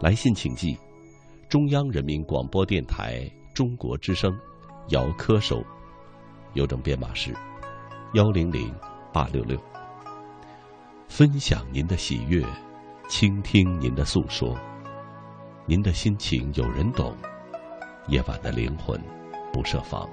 [0.00, 0.78] 来信请寄
[1.48, 4.30] 中央人民广播电台中国之声
[4.90, 5.60] 姚科收，
[6.54, 7.34] 邮政编码是
[8.14, 8.72] 幺零零
[9.12, 9.58] 八六六。
[11.08, 12.44] 分享您的喜悦，
[13.08, 14.56] 倾听您的诉说，
[15.66, 17.16] 您的心情有人懂。
[18.06, 18.98] 夜晚的灵魂
[19.52, 20.08] 不设防。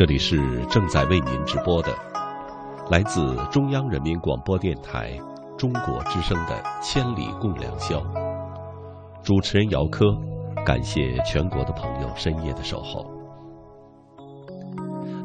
[0.00, 1.94] 这里是正在为您直播的，
[2.88, 5.14] 来自中央人民广播电台
[5.58, 7.98] 中国之声的《千里共良宵》。
[9.22, 10.06] 主持人姚科，
[10.64, 13.04] 感谢全国的朋友深夜的守候。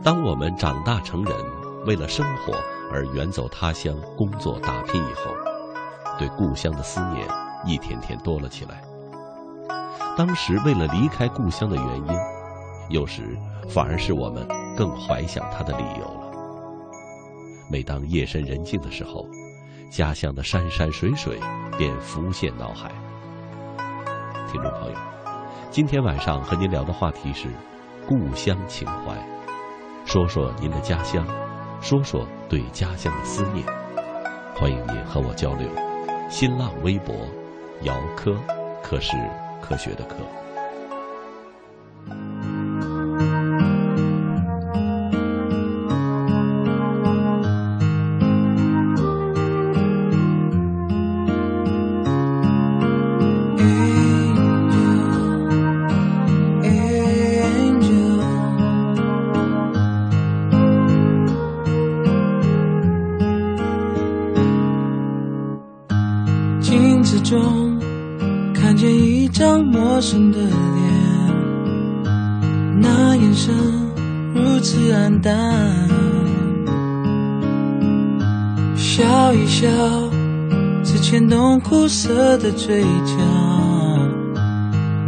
[0.04, 1.34] 当我们长大成人，
[1.86, 2.52] 为了生活
[2.92, 5.32] 而远走他乡工作打拼以后，
[6.20, 7.26] 对故乡的思念
[7.66, 8.82] 一天天多了起来。
[10.18, 12.18] 当时为了离开故乡的原因，
[12.90, 13.38] 有时
[13.70, 14.46] 反而是我们。
[14.76, 16.32] 更怀想他的理由了。
[17.72, 19.26] 每当夜深人静的时候，
[19.90, 21.40] 家乡的山山水水
[21.78, 22.92] 便浮现脑海。
[24.48, 24.98] 听众朋友，
[25.72, 27.50] 今天晚上和您聊的话题是
[28.08, 29.16] 故乡情怀，
[30.06, 31.26] 说说您的家乡，
[31.82, 33.66] 说说对家乡的思念。
[34.54, 35.68] 欢迎您和我交流。
[36.30, 37.16] 新浪微博，
[37.82, 38.36] 姚科，
[38.82, 39.18] 科是
[39.62, 40.16] 科学的科。
[75.26, 75.34] 淡
[78.78, 79.68] 笑一笑
[80.84, 83.18] 只牵动苦涩的嘴角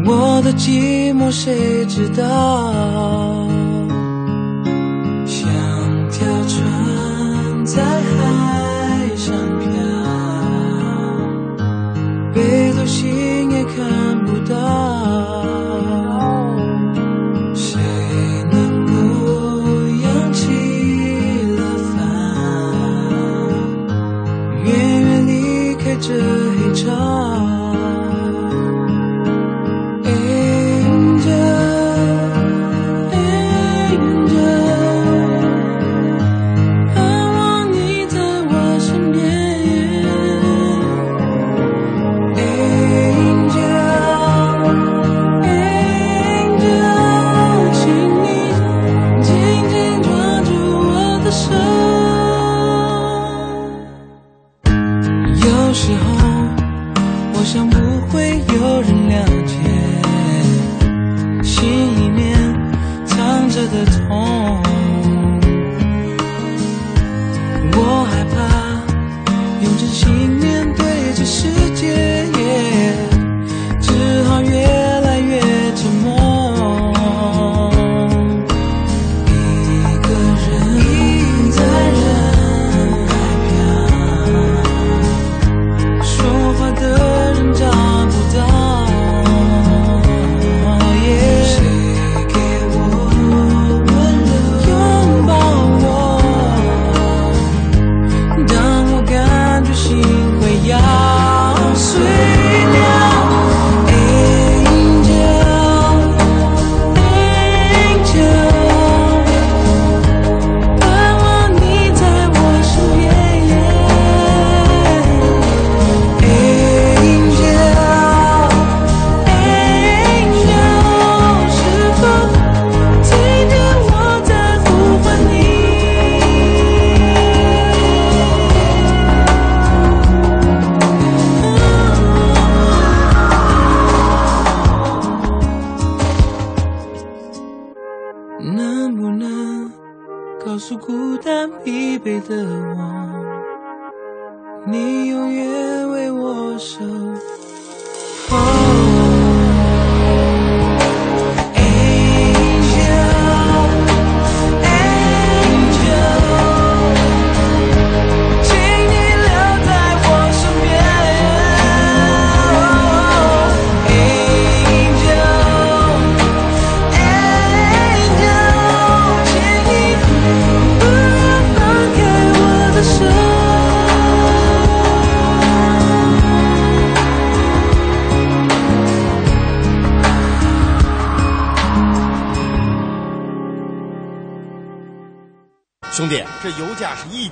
[0.08, 3.57] 我的寂寞谁知道？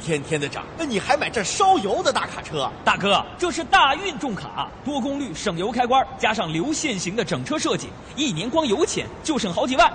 [0.05, 2.69] 天天的涨，那你还买这烧油的大卡车？
[2.83, 9.91] 大哥，这是大运重卡，多功率省油开关，加上流线型的整车设计，一年光油钱就省好几万。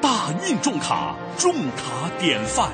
[0.00, 2.68] 大运重卡，重卡典范。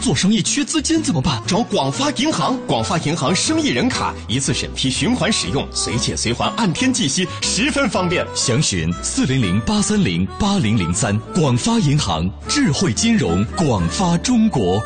[0.00, 1.42] 做生意缺资金怎么办？
[1.46, 8.26] 找广发银行，广发银行生意人卡，一次审批，循环使用，随借随还，按天计息，十分方便。
[8.34, 11.18] 详询四零零八三零八零零三。
[11.34, 14.82] 广发银行，智慧金融，广发中国。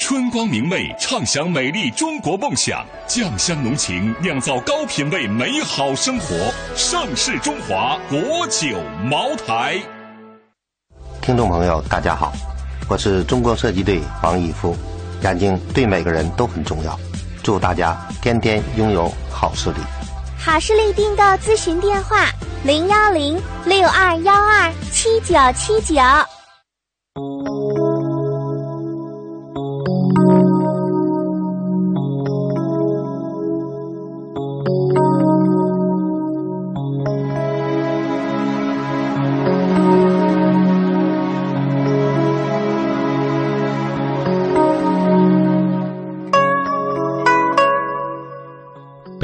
[0.00, 6.34] 春光明媚，畅享美丽中国梦想；酱香浓情，酿造高品位美好生活。
[6.74, 8.66] 盛世中华国酒
[9.04, 9.78] 茅台。
[11.20, 12.32] 听众朋友，大家好。
[12.88, 14.74] 我是中国射击队王义夫，
[15.22, 16.98] 眼睛对每个人都很重要，
[17.42, 19.76] 祝大家天天拥有好视力。
[20.38, 22.26] 好视力订购咨询电话：
[22.64, 26.00] 零幺零六二幺二七九七九。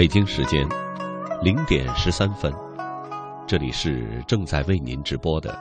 [0.06, 0.64] 北京时间
[1.42, 2.54] 零点十三分，
[3.44, 5.58] 这里是正在为您直播的，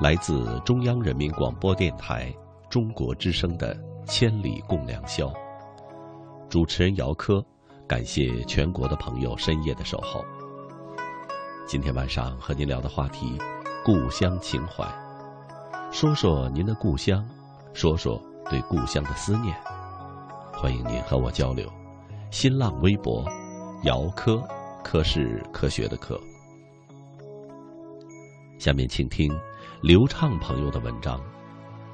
[0.00, 2.34] 来自中央人民广播电台
[2.70, 3.76] 中国之声的
[4.06, 5.26] 《千里共良宵》。
[6.48, 7.44] 主持人姚科，
[7.86, 10.24] 感谢全国的朋友深夜的守候。
[11.66, 13.38] 今天晚上和您聊的话题，
[13.84, 14.82] 故乡情怀，
[15.92, 17.22] 说说您的故乡，
[17.74, 19.54] 说说对故乡的思念。
[20.54, 21.70] 欢迎您和我交流，
[22.30, 23.22] 新浪微博。
[23.84, 24.42] 姚科，
[24.82, 26.18] 科是科学的科。
[28.58, 29.30] 下面请听
[29.82, 31.18] 刘畅朋友的文章《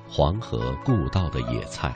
[0.09, 1.93] 黄河故道的野菜》。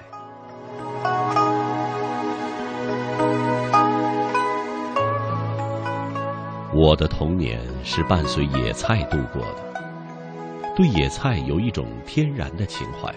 [6.74, 13.14] 我的童年是伴随野菜度过的，对野菜有一种天然的情怀。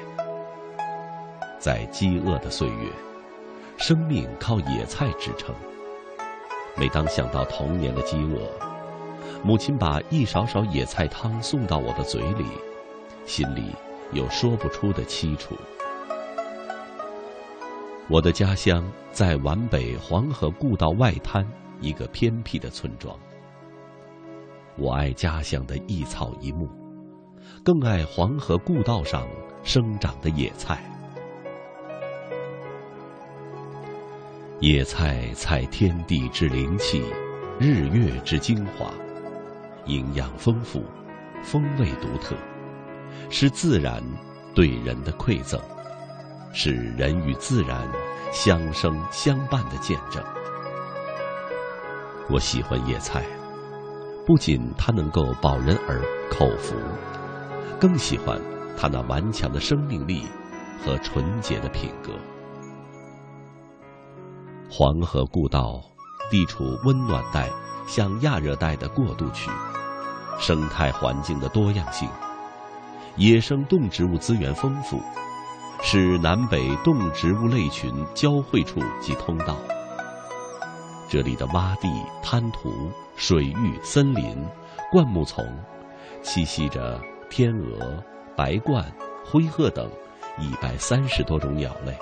[1.58, 2.92] 在饥饿的岁月，
[3.78, 5.56] 生命靠野菜支撑。
[6.80, 8.48] 每当想到童年的饥饿，
[9.44, 12.46] 母亲把一勺勺野菜汤送到我的嘴里，
[13.26, 13.72] 心里
[14.12, 15.56] 有说不出的凄楚。
[18.08, 21.46] 我的家乡在皖北黄河故道外滩
[21.82, 23.18] 一个偏僻的村庄。
[24.78, 26.70] 我爱家乡的一草一木，
[27.64, 29.28] 更爱黄河故道上
[29.64, 30.80] 生长的野菜。
[34.60, 37.04] 野菜采天地之灵气，
[37.60, 38.92] 日月之精华，
[39.86, 40.84] 营养丰富，
[41.44, 42.36] 风味独特，
[43.30, 44.02] 是自然
[44.56, 45.62] 对人的馈赠，
[46.54, 47.88] 是人与自然
[48.32, 50.24] 相生相伴的见证。
[52.28, 53.24] 我喜欢野菜，
[54.26, 56.76] 不仅它能够保人耳口福，
[57.80, 58.42] 更喜欢
[58.76, 60.24] 它那顽强的生命力
[60.84, 62.12] 和纯洁的品格。
[64.70, 65.82] 黄河故道
[66.30, 67.50] 地处温暖带
[67.88, 69.50] 向亚热带的过渡区，
[70.40, 72.08] 生态环境的多样性，
[73.16, 75.00] 野生动植物资源丰富，
[75.82, 79.56] 是南北动植物类群交汇处及通道。
[81.10, 81.88] 这里的洼地、
[82.22, 84.46] 滩涂、水域、森林、
[84.92, 85.46] 灌木丛，
[86.22, 88.04] 栖息着天鹅、
[88.36, 88.84] 白鹳、
[89.26, 89.90] 灰鹤等
[90.38, 91.98] 一百三十多种鸟类，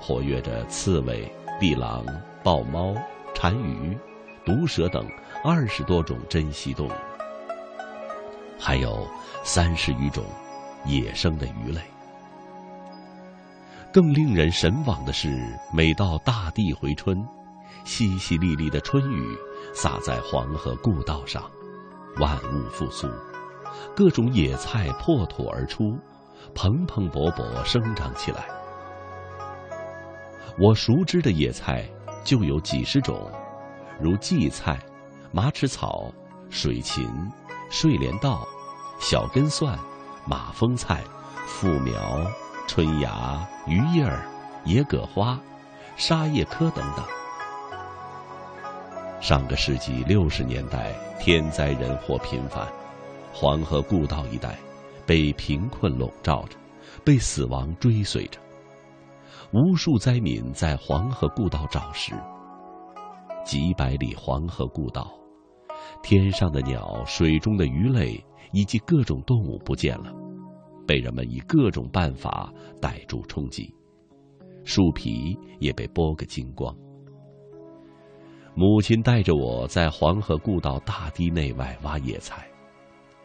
[0.00, 1.30] 活跃着刺猬。
[1.58, 2.04] 地狼、
[2.42, 2.94] 豹猫、
[3.34, 3.96] 蟾鱼、
[4.44, 5.08] 毒蛇等
[5.42, 6.92] 二十多种珍稀动物，
[8.58, 9.06] 还有
[9.42, 10.24] 三十余种
[10.84, 11.80] 野生的鱼类。
[13.92, 17.16] 更令人神往的是，每到大地回春，
[17.86, 19.34] 淅淅沥沥的春雨
[19.72, 21.42] 洒在黄河故道上，
[22.18, 23.08] 万物复苏，
[23.94, 25.98] 各种野菜破土而出，
[26.54, 28.55] 蓬蓬勃勃生长起来。
[30.58, 31.84] 我熟知的野菜
[32.24, 33.30] 就有几十种，
[34.00, 34.78] 如荠菜、
[35.30, 36.10] 马齿草、
[36.48, 37.06] 水芹、
[37.70, 38.46] 睡莲道、
[38.98, 39.78] 小根蒜、
[40.26, 41.02] 马蜂菜、
[41.46, 42.26] 附苗、
[42.66, 44.26] 春芽、鱼叶儿、
[44.64, 45.38] 野葛花、
[45.98, 47.04] 沙叶科等等。
[49.20, 52.66] 上个世纪六十年代，天灾人祸频繁，
[53.30, 54.58] 黄河故道一带
[55.04, 56.56] 被贫困笼罩着，
[57.04, 58.40] 被死亡追随着。
[59.56, 62.12] 无数灾民在黄河故道找食，
[63.42, 65.10] 几百里黄河故道，
[66.02, 68.22] 天上的鸟、水中的鱼类
[68.52, 70.12] 以及各种动物不见了，
[70.86, 73.74] 被人们以各种办法逮住充饥，
[74.62, 76.76] 树皮也被剥个精光。
[78.54, 82.46] 母亲带着我在黄河故道大堤内外挖野菜，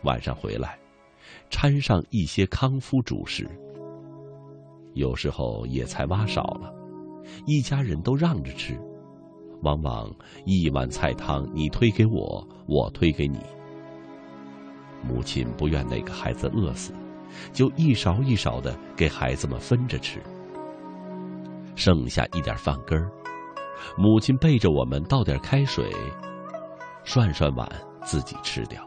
[0.04, 0.80] 晚上回来，
[1.50, 3.46] 掺上一些康夫主食。
[4.94, 6.74] 有时候野菜挖少了，
[7.46, 8.80] 一家人都让着吃，
[9.62, 10.14] 往往
[10.46, 13.40] 一碗菜汤你推给我，我推给你。
[15.02, 16.94] 母亲不愿哪个孩子饿死，
[17.54, 20.22] 就一勺一勺的给孩子们分着吃。
[21.76, 23.10] 剩下一点饭根儿，
[23.98, 25.90] 母亲背着我们倒点开水，
[27.04, 27.68] 涮涮碗
[28.04, 28.86] 自己吃掉。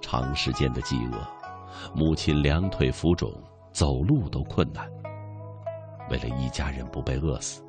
[0.00, 1.26] 长时间的饥饿，
[1.94, 3.32] 母亲两腿浮肿。
[3.72, 4.88] 走路都困难。
[6.10, 7.62] 为了一家人不被饿死，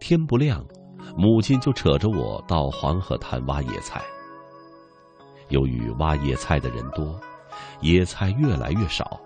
[0.00, 0.64] 天不亮，
[1.16, 4.02] 母亲就扯着我到黄河滩挖野菜。
[5.48, 7.18] 由于挖野菜的人多，
[7.80, 9.20] 野菜越来越少，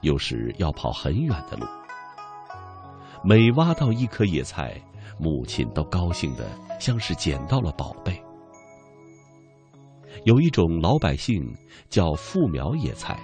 [0.00, 1.66] 有时要跑很远的路。
[3.22, 4.80] 每挖到一颗野菜，
[5.18, 8.18] 母亲都高兴的像是捡到了宝贝。
[10.24, 11.54] 有一种老百姓
[11.90, 13.20] 叫复苗野菜，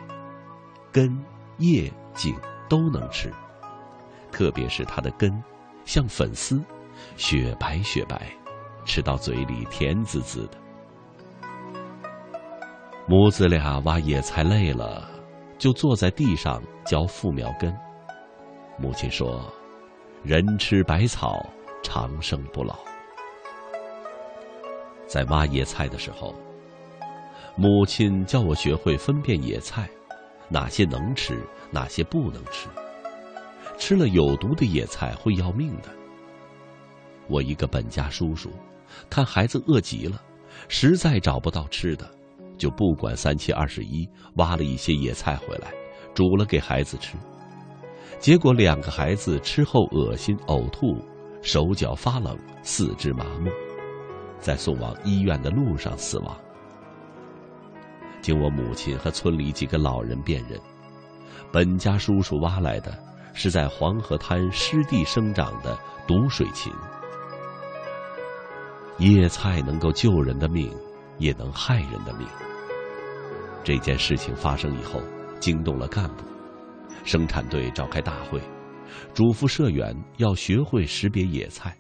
[0.92, 1.18] 根、
[1.58, 1.90] 叶。
[2.16, 2.35] 茎
[2.68, 3.33] 都能吃，
[4.33, 5.31] 特别是它的根，
[5.85, 6.61] 像粉丝，
[7.16, 8.33] 雪白雪白，
[8.85, 10.59] 吃到嘴里甜滋滋的。
[13.07, 15.09] 母子俩挖野菜累了，
[15.59, 17.72] 就坐在地上嚼复苗根。
[18.79, 19.44] 母亲说
[20.24, 21.46] ：“人吃百草，
[21.83, 22.76] 长生不老。”
[25.07, 26.35] 在挖野菜的时候，
[27.55, 29.88] 母亲叫我学会分辨野菜。
[30.48, 32.68] 哪些能吃，哪些不能吃？
[33.79, 35.90] 吃了有毒的野菜会要命的。
[37.29, 38.50] 我一个本家叔叔，
[39.11, 40.22] 看孩子饿极了，
[40.68, 42.09] 实在找不到吃的，
[42.57, 45.72] 就不管三七二十一，挖了一些野菜回来，
[46.14, 47.16] 煮了给孩子吃。
[48.18, 50.96] 结果两个孩子吃后恶心、呕吐，
[51.42, 53.50] 手脚发冷，四肢麻木，
[54.40, 56.35] 在送往医院的路上死亡。
[58.22, 60.59] 经我母亲和村里几个老人辨认，
[61.56, 62.94] 本家叔叔挖来的
[63.32, 65.74] 是在黄河滩湿地生长的
[66.06, 66.70] 毒水芹。
[68.98, 70.70] 野菜能够救人的命，
[71.16, 72.28] 也能害人的命。
[73.64, 75.00] 这件事情发生以后，
[75.40, 76.24] 惊动了干部，
[77.04, 78.38] 生产队召开大会，
[79.14, 81.74] 嘱咐社员要学会识别野菜。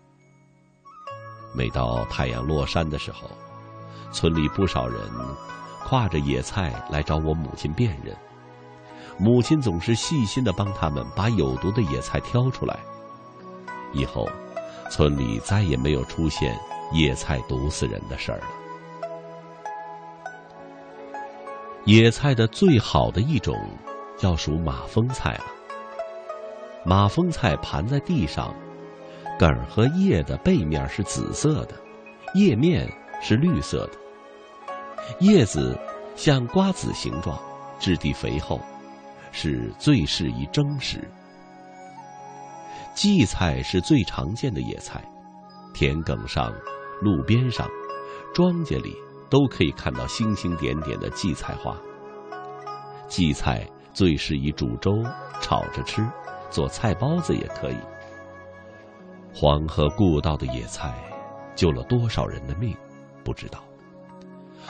[1.54, 3.28] 每到太阳落山的时候，
[4.10, 4.98] 村里不少人。
[5.84, 8.16] 挎着野菜来找我母亲辨认，
[9.18, 12.78] 母亲总是细心的帮他们把有毒的野菜挑出来。
[13.92, 14.28] 以后，
[14.90, 16.58] 村里再也没有出现
[16.92, 18.46] 野菜毒死人的事儿了。
[21.84, 23.56] 野菜的最好的一种，
[24.20, 25.44] 要数马蜂菜了。
[26.84, 28.54] 马蜂菜盘在地上，
[29.38, 31.74] 梗儿和叶的背面是紫色的，
[32.34, 33.92] 叶面是绿色的。
[35.20, 35.78] 叶子
[36.16, 37.40] 像瓜子形状，
[37.78, 38.60] 质地肥厚，
[39.38, 40.98] 是最适宜蒸食。
[42.94, 45.04] 荠菜是最常见的野菜，
[45.74, 46.50] 田埂上、
[47.02, 47.68] 路边上、
[48.32, 48.96] 庄稼里
[49.28, 51.76] 都可以看到星星点点的荠菜花。
[53.08, 55.04] 荠菜最适宜煮粥、
[55.42, 56.02] 炒着吃，
[56.48, 57.76] 做菜包子也可以。
[59.34, 60.94] 黄河故道的野菜，
[61.54, 62.74] 救了多少人的命，
[63.22, 63.62] 不知道。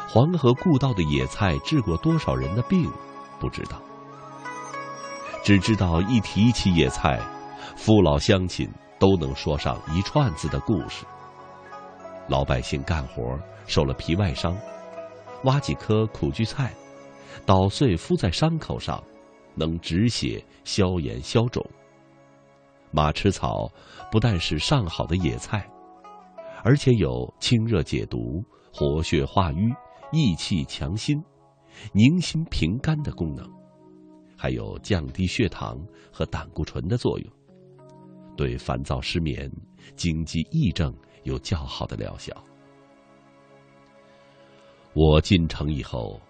[0.08, 2.90] 黄河故道的野菜治过多少人的病，
[3.38, 3.80] 不知道。
[5.46, 7.20] 只知道一提起野菜，
[7.76, 11.06] 父老乡亲都能说上一串子的故事。
[12.26, 14.58] 老百姓干活受了皮外伤，
[15.44, 16.74] 挖几颗苦苣菜，
[17.46, 19.00] 捣碎敷在伤口上，
[19.54, 21.64] 能止血、消炎、消肿。
[22.90, 23.70] 马齿草
[24.10, 25.64] 不但是上好的野菜，
[26.64, 28.42] 而且有清热解毒、
[28.74, 29.72] 活血化瘀。
[30.10, 31.16] 益气强心、
[31.92, 33.44] 宁心平肝的功能，
[34.46, 35.76] 还有降低血糖
[36.12, 37.28] 和胆固醇的作用，
[38.36, 39.50] 对烦躁失眠、
[39.96, 42.32] 经济癔症有较好的疗效。
[44.92, 46.20] 我进城以后，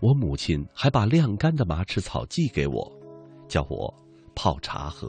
[0.00, 2.92] 我母亲还把晾干的马齿草寄给我，
[3.46, 3.94] 叫我
[4.34, 5.08] 泡茶喝。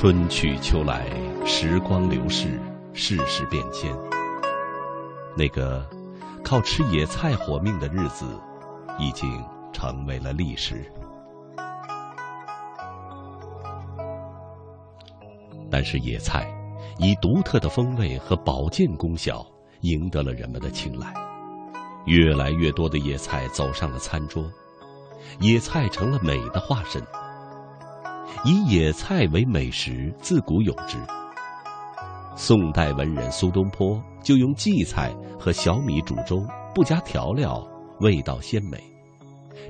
[0.00, 1.10] 春去秋来，
[1.44, 2.60] 时光流逝，
[2.92, 3.92] 世事变迁。
[5.36, 5.84] 那个
[6.44, 8.24] 靠吃野菜活命的日子，
[8.96, 10.88] 已经成为了历史。
[15.68, 16.46] 但是野菜
[16.98, 19.44] 以独特的风味和保健功效
[19.80, 21.12] 赢得了人们的青睐，
[22.06, 24.48] 越来越多的野菜走上了餐桌，
[25.40, 27.02] 野菜成了美的化身。
[28.44, 30.96] 以野菜为美食，自古有之。
[32.36, 37.66] 宋代文人苏东坡就用荠菜和小米煮粥，不加调料，
[38.00, 38.78] 味道鲜美，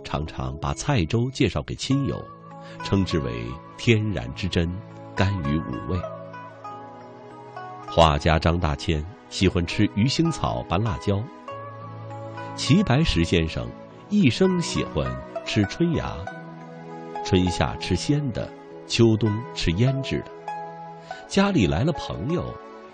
[0.04, 2.22] 常常把菜粥介绍给亲友，
[2.84, 3.46] 称之为
[3.78, 4.70] 天然之珍，
[5.16, 5.98] 甘于五味。
[7.86, 11.22] 画家张大千喜欢吃鱼腥草拌辣椒。
[12.54, 13.66] 齐白石先生
[14.10, 15.10] 一生喜欢
[15.46, 16.14] 吃春芽，
[17.28, 18.50] 春夏吃鲜的，
[18.86, 20.30] 秋冬吃腌制的。
[21.28, 22.42] 家里来了朋友，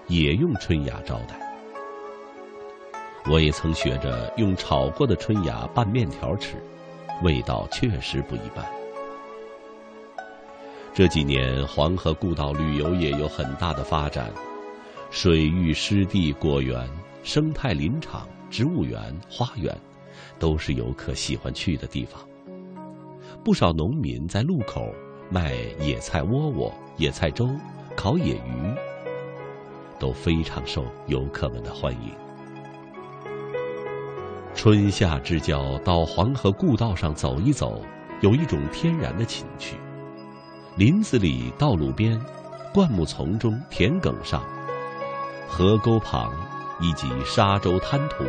[0.09, 1.39] 也用春芽招待。
[3.31, 6.57] 我也曾学着用炒过的春芽拌面条吃，
[7.23, 8.67] 味道确实不一般。
[10.93, 14.33] 这几年黄河故道旅游业有很大的发展。
[15.13, 16.91] 水域、湿地、果园、
[17.23, 19.73] 生态林场、植物园、花园，
[20.41, 22.21] 都是游客喜欢去的地方。
[23.45, 24.91] 不少农民在路口
[25.29, 27.47] 卖野菜窝窝、野菜粥、
[27.95, 28.75] 烤野鱼，
[29.99, 32.11] 都非常受游客们的欢迎。
[34.55, 37.83] 春夏之交，到黄河故道上走一走，
[38.23, 39.77] 有一种天然的情趣。
[40.77, 42.19] 林子里、道路边、
[42.73, 44.43] 灌木丛中、田埂上。
[45.47, 46.33] 河沟旁，
[46.81, 48.25] 以及沙洲滩涂，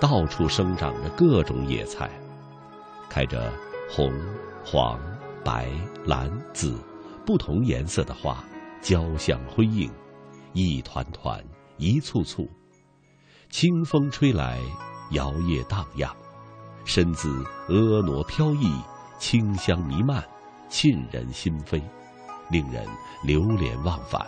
[0.00, 2.08] 到处生长着各种野菜，
[3.10, 3.52] 开着
[3.92, 4.12] 红、
[4.64, 5.00] 黄、
[5.44, 5.68] 白、
[6.04, 6.78] 蓝、紫
[7.26, 8.42] 不同颜色的花，
[8.80, 9.90] 交相辉映，
[10.52, 11.44] 一团团，
[11.76, 12.48] 一簇簇。
[13.50, 14.60] 清风吹来，
[15.10, 16.14] 摇曳荡漾，
[16.84, 18.72] 身姿婀娜飘逸，
[19.18, 20.24] 清香弥漫，
[20.68, 21.82] 沁人心扉，
[22.48, 22.86] 令人
[23.24, 24.24] 流连忘返。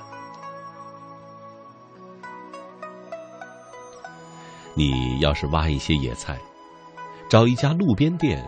[4.75, 6.37] 你要是挖一些野菜，
[7.29, 8.45] 找一家路边店，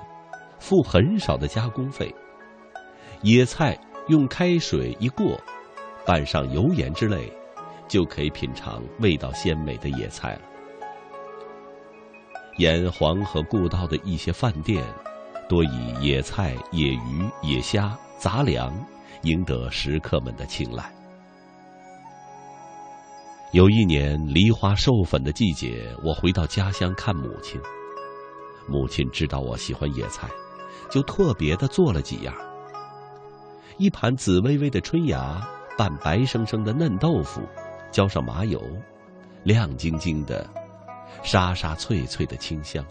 [0.59, 2.15] 付很少的加工费，
[3.23, 5.39] 野菜用开水一过，
[6.07, 7.33] 拌上油盐之类，
[7.89, 10.41] 就可以品尝味道鲜美的野菜了。
[12.59, 14.85] 沿黄河故道的一些饭店，
[15.49, 18.73] 多以野菜、野鱼、野虾、杂粮，
[19.23, 20.91] 赢得食客们的青睐。
[23.53, 27.61] 有一年梨花授粉的季节，我回到家乡看母亲。
[28.69, 30.29] 母亲知道我喜欢野菜，
[30.91, 32.35] 就特别的做了几样：
[33.79, 37.41] 一盘紫薇薇的春芽拌白生生的嫩豆腐，
[37.91, 38.61] 浇上麻油，
[39.43, 40.49] 亮晶晶的，
[41.23, 42.83] 沙沙脆脆的清香；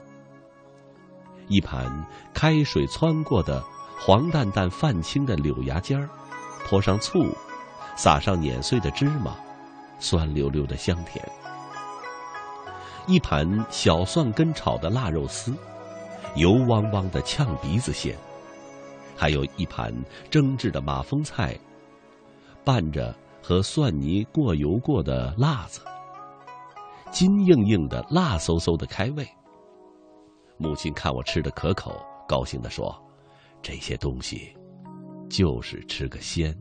[1.47, 3.63] 一盘开水汆过的
[3.99, 6.09] 黄淡淡泛青的柳芽尖儿，
[6.65, 7.25] 泼上醋，
[7.95, 9.35] 撒上碾碎的芝麻。
[9.99, 11.23] 酸溜溜的香甜，
[13.07, 15.55] 一盘小蒜根炒的腊肉丝，
[16.35, 18.15] 油汪汪的呛鼻子鲜；
[19.15, 19.93] 还有一盘
[20.29, 21.57] 蒸制的马蜂菜，
[22.63, 25.81] 拌着和蒜泥过油过的辣子，
[27.11, 29.27] 筋硬硬的，辣嗖嗖的开胃。
[30.57, 32.95] 母亲看我吃的可口，高兴地说
[33.61, 34.53] ：“这些东西，
[35.29, 36.55] 就是吃个鲜。”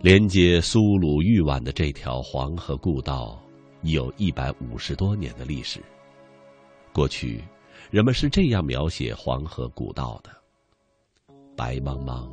[0.00, 3.40] 连接苏鲁豫皖的这条黄河故道，
[3.82, 5.82] 已有一百五十多年的历史。
[6.96, 7.44] 过去，
[7.90, 10.30] 人们是这样描写黄河故道的：
[11.54, 12.26] 白茫茫，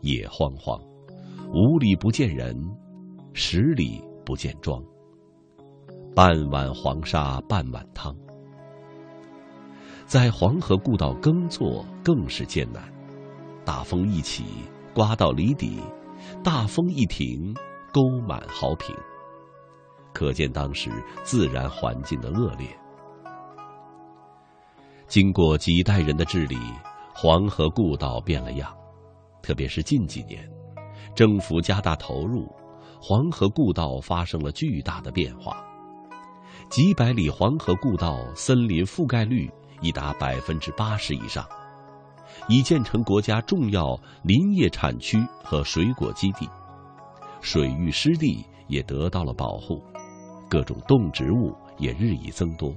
[0.00, 0.80] 野荒荒，
[1.52, 2.56] 五里不见人，
[3.32, 4.80] 十里不见庄。
[6.14, 8.16] 半碗黄沙半碗汤。
[10.06, 12.80] 在黄河故道耕作更是艰难，
[13.64, 14.44] 大风一起，
[14.94, 15.80] 刮到里底。
[16.44, 17.52] 大风一停，
[17.92, 18.94] 沟满壕平。
[20.12, 20.92] 可见当时
[21.24, 22.68] 自然环境的恶劣。
[25.08, 26.56] 经过几代人的治理，
[27.14, 28.74] 黄河故道变了样。
[29.40, 30.48] 特别是近几年，
[31.14, 32.52] 政府加大投入，
[33.00, 35.64] 黄河故道发生了巨大的变化。
[36.68, 39.48] 几百里黄河故道森林覆盖率
[39.80, 41.46] 已达百分之八十以上。
[42.48, 46.48] 已建成国家重要林业产区和水果基地，
[47.40, 49.80] 水域湿地也得到了保护，
[50.50, 52.74] 各种动植物也日益增多，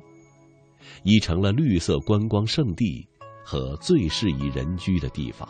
[1.04, 3.08] 已成了绿色观光胜地
[3.44, 5.48] 和最适宜人居的地方。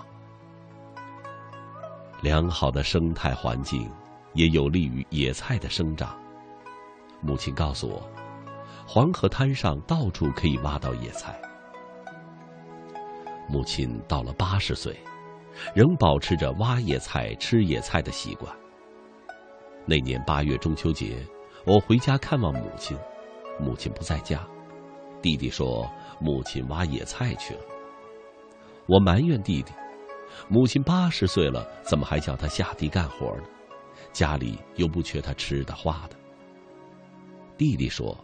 [2.21, 3.89] 良好的生态环境
[4.33, 6.17] 也有利于野菜的生长。
[7.21, 8.01] 母亲告诉我，
[8.85, 11.39] 黄河滩上到处可以挖到野菜。
[13.47, 14.95] 母亲到了八十岁，
[15.73, 18.53] 仍保持着挖野菜、吃野菜的习惯。
[19.85, 21.25] 那年八月中秋节，
[21.65, 22.97] 我回家看望母亲，
[23.59, 24.47] 母亲不在家，
[25.21, 27.61] 弟弟说母亲挖野菜去了。
[28.87, 29.71] 我埋怨弟弟，
[30.47, 33.43] 母亲八十岁了，怎么还叫他下地干活呢？
[34.11, 36.15] 家里又不缺他吃的花的。
[37.57, 38.17] 弟弟说，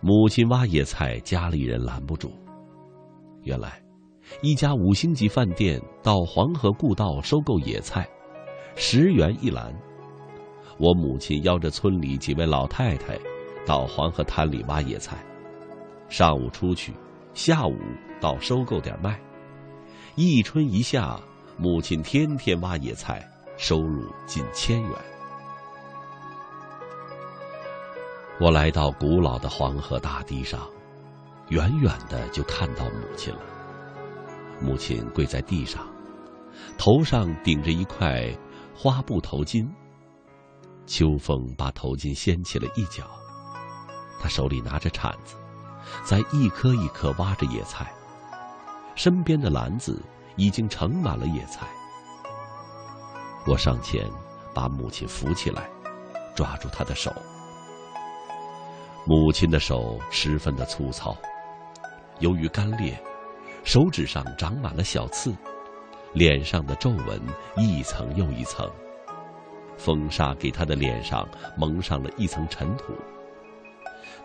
[0.00, 2.32] 母亲挖野菜，家里人拦不住。
[3.44, 3.80] 原来，
[4.42, 8.08] 一家五星级饭店到黄河故道收购野菜，
[8.74, 9.72] 十元一篮。
[10.78, 13.16] 我母亲邀着村里几位老太太，
[13.64, 15.24] 到黄河滩里挖野菜，
[16.08, 16.94] 上午出去，
[17.34, 17.76] 下午
[18.20, 19.20] 到收购点卖。
[20.14, 21.20] 一春一夏，
[21.58, 24.90] 母亲天天挖野菜，收入近千元。
[28.38, 30.68] 我来到古老的黄河大堤上，
[31.48, 33.40] 远远的就看到母亲了。
[34.60, 35.86] 母亲跪在地上，
[36.78, 38.30] 头上顶着一块
[38.74, 39.66] 花布头巾。
[40.86, 43.04] 秋风把头巾掀起了一角，
[44.20, 45.34] 他手里拿着铲子，
[46.04, 47.92] 在一颗一颗挖着野菜。
[48.94, 50.02] 身边的篮子
[50.36, 51.66] 已经盛满了野菜。
[53.46, 54.08] 我上前
[54.54, 55.68] 把母亲扶起来，
[56.34, 57.12] 抓住她的手。
[59.04, 61.16] 母亲的手十分的粗糙，
[62.18, 63.00] 由于干裂，
[63.62, 65.32] 手指上长满了小刺，
[66.12, 67.20] 脸上的皱纹
[67.56, 68.68] 一层又一层。
[69.76, 72.94] 风沙给她的脸上蒙上了一层尘土，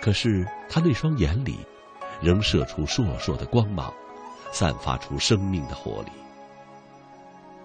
[0.02, 1.60] 可是他那双眼里
[2.22, 3.94] 仍射出烁烁的光芒，
[4.52, 6.12] 散发出生命的活力。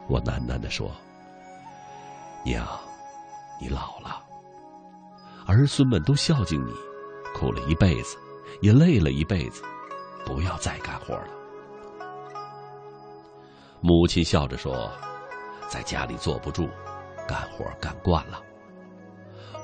[0.07, 0.90] 我喃喃地说
[2.44, 2.66] ：“娘，
[3.61, 4.22] 你老了，
[5.46, 6.72] 儿孙们都孝敬你，
[7.35, 8.18] 苦了一辈子，
[8.61, 9.62] 也累了一辈子，
[10.25, 11.29] 不要再干活了。”
[13.81, 14.92] 母亲笑着说
[15.68, 16.68] ：“在家里坐不住。”
[17.27, 18.40] 干活干惯了，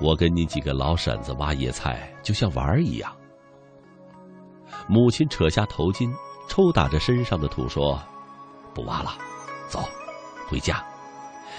[0.02, 3.16] 我跟你几个老婶子挖野菜就像玩儿一样。
[4.88, 6.12] 母亲扯下头巾，
[6.48, 8.02] 抽打着身上的土说
[8.74, 9.12] ：“不挖了，
[9.68, 9.88] 走，
[10.48, 10.84] 回家。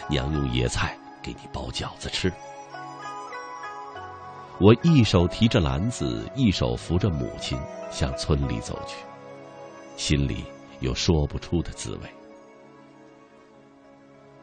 [0.10, 2.32] 娘用野菜给你包饺子吃。”
[4.60, 7.58] 我一手提着篮子，一手扶着母亲
[7.90, 8.98] 向村里走去，
[9.96, 10.44] 心里
[10.82, 12.10] 有说不出的滋味。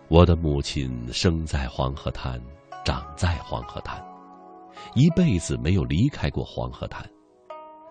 [0.09, 2.41] 我的母亲生在黄河滩，
[2.85, 4.03] 长在黄河滩，
[4.95, 7.05] 一辈子没有离开过黄河滩，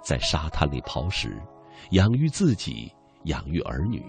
[0.03, 1.41] 在沙滩里刨食，
[1.91, 2.91] 养育自己，
[3.25, 4.03] 养育儿女。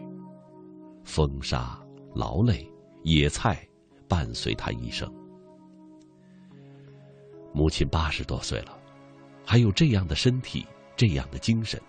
[1.05, 1.79] 风沙、
[2.14, 2.66] 劳累、
[3.03, 3.66] 野菜，
[4.09, 5.12] 伴随他一生。
[7.53, 8.79] 母亲八十多岁了，
[9.45, 10.66] 还有这样的身体，
[10.97, 11.81] 这样的精神，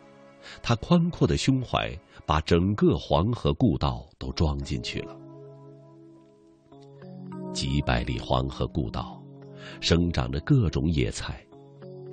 [0.62, 5.16] 她宽阔的胸怀把整个黄河故道都装进去了。
[7.54, 9.22] 几百里黄河故道，
[9.80, 11.46] 生长着各种野菜，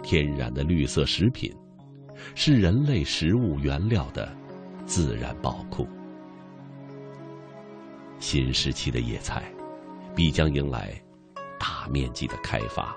[0.03, 1.55] 天然的绿色食品，
[2.35, 4.29] 是人类食物原料的
[4.85, 5.87] 自然宝库。
[8.19, 9.53] 新时期的野菜，
[10.15, 11.01] 必将迎来
[11.59, 12.97] 大面积的开发。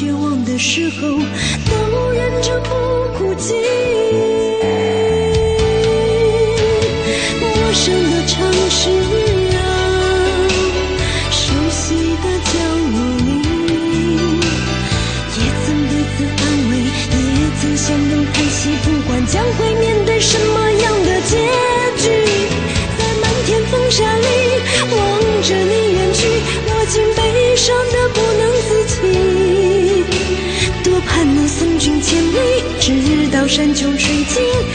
[0.00, 3.52] 绝望的时候都忍着不哭泣
[33.50, 34.69] 山穷水尽，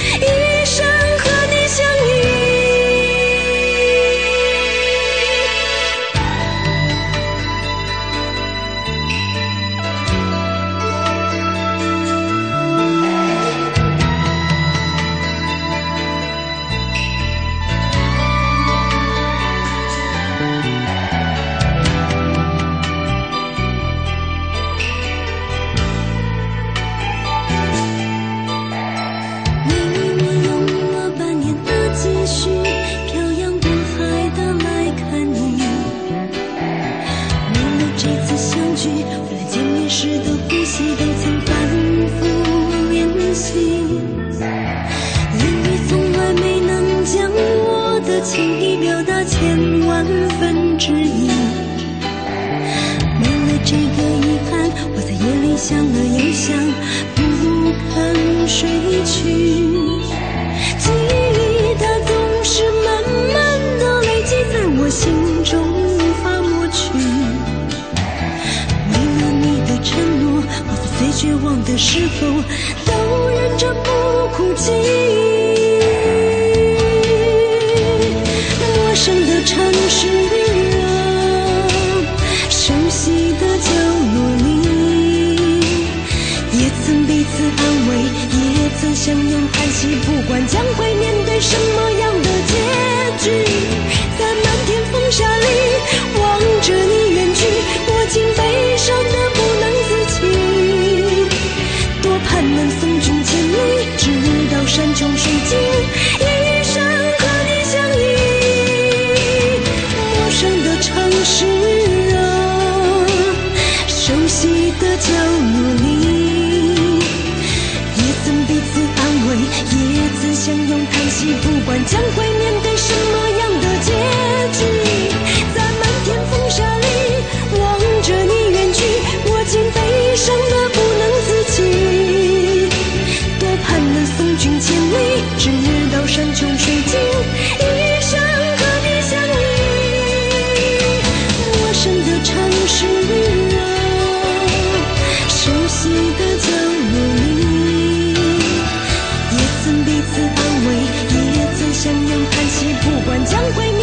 [153.26, 153.75] 将会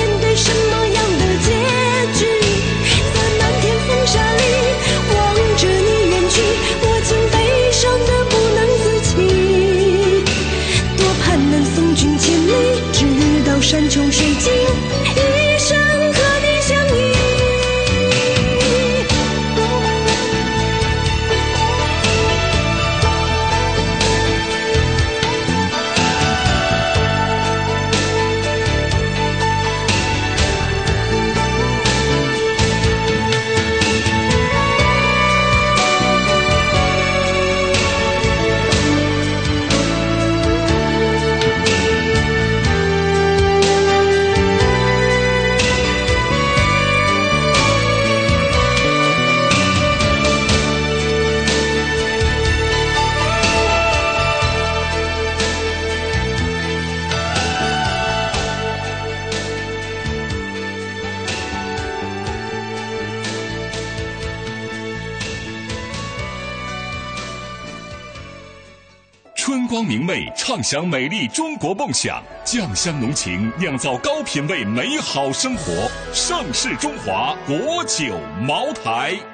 [70.63, 75.91] 享美丽中国梦想，酱香浓情酿造高品位美好生活。
[76.13, 79.32] 盛世中华国酒茅台。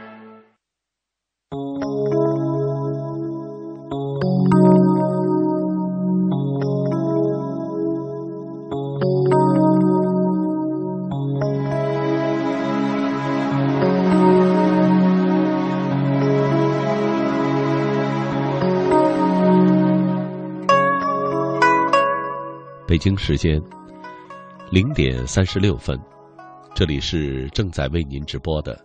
[22.98, 23.62] 北京时间
[24.72, 25.96] 零点三十六分，
[26.74, 28.76] 这里是正在为您直播的，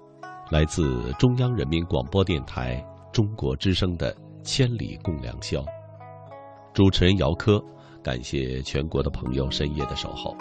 [0.52, 2.80] 来自中央人民广播电台
[3.12, 5.62] 中国之声的《千里共良宵》。
[6.76, 7.60] 主持人姚科，
[8.04, 10.38] 感谢全国的朋友深夜的守候。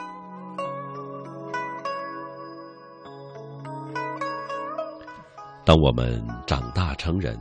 [5.65, 7.41] 当我们长大成人，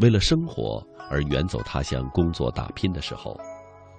[0.00, 3.38] 为了生活而远走他乡工作打拼的时候，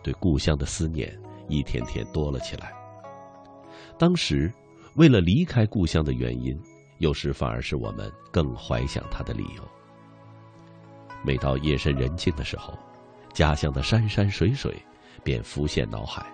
[0.04, 1.18] 对故乡的思念。
[1.52, 2.72] 一天天多了起来。
[4.00, 4.52] 当时，
[4.96, 6.58] 为了离开故乡的原因，
[7.00, 9.64] 有时反而是我们更怀想他的理由。
[11.24, 12.74] 每到夜深人静的时候，
[13.34, 14.82] 家乡的山山水水
[15.24, 16.26] 便浮现脑海。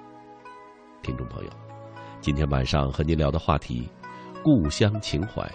[1.02, 1.50] 听众朋友，
[2.22, 3.90] 今天晚上和您聊的话题，
[4.44, 5.50] 故乡情怀，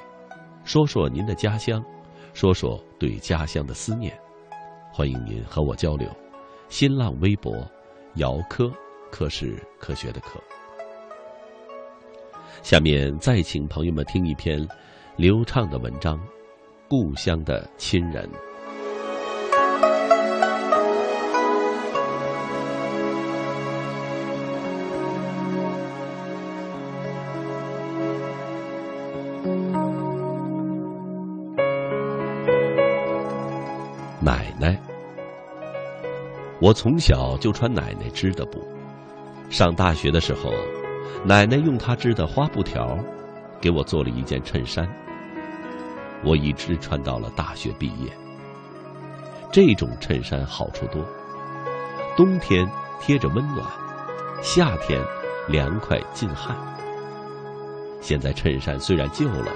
[0.64, 1.82] 说说您的家乡，
[2.34, 4.18] 说说对家乡的思念。
[4.92, 6.08] 欢迎您和我交流。
[6.68, 7.66] 新浪微博，
[8.16, 8.70] 姚科，
[9.12, 10.40] 科是科学的科。
[12.62, 14.66] 下面再请朋友们听一篇
[15.16, 16.16] 流畅的文章，
[16.88, 18.24] 《故乡的亲人》。
[34.24, 34.80] 奶奶，
[36.60, 38.71] 我从小就穿奶奶织的布。
[39.52, 40.50] 上大学的时候，
[41.26, 42.98] 奶奶用她织的花布条，
[43.60, 44.88] 给我做了一件衬衫。
[46.24, 48.10] 我一直穿到了大学毕业。
[49.52, 51.04] 这种衬衫好处多：
[52.16, 52.66] 冬天
[52.98, 53.62] 贴着温暖，
[54.40, 54.98] 夏天
[55.48, 56.56] 凉快进汗。
[58.00, 59.52] 现在衬衫虽然旧了，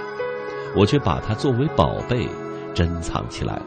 [0.77, 2.29] 我却把它作为宝贝
[2.75, 3.67] 珍藏起来了。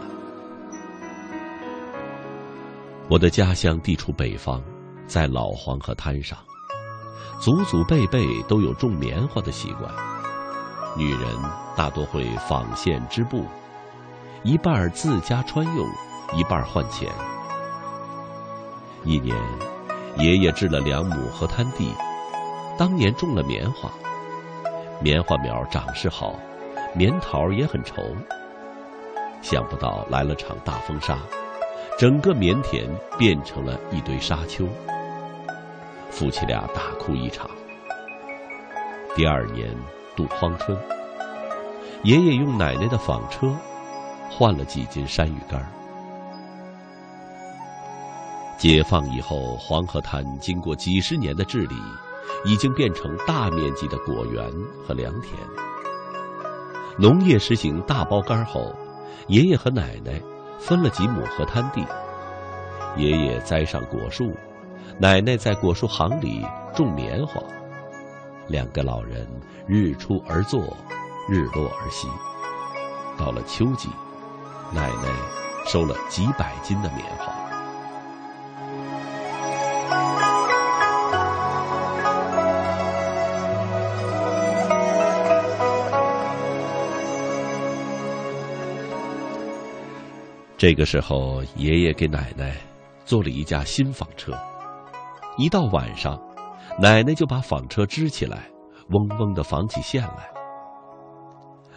[3.10, 4.62] 我的家乡地处北方，
[5.10, 6.38] 在老黄河滩上，
[7.42, 9.92] 祖祖辈辈都有种棉花的习惯。
[10.96, 11.22] 女人
[11.76, 13.44] 大多会纺线织布，
[14.44, 15.88] 一半自家穿用，
[16.38, 17.10] 一半换钱。
[19.04, 19.36] 一年，
[20.18, 21.92] 爷爷置了两亩河滩地，
[22.78, 23.90] 当年种了棉花，
[25.02, 26.36] 棉花苗长势好，
[26.94, 28.16] 棉桃也很稠。
[29.42, 31.18] 想不到来了场大风沙。
[31.98, 34.66] 整个棉田变成了一堆沙丘，
[36.10, 37.50] 夫妻俩大哭一场。
[39.16, 39.76] 第二年
[40.16, 40.78] 度荒春，
[42.04, 43.56] 爷爷用奶奶的纺车
[44.30, 45.66] 换了几斤山芋干。
[48.58, 51.76] 解放以后，黄河滩经过几十年的治理，
[52.46, 54.44] 已经变成大面积的果园
[54.86, 55.34] 和良田。
[56.98, 58.76] 农业实行大包干后，
[59.28, 60.22] 爷爷和奶奶。
[60.62, 61.82] 分了几亩河滩地，
[62.98, 64.36] 爷爷栽上果树，
[65.02, 66.46] 奶奶在果树行里
[66.76, 67.42] 种棉花。
[68.50, 69.26] 两个老人
[69.66, 70.76] 日出而作，
[71.30, 72.06] 日落而息。
[73.18, 73.88] 到了秋季，
[74.74, 75.08] 奶奶
[75.66, 77.34] 收了几百斤的棉花。
[90.58, 92.58] 这个时候，爷爷给奶奶
[93.06, 94.38] 做了一架新纺车。
[95.40, 96.22] 一到晚上，
[96.78, 98.52] 奶奶就把纺车支起来，
[98.90, 100.30] 嗡嗡的纺起线来。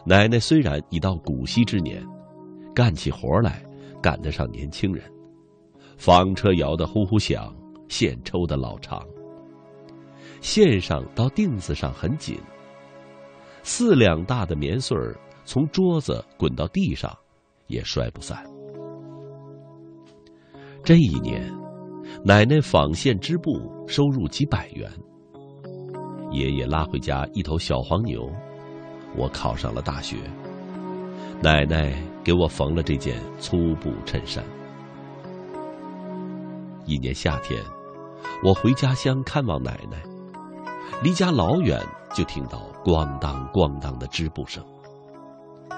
[0.04, 2.04] 奶奶虽然已到古稀之年，
[2.74, 3.62] 干起活来
[4.02, 5.08] 赶得上年轻人。
[5.96, 7.54] 纺车摇得呼呼响，
[7.88, 9.00] 线抽得老长。
[10.40, 12.40] 线上到钉子上很紧，
[13.62, 17.16] 四两大的棉穗儿从桌子滚到地上，
[17.68, 18.44] 也摔不散。
[20.82, 21.48] 这一年，
[22.24, 23.50] 奶奶纺线织布
[23.86, 24.90] 收入几百元。
[26.30, 28.30] 爷爷拉回家一头小黄牛，
[29.16, 30.16] 我考上了大学。
[31.42, 31.92] 奶奶
[32.22, 34.44] 给我缝了这件粗布衬衫。
[36.86, 37.62] 一年夏天，
[38.44, 40.03] 我回家乡看望奶奶，
[41.03, 41.80] 离家老远
[42.14, 44.64] 就听到咣当咣当的织布声，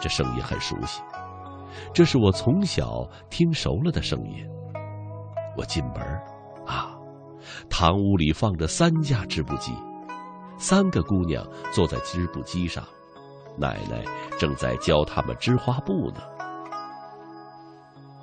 [0.01, 1.03] 这声音很熟悉，
[1.93, 4.47] 这是我从小听熟了的声音。
[5.57, 6.03] 我进门
[6.67, 6.97] 啊，
[7.69, 9.73] 堂屋里放着三架织布机，
[10.59, 12.85] 三个姑娘坐在织布机上，
[13.57, 14.05] 奶奶
[14.39, 16.21] 正在教她们织花布呢。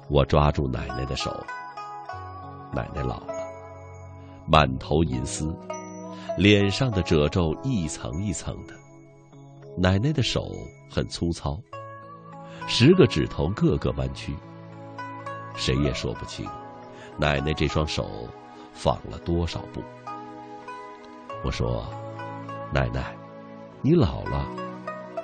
[0.10, 1.32] 我抓住奶奶的手，
[2.74, 3.34] 奶奶老了，
[4.46, 5.56] 满头银丝，
[6.38, 8.74] 脸上的褶皱一层一层的。
[9.78, 10.52] 奶奶的手
[10.90, 11.58] 很粗糙，
[12.68, 14.36] 十个指头个个弯曲，
[15.56, 16.46] 谁也说不清。
[17.22, 18.28] 奶奶这双手
[18.74, 19.80] 纺了多少布？
[21.44, 21.86] 我说
[22.74, 23.16] ：“奶奶，
[23.84, 24.44] 你老了，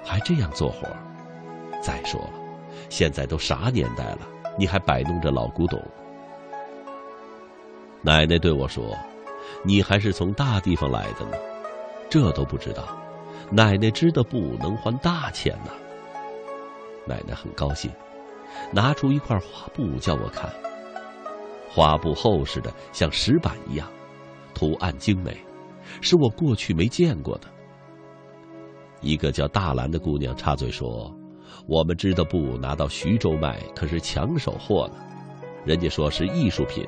[0.05, 0.95] 还这样做活儿？
[1.81, 2.33] 再说了，
[2.87, 4.19] 现在都啥年代了，
[4.59, 5.81] 你还摆弄着老古董？”
[8.03, 8.95] 奶奶对我说
[9.65, 11.35] ：“你还是从大地方来的呢，
[12.11, 12.83] 这都不知道。
[13.49, 15.71] 奶奶织的布能换大钱呢。”
[17.09, 17.89] 奶奶很高兴，
[18.71, 20.47] 拿出一块花布叫我看。
[21.77, 23.87] 花布厚实的像石板一样，
[24.55, 25.37] 图案精美，
[26.01, 27.47] 是我过去没见过的。
[29.01, 31.15] 一个叫大兰的姑娘插嘴说
[31.69, 34.95] ：“我们织的布拿到徐州卖，可是抢手货呢。
[35.65, 36.83] 人家说是艺术品。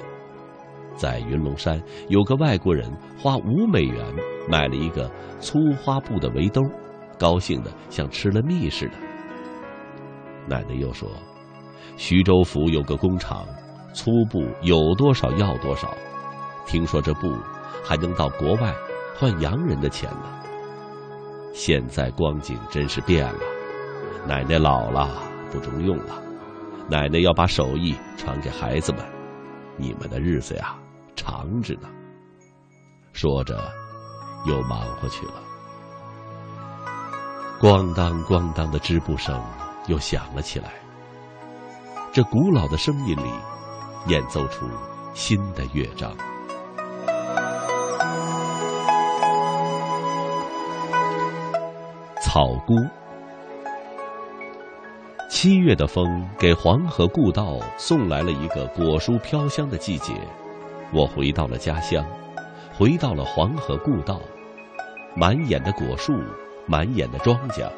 [0.95, 4.03] 在云龙山，有个外国人花五美元
[4.49, 5.07] 买了一个
[5.39, 6.63] 粗花布的围兜，
[7.19, 8.93] 高兴的像吃了蜜似的。
[10.47, 11.07] 奶奶又说，
[11.95, 13.45] 徐州府有个工厂，
[13.93, 15.93] 粗布有多少要多少，
[16.65, 17.35] 听说这布
[17.83, 18.73] 还能到国外
[19.17, 20.29] 换洋人的钱呢。
[21.53, 23.39] 现在光景真是变了，
[24.27, 25.09] 奶奶老了
[25.51, 26.21] 不中用了，
[26.89, 29.03] 奶奶要把手艺传给孩子们，
[29.77, 30.75] 你们的日子呀。
[31.15, 31.89] 长着呢。
[33.11, 33.59] 说着，
[34.45, 35.33] 又忙活去了。
[37.59, 39.37] 咣当咣当的织布声
[39.87, 40.71] 又响了起来。
[42.13, 43.29] 这古老的声音里，
[44.09, 44.65] 演奏出
[45.13, 46.11] 新的乐章。
[52.23, 52.73] 草菇。
[55.29, 60.13] 七月的风给黄河故道送来了一个果蔬飘香的季节。
[60.91, 62.03] 我回到了家乡，
[62.75, 64.19] 回到了黄河故道，
[65.15, 66.13] 满眼的果树，
[66.65, 67.69] 满眼的庄稼，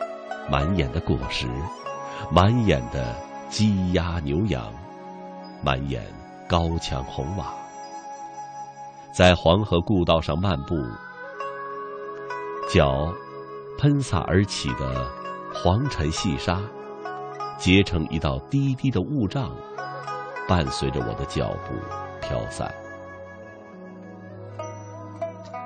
[0.49, 1.45] 满眼的果实，
[2.31, 3.13] 满眼的
[3.49, 4.73] 鸡鸭牛羊，
[5.61, 6.01] 满眼
[6.51, 7.45] 高墙红瓦，
[9.13, 10.75] 在黄河故道上漫步，
[12.69, 13.09] 脚
[13.79, 15.09] 喷洒而起的
[15.53, 16.59] 黄尘细沙，
[17.57, 19.49] 结成一道低低的雾障，
[20.45, 21.73] 伴随着我的脚步
[22.19, 22.69] 飘散。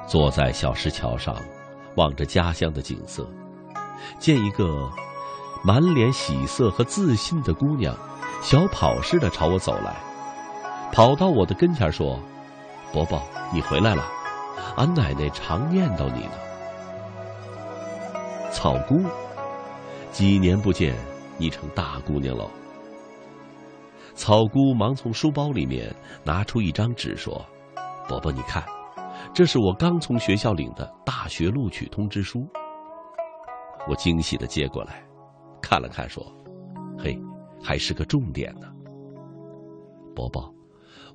[0.05, 1.35] 坐在小石桥上，
[1.95, 3.27] 望着家乡的景色，
[4.19, 4.87] 见一个
[5.63, 7.97] 满脸喜色和自信的姑娘，
[8.43, 9.95] 小跑似的朝我走来，
[10.91, 12.19] 跑到我的跟前说
[12.93, 13.21] ：“伯伯，
[13.53, 14.03] 你回来了，
[14.77, 16.31] 俺奶奶常念叨你呢。”
[18.51, 19.01] 草姑，
[20.11, 20.95] 几年不见，
[21.37, 22.49] 你成大姑娘喽。
[24.13, 27.45] 草姑忙从书包里面拿出一张纸说
[28.07, 28.63] ：“伯伯，你看。”
[29.33, 32.47] 这是我刚从学校领的大学录取通知书。
[33.85, 35.03] 我惊喜的接过来，
[35.61, 36.25] 看了看，说
[36.97, 37.19] ：“嘿，
[37.61, 38.67] 还是个重点呢。”
[40.15, 40.53] 伯伯，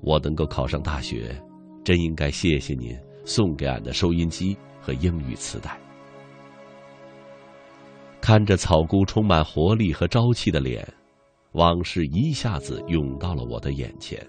[0.01, 1.35] 我能够考上大学，
[1.83, 5.77] 真应该谢谢您送给俺的收音机和英语磁带。
[8.19, 10.87] 看着草姑充满活力和朝气的脸，
[11.53, 14.19] 往事一下子涌到了我的眼前。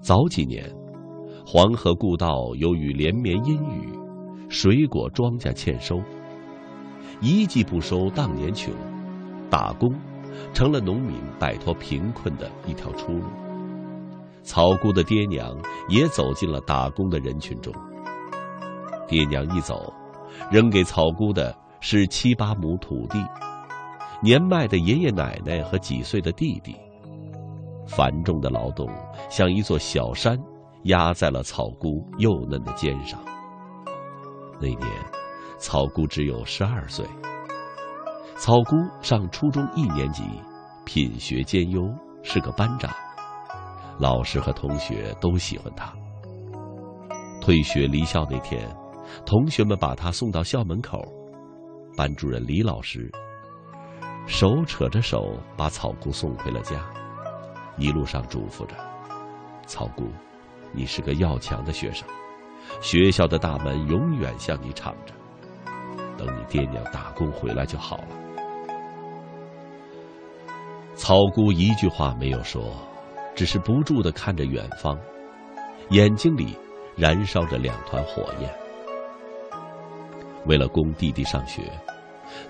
[0.00, 0.72] 早几年。
[1.44, 3.92] 黄河故道由于连绵阴雨，
[4.48, 6.00] 水果庄稼欠收，
[7.20, 8.72] 一季不收当年穷，
[9.50, 9.92] 打工
[10.52, 13.24] 成了农民摆脱贫困的一条出路。
[14.42, 15.56] 草姑的爹娘
[15.88, 17.72] 也走进了打工的人群中。
[19.06, 19.92] 爹娘一走，
[20.50, 23.24] 扔给草姑的是七八亩土地，
[24.22, 26.76] 年迈的爷爷奶奶和几岁的弟弟。
[27.86, 28.88] 繁重的劳动
[29.28, 30.38] 像一座小山。
[30.86, 33.16] 压在了草姑幼嫩的肩上。
[34.60, 34.80] 那年，
[35.56, 37.06] 草姑只有十二岁。
[38.42, 40.24] 草姑上初中一年级，
[40.84, 41.80] 品学兼优，
[42.24, 42.92] 是个班长，
[44.00, 45.92] 老师和同学都喜欢她。
[47.40, 48.68] 退学离校那天，
[49.24, 51.00] 同学们把她送到校门口，
[51.96, 53.08] 班主任李老师
[54.26, 56.84] 手扯着手把草姑送回了家，
[57.76, 58.74] 一路上嘱咐着
[59.68, 60.08] 草姑。
[60.72, 62.08] 你是个要强的学生，
[62.80, 65.14] 学校的大门永远向你敞着。
[66.18, 68.06] 等你爹娘打工回来就好了。
[71.02, 72.62] 草姑一句话没有说，
[73.34, 74.96] 只是不住的看着远方，
[75.90, 76.56] 眼睛里
[76.94, 78.48] 燃烧着两团火焰。
[80.46, 81.60] 为了供弟弟上学，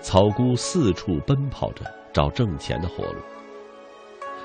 [0.01, 1.83] 草姑四处奔跑着
[2.13, 3.19] 找挣钱的活路。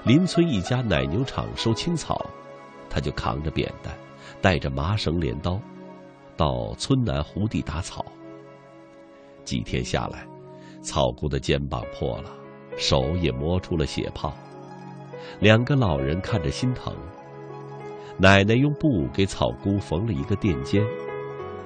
[0.05, 2.25] 邻村一家奶牛场收青草。
[2.89, 3.95] 他就扛着扁担，
[4.41, 5.61] 带着麻绳镰刀，
[6.35, 8.03] 到村南湖地打草。
[9.45, 10.27] 几天下来，
[10.81, 12.31] 草姑的肩膀破了，
[12.79, 14.33] 手也磨出了血泡。
[15.41, 16.95] 两个老人看着心疼。
[18.17, 20.83] 奶奶用布给草姑缝了一个垫肩，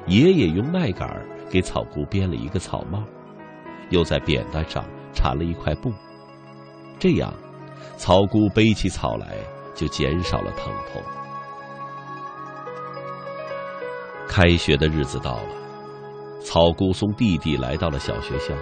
[0.06, 1.08] 爷爷用麦秆
[1.48, 3.04] 给草姑编了一个草帽，
[3.90, 4.84] 又在扁担上
[5.14, 5.92] 缠了一块布。
[6.98, 7.32] 这样，
[7.96, 9.36] 草姑背起草来。
[9.74, 11.02] 就减少了疼痛。
[14.28, 15.48] 开学的日子到了，
[16.44, 18.54] 草姑送弟弟来到了小学校。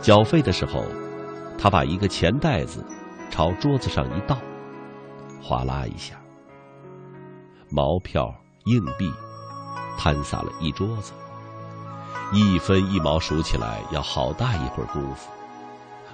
[0.00, 0.82] 缴费的时候，
[1.58, 2.84] 他把一个钱袋子
[3.30, 4.38] 朝桌子上一倒，
[5.42, 6.14] 哗啦一下，
[7.68, 8.32] 毛票、
[8.66, 9.12] 硬币
[9.98, 11.12] 摊洒了一桌子。
[12.32, 15.30] 一分一毛数起来要好大一会儿功夫。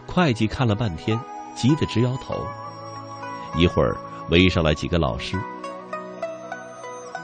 [0.07, 1.19] 会计看了半天，
[1.55, 2.35] 急得直摇头。
[3.57, 3.97] 一会儿
[4.31, 5.39] 围上来几个老师。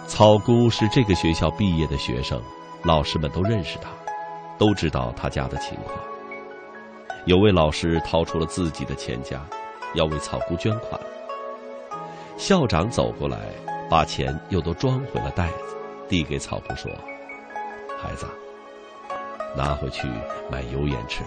[0.07, 2.43] 草姑是这个学校毕业的学生，
[2.83, 3.91] 老师们都认识他，
[4.59, 5.97] 都知道他家的情况。
[7.27, 9.41] 有位老师掏出了自己的钱夹，
[9.95, 11.01] 要为草姑捐款。
[12.37, 13.39] 校长走过来，
[13.91, 15.77] 把钱又都装回了袋子，
[16.09, 16.91] 递给草姑说
[18.01, 18.27] ：“孩子，
[19.55, 20.09] 拿回去
[20.51, 21.23] 买油盐吃。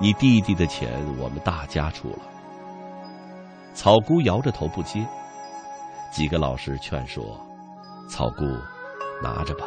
[0.00, 2.18] 你弟弟的钱我们大家出了。”
[3.74, 5.06] 草姑摇着头不接。
[6.10, 7.38] 几个老师劝说
[8.08, 8.44] ：“草姑，
[9.22, 9.66] 拿着吧。”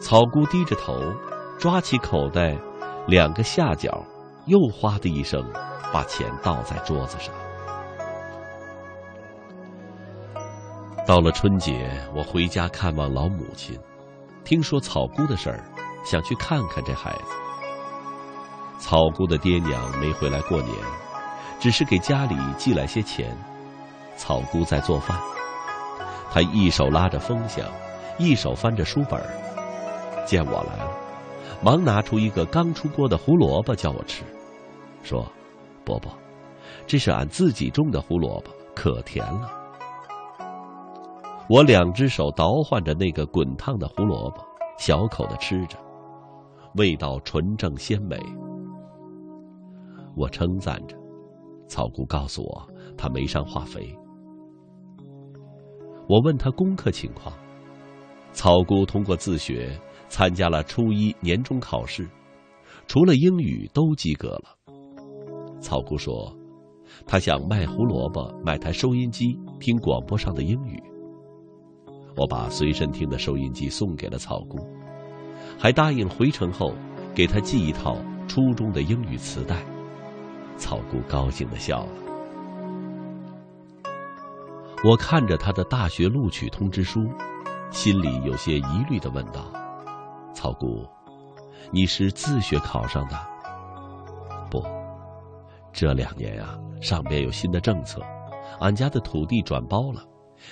[0.00, 0.94] 草姑低着头，
[1.58, 2.56] 抓起口袋。
[3.08, 4.04] 两个下角，
[4.44, 5.42] 又哗的一声，
[5.90, 7.34] 把钱倒在桌子上。
[11.06, 13.80] 到了春节，我回家看望老母亲，
[14.44, 15.64] 听说草姑的事儿，
[16.04, 17.24] 想去看看这孩子。
[18.78, 20.76] 草姑的爹娘没回来过年，
[21.58, 23.34] 只是给家里寄来些钱。
[24.18, 25.18] 草姑在做饭，
[26.30, 27.64] 她一手拉着风箱，
[28.18, 29.18] 一手翻着书本
[30.26, 31.07] 见我来了。
[31.62, 34.22] 忙拿出一个刚出锅的胡萝卜叫我吃，
[35.02, 35.26] 说
[35.84, 36.12] ：“伯伯，
[36.86, 39.50] 这是俺自己种的胡萝卜，可甜了。”
[41.50, 44.44] 我两只手捣换着那个滚烫的胡萝卜，
[44.78, 45.76] 小口的吃着，
[46.76, 48.16] 味道纯正鲜美。
[50.14, 50.96] 我称赞着，
[51.66, 53.92] 草姑告诉我她没上化肥。
[56.08, 57.34] 我问她功课情况，
[58.32, 59.76] 草姑通过自学。
[60.08, 62.08] 参加了初一年终考试，
[62.86, 64.56] 除了英语都及格了。
[65.60, 66.34] 草姑说
[67.06, 70.82] ：“她想卖胡萝卜，买台收音机听广播上的英语。”
[72.16, 74.58] 我把随身听的收音机送给了草姑，
[75.58, 76.72] 还答应回城后
[77.14, 77.96] 给她寄一套
[78.26, 79.64] 初中的英语磁带。
[80.56, 81.88] 草姑高兴的笑了。
[84.84, 87.00] 我看着他的大学录取通知书，
[87.70, 89.52] 心里有些疑虑的问道。
[90.38, 90.86] 草姑，
[91.72, 93.18] 你是自学考上的？
[94.48, 94.64] 不，
[95.72, 98.00] 这两年呀，上边有新的政策，
[98.60, 100.00] 俺家的土地转包了，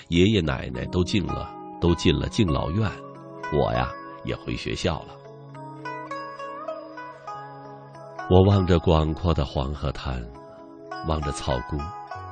[0.09, 1.49] 爷爷奶奶都进了，
[1.81, 2.91] 都进了敬老院，
[3.53, 3.89] 我呀
[4.25, 5.15] 也回学校了。
[8.29, 10.21] 我望着广阔的黄河滩，
[11.07, 11.77] 望着草姑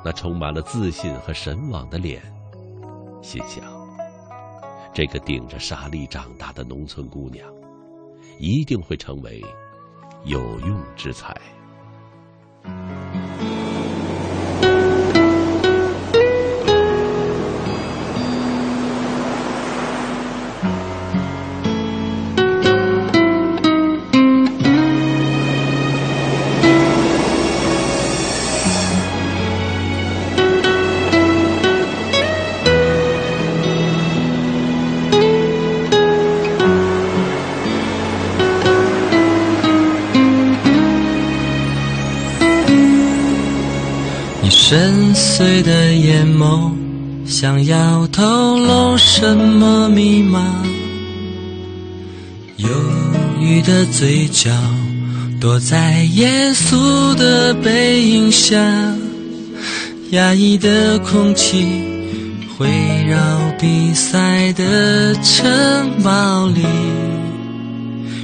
[0.05, 2.21] 那充满了自信和神往的脸，
[3.23, 3.74] 心想。
[4.95, 7.53] 这个顶着沙粒长大的农村姑娘，
[8.39, 9.43] 一定会成为
[10.25, 11.37] 有用之才。
[45.37, 46.71] 深邃的眼眸，
[47.27, 50.41] 想要透露什么密码？
[52.59, 52.69] 忧
[53.41, 54.53] 郁的嘴角，
[55.41, 58.57] 躲在严肃的背影下。
[60.11, 61.67] 压抑的空气，
[62.59, 62.69] 围
[63.09, 63.19] 绕
[63.59, 66.63] 比赛的城堡里。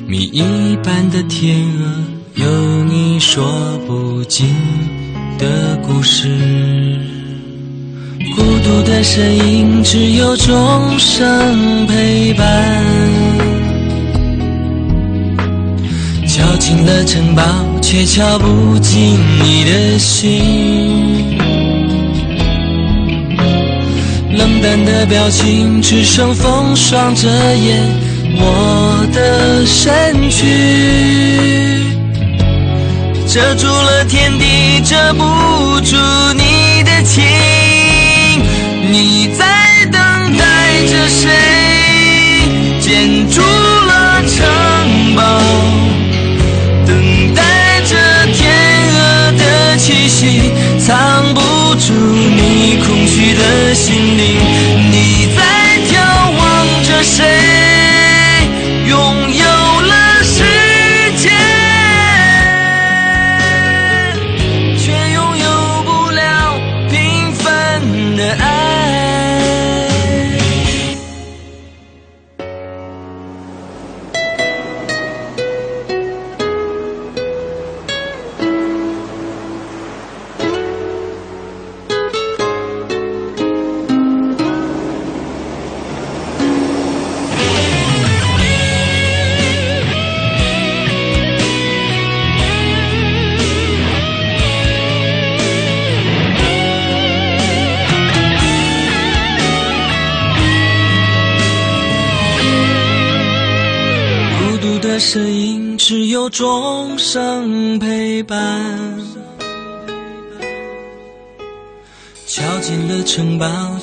[0.07, 0.45] 谜一
[0.85, 3.45] 般的天鹅，有你说
[3.89, 4.55] 不尽。
[5.41, 6.29] 的故事，
[8.37, 12.47] 孤独的身影只有钟声陪伴，
[16.29, 17.43] 敲进了城堡，
[17.81, 20.43] 却敲不进你的心。
[24.37, 27.83] 冷淡的表情，只剩风霜遮掩
[28.37, 31.81] 我的身躯。
[33.27, 34.45] 遮住了天地，
[34.83, 35.97] 遮不住
[36.35, 37.23] 你的情。
[38.91, 40.45] 你在等待
[40.87, 41.29] 着谁？
[42.81, 45.23] 建筑了城堡，
[46.87, 47.95] 等待着
[48.33, 48.51] 天
[48.95, 51.41] 鹅的气息，藏不
[51.77, 54.41] 住你空虚的心灵。
[54.91, 55.41] 你在
[55.87, 55.93] 眺
[56.37, 57.25] 望着谁？
[58.87, 59.20] 身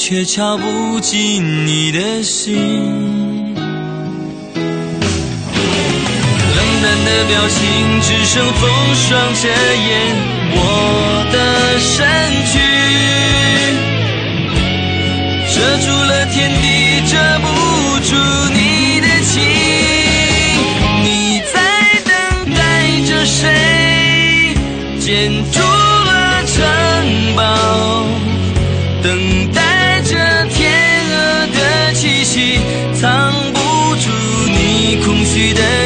[0.09, 2.55] 却敲不进你的心。
[6.55, 10.15] 冷淡的表情，只剩风霜遮掩
[10.53, 12.07] 我的身
[12.45, 12.57] 躯，
[15.53, 16.65] 遮住了天地，
[17.11, 17.45] 遮不
[17.99, 18.15] 住
[18.53, 19.43] 你的情。
[21.03, 21.55] 你在
[22.05, 22.15] 等
[22.55, 22.57] 待
[23.09, 24.55] 着谁？
[25.01, 25.59] 建筑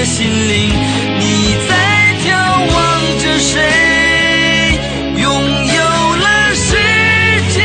[0.01, 0.73] 的心灵。
[1.19, 1.75] 你在
[2.23, 2.33] 眺
[2.73, 2.75] 望
[3.19, 3.53] 着谁？
[5.15, 5.79] 拥有
[6.15, 6.25] 了
[6.55, 6.73] 世
[7.53, 7.61] 界，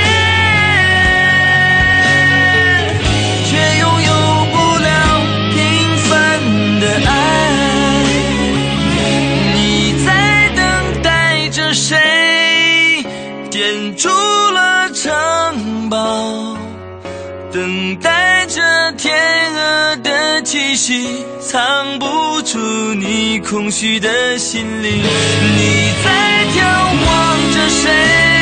[3.48, 4.12] 却拥有
[4.52, 4.86] 不了
[5.54, 5.56] 平
[6.04, 6.10] 凡
[6.78, 7.10] 的爱。
[9.54, 9.56] 你
[10.04, 10.08] 在
[10.54, 10.60] 等
[11.02, 11.08] 待
[11.48, 13.02] 着谁？
[13.48, 16.54] 建筑了城堡，
[17.50, 19.16] 等待着天
[19.54, 21.24] 鹅的气息，
[21.56, 22.58] 藏不住
[22.92, 25.02] 你空虚的心灵。
[25.02, 26.60] 你在眺
[27.06, 28.35] 望着谁？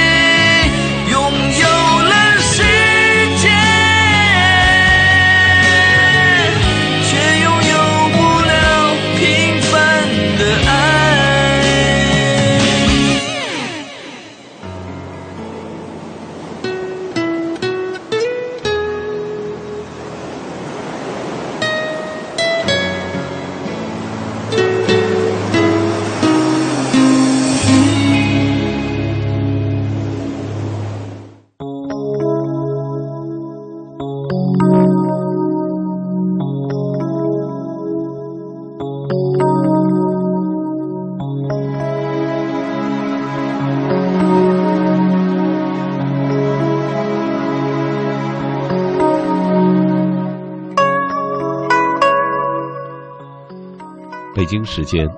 [54.77, 55.09] 时间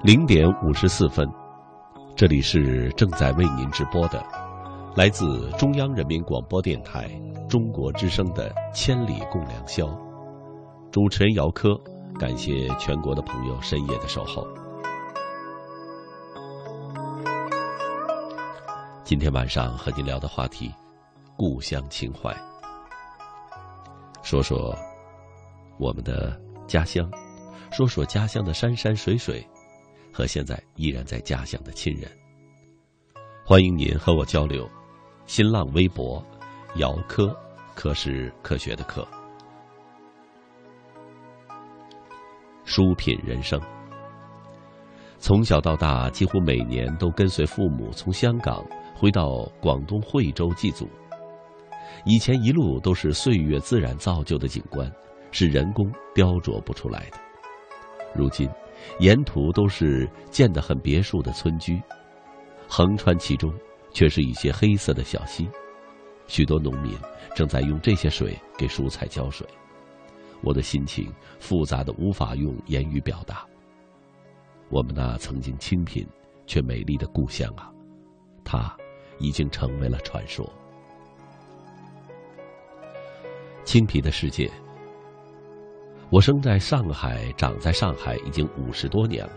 [0.00, 1.28] 零点五十四分，
[2.14, 4.24] 这里是正在为您直播的，
[4.94, 7.10] 来自中央人民广播电台
[7.48, 9.86] 中国之声的《千里共良宵》，
[10.92, 11.70] 主持人姚科，
[12.16, 14.46] 感谢全国的朋友深夜的守候。
[19.02, 20.72] 今天晚上和您聊的话题，
[21.36, 22.32] 故乡情怀，
[24.22, 24.72] 说说
[25.76, 27.10] 我们的家乡。
[27.70, 29.46] 说说家乡的山山水水，
[30.12, 32.10] 和现在依然在家乡的亲人。
[33.44, 34.68] 欢迎您和我交流。
[35.26, 36.24] 新浪微博，
[36.74, 37.34] 姚科，
[37.74, 39.06] 科是科学的科。
[42.64, 43.60] 书品人生，
[45.18, 48.64] 从小到大，几乎每年都跟随父母从香港
[48.96, 50.88] 回到广东惠州祭祖。
[52.04, 54.90] 以前一路都是岁月自然造就的景观，
[55.30, 57.29] 是人工雕琢不出来的。
[58.14, 58.48] 如今，
[58.98, 61.80] 沿途都是建得很别墅的村居，
[62.68, 63.52] 横穿其中
[63.92, 65.48] 却是一些黑色的小溪，
[66.26, 66.96] 许多农民
[67.34, 69.46] 正在用这些水给蔬菜浇水。
[70.42, 73.46] 我的心情复杂的无法用言语表达。
[74.70, 76.06] 我们那曾经清贫
[76.46, 77.70] 却美丽的故乡啊，
[78.44, 78.74] 它
[79.18, 80.50] 已经成为了传说。
[83.64, 84.50] 清贫的世界。
[86.10, 89.32] 我生在上海，长在上海，已经五十多年了。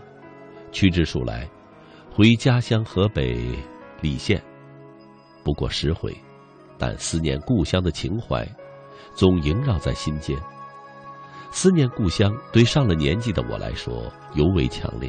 [0.72, 1.48] 屈指数来，
[2.10, 3.38] 回家乡河北
[4.02, 4.42] 澧县
[5.44, 6.12] 不过十回，
[6.76, 8.44] 但思念故乡的情怀
[9.14, 10.36] 总萦绕在心间。
[11.52, 15.08] 思念故乡对上了年纪的我来说尤为强烈，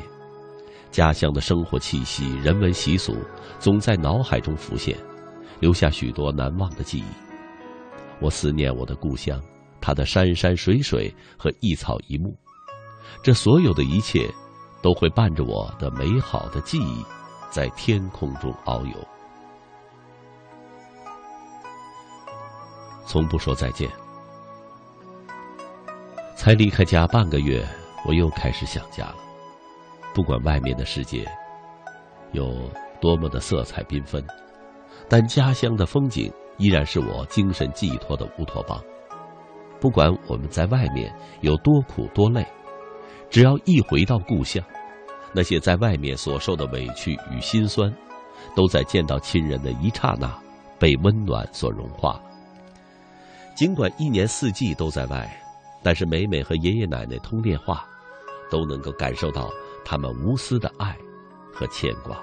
[0.92, 3.18] 家乡的生活气息、人文习俗
[3.58, 4.96] 总在脑海中浮现，
[5.60, 7.06] 留下许多难忘的记忆。
[8.20, 9.42] 我思念我的故乡。
[9.86, 12.36] 它的山山水水和一草一木，
[13.22, 14.28] 这所有的一切，
[14.82, 17.06] 都会伴着我的美好的记忆，
[17.52, 18.98] 在天空中遨游。
[23.06, 23.88] 从不说再见，
[26.36, 27.64] 才离开家半个月，
[28.08, 29.18] 我又开始想家了。
[30.16, 31.32] 不管外面的世界
[32.32, 32.52] 有
[33.00, 34.26] 多么的色彩缤纷，
[35.08, 38.84] 但家乡的风景依然是我精神寄托的乌托邦。
[39.86, 42.44] 不管我们在外面有多苦多累，
[43.30, 44.60] 只要一回到故乡，
[45.32, 47.96] 那些在外面所受的委屈与心酸，
[48.56, 50.36] 都在见到亲人的一刹那
[50.80, 52.20] 被温暖所融化。
[53.54, 55.32] 尽管一年四季都在外，
[55.84, 57.86] 但是每每和爷爷奶奶通电话，
[58.50, 59.52] 都能够感受到
[59.86, 60.98] 他们无私的爱
[61.54, 62.20] 和牵挂。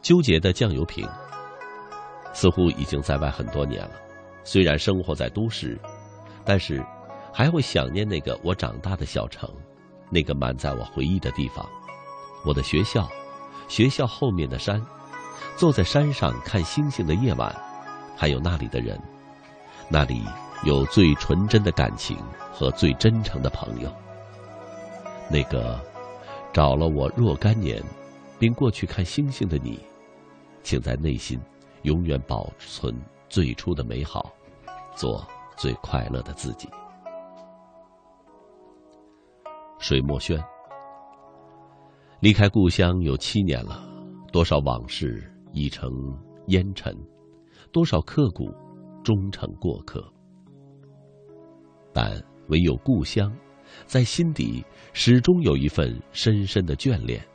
[0.00, 1.04] 纠结的酱油瓶，
[2.32, 4.01] 似乎已经在外很多年了。
[4.44, 5.78] 虽然生活在都市，
[6.44, 6.84] 但是
[7.32, 9.48] 还会想念那个我长大的小城，
[10.10, 11.68] 那个满载我回忆的地方，
[12.44, 13.08] 我的学校，
[13.68, 14.84] 学校后面的山，
[15.56, 17.54] 坐在山上看星星的夜晚，
[18.16, 19.00] 还有那里的人，
[19.88, 20.22] 那里
[20.64, 22.16] 有最纯真的感情
[22.52, 23.92] 和最真诚的朋友。
[25.30, 25.80] 那个
[26.52, 27.82] 找了我若干年，
[28.38, 29.78] 并过去看星星的你。
[30.62, 31.40] 请在内心
[31.82, 32.94] 永远保存
[33.32, 34.30] 最初的美好，
[34.94, 35.26] 做
[35.56, 36.68] 最快乐的自己。
[39.78, 40.38] 水墨轩，
[42.20, 43.82] 离开故乡有七年了，
[44.30, 45.90] 多少往事已成
[46.48, 46.94] 烟尘，
[47.72, 48.52] 多少刻骨
[49.02, 50.06] 终成过客。
[51.90, 53.34] 但唯有故乡，
[53.86, 54.62] 在心底
[54.92, 57.26] 始终有一份深深的眷恋。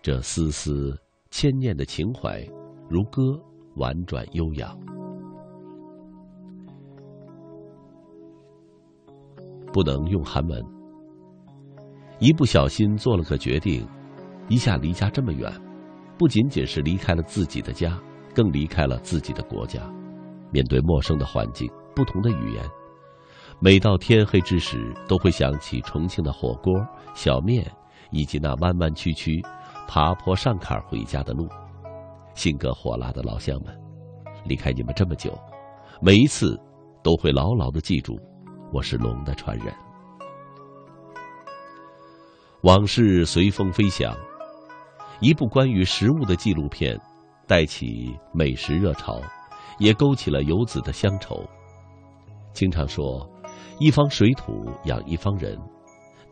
[0.00, 0.96] 这丝丝。
[1.34, 2.46] 牵念的情怀，
[2.90, 3.22] 如歌
[3.76, 4.78] 婉转悠扬。
[9.72, 10.62] 不能用韩文。
[12.18, 13.86] 一不小心做了个决定，
[14.48, 15.50] 一下离家这么远，
[16.18, 17.98] 不仅仅是离开了自己的家，
[18.34, 19.80] 更离开了自己的国家。
[20.50, 22.62] 面对陌生的环境、不同的语言，
[23.58, 26.74] 每到天黑之时，都会想起重庆的火锅、
[27.14, 27.66] 小面，
[28.10, 29.42] 以及那弯弯曲曲。
[29.88, 31.48] 爬坡上坎回家的路，
[32.34, 33.74] 性格火辣的老乡们，
[34.44, 35.38] 离开你们这么久，
[36.00, 36.58] 每一次
[37.02, 38.18] 都会牢牢的记住，
[38.72, 39.72] 我是龙的传人。
[42.62, 44.16] 往事随风飞翔，
[45.20, 46.98] 一部关于食物的纪录片，
[47.46, 49.20] 带起美食热潮，
[49.78, 51.44] 也勾起了游子的乡愁。
[52.52, 53.28] 经常说，
[53.78, 55.58] 一方水土养一方人，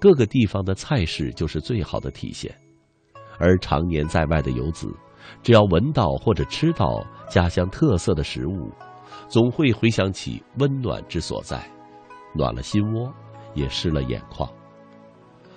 [0.00, 2.54] 各个地方的菜式就是最好的体现。
[3.38, 4.86] 而常年在外的游子，
[5.42, 8.70] 只要闻到或者吃到家乡特色的食物，
[9.28, 11.60] 总会回想起温暖之所在，
[12.34, 13.12] 暖了心窝，
[13.54, 14.48] 也湿了眼眶。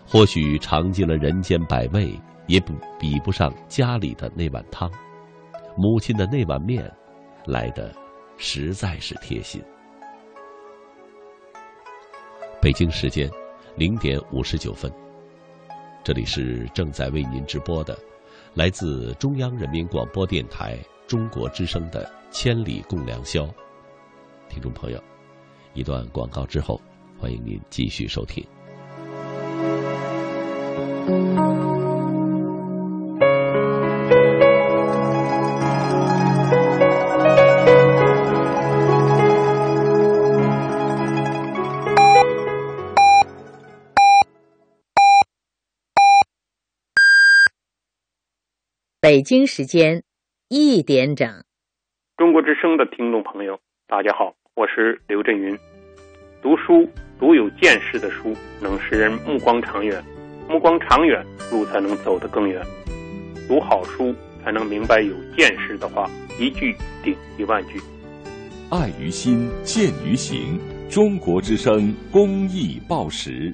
[0.06, 4.92] 或许尝尽了人间百味，也不比不上家里的那碗汤，
[5.78, 6.92] 母亲的那碗面，
[7.46, 7.92] 来的
[8.38, 9.64] 实在是贴心。
[12.62, 13.30] 北京时间
[13.76, 14.92] 零点五十九分。
[16.04, 17.98] 这里是正在为您直播的，
[18.56, 20.78] 来自中央人民广播电台
[21.08, 23.46] 中国之声的《千里共良宵》。
[24.48, 25.04] 听众朋友，
[25.74, 26.80] 一段广告之后，
[27.18, 28.46] 欢迎您继续收听。
[49.14, 50.02] 北京时间
[50.50, 51.30] 一点整，
[52.18, 55.56] 中国之声的听众朋友，大家好，我是刘震云。
[56.42, 56.90] 读书
[57.20, 60.04] 读有见识的书，能使人目光长远，
[60.50, 62.60] 目光长远，路才能走得更远。
[63.48, 66.10] 读好书才能明白有见识的话，
[66.40, 67.80] 一句顶一万句。
[68.72, 70.60] 爱于心，见于行。
[70.90, 73.54] 中国之声公益报时。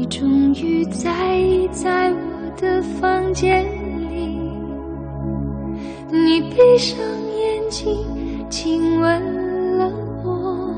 [0.00, 2.16] 你终于在意在我
[2.56, 3.62] 的房间
[4.08, 4.34] 里，
[6.10, 6.98] 你闭上
[7.38, 7.98] 眼睛，
[8.48, 9.92] 亲吻了
[10.24, 10.74] 我，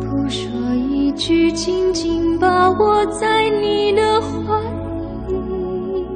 [0.00, 4.58] 不说一句，紧紧把我在你的怀
[5.28, 6.06] 里。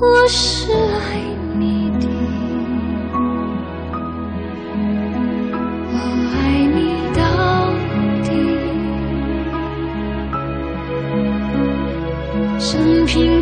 [0.00, 1.33] 我是爱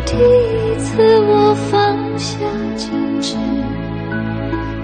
[0.05, 2.37] 第一次，我放下
[2.77, 3.35] 矜持，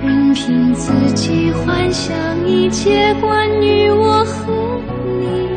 [0.01, 2.15] 任凭自己幻想
[2.47, 4.81] 一切关于我和
[5.19, 5.49] 你。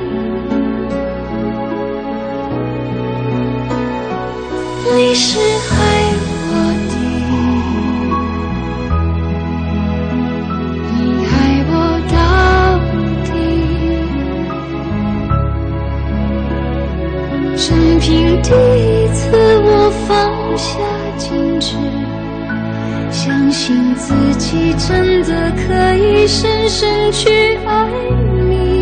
[4.95, 5.39] 你是
[5.69, 5.91] 海
[20.57, 20.79] 下
[21.19, 21.77] 矜持，
[23.11, 27.89] 相信自己真的可以深深去爱
[28.49, 28.82] 你。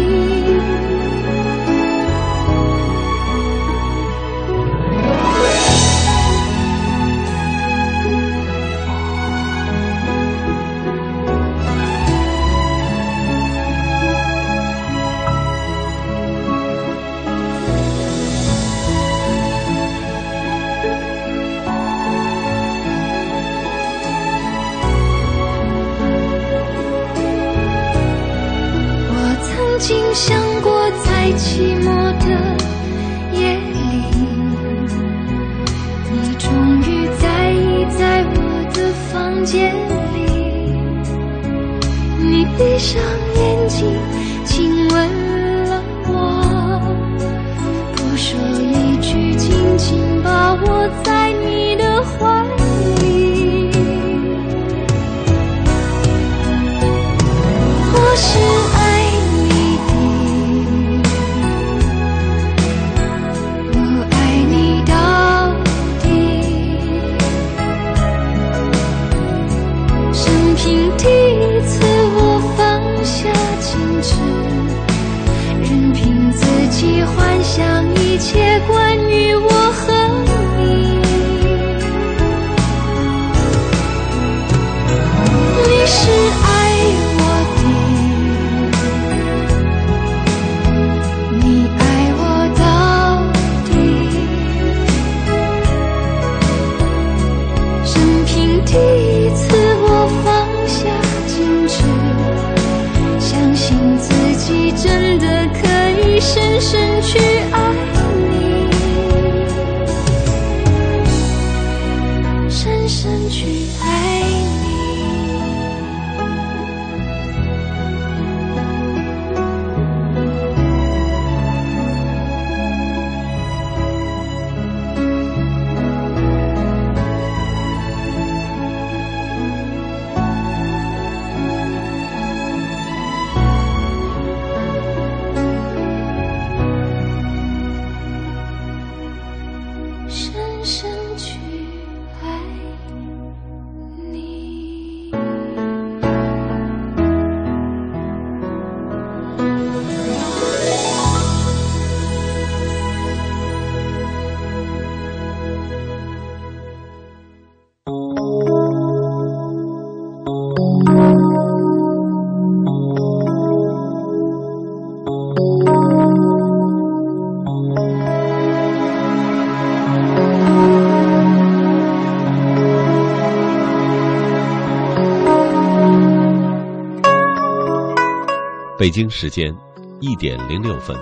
[178.80, 179.54] 北京时间
[180.00, 180.96] 一点零六分，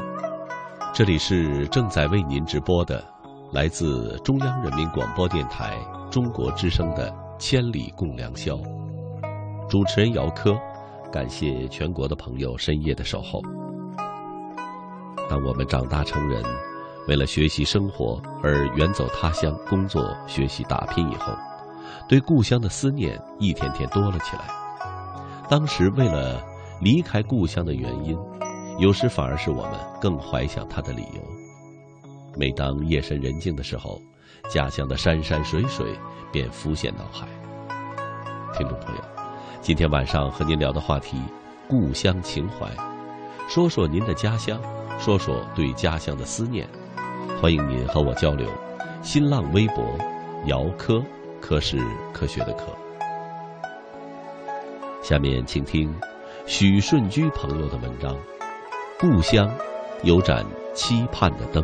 [0.93, 3.07] 这里是正在为您直播的
[3.53, 5.79] 来自中央人民广播电台
[6.11, 7.09] 中国之声的
[7.39, 8.55] 《千里共良宵》，
[9.69, 10.59] 主持人姚科，
[11.13, 13.41] 感谢全国的朋友深夜的守候。
[15.31, 16.43] 当我们长大成人，
[17.07, 21.33] 为了学习生活而远走他乡工作、学习、打拼以后，
[22.09, 24.49] 对故乡的思念一天天多了起来。
[25.49, 26.43] 当时为了
[26.81, 28.17] 离开故乡的原因，
[28.79, 31.21] 有时反而是我们更怀想他的理由。
[32.37, 34.01] 每当夜深人静的时候，
[34.49, 35.87] 家乡的山山水水
[36.31, 37.27] 便浮现脑海。
[38.57, 39.03] 听众朋友，
[39.61, 41.21] 今天晚上和您聊的话题：
[41.69, 42.71] 故乡情怀，
[43.49, 44.61] 说说您的家乡，
[45.01, 46.69] 说说对家乡的思念，
[47.43, 48.49] 欢迎您和我交流。
[49.03, 49.85] 新浪微博，
[50.47, 51.03] 姚科，
[51.41, 52.67] 科是科学的科。
[55.03, 55.93] 下面请听
[56.49, 58.17] 许顺居朋友的文章
[58.99, 59.55] 《故乡
[60.03, 61.63] 有盏期盼的灯》。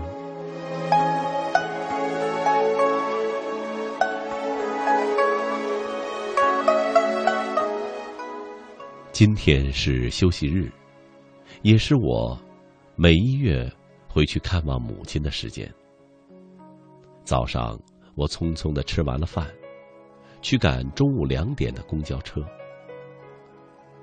[9.10, 10.70] 今天是休息日，
[11.62, 12.38] 也是我
[12.94, 13.66] 每一月
[14.06, 15.66] 回去看望母亲的时间。
[17.24, 17.80] 早上，
[18.16, 19.48] 我匆匆的吃完了饭，
[20.42, 22.42] 去赶中午两点的公交车。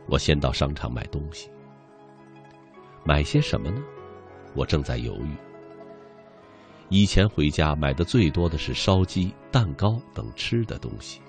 [0.07, 1.49] 我先到商场买东西，
[3.03, 3.81] 买些什么呢？
[4.53, 5.35] 我正在犹豫。
[6.89, 11.21] 以前回家买的最多的是烧鸡、蛋糕等吃的东西，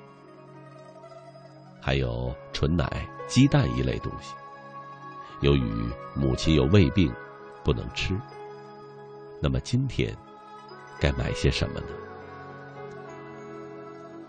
[1.80, 4.34] 还有纯奶、鸡蛋一类东西。
[5.40, 5.72] 由于
[6.14, 7.12] 母亲有胃病，
[7.62, 8.18] 不能吃，
[9.40, 10.16] 那么今天。
[11.00, 11.86] 该买些什么呢？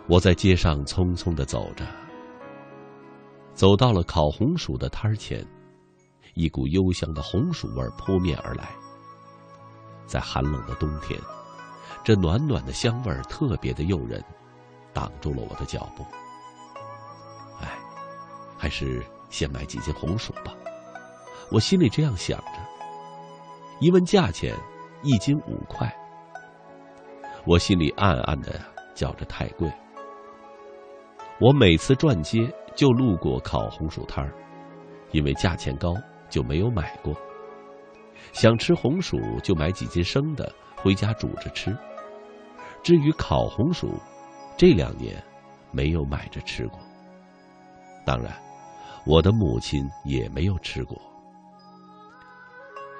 [0.08, 1.86] 我在街上匆匆的走着，
[3.54, 5.46] 走到了烤红薯的摊儿前，
[6.34, 8.70] 一股幽香的红薯味扑面而来。
[10.06, 11.20] 在寒冷的冬天，
[12.04, 14.24] 这暖暖的香味儿特别的诱人，
[14.92, 16.04] 挡住了我的脚步。
[17.62, 17.80] 哎，
[18.58, 20.54] 还是先买几斤红薯吧，
[21.52, 22.60] 我心里这样想着。
[23.80, 24.56] 一问价钱，
[25.04, 25.92] 一斤五块。
[27.46, 28.60] 我心里暗暗的
[28.96, 29.72] 叫着太贵。
[31.44, 34.34] 我每次转街就路过烤红薯摊儿，
[35.12, 35.94] 因为价钱高
[36.30, 37.14] 就没有买过。
[38.32, 41.78] 想吃红薯就买几斤生的回家煮着吃。
[42.82, 44.00] 至于烤红薯，
[44.56, 45.22] 这两年
[45.70, 46.80] 没有买着吃过。
[48.06, 48.34] 当然，
[49.06, 50.98] 我的母亲也没有吃过。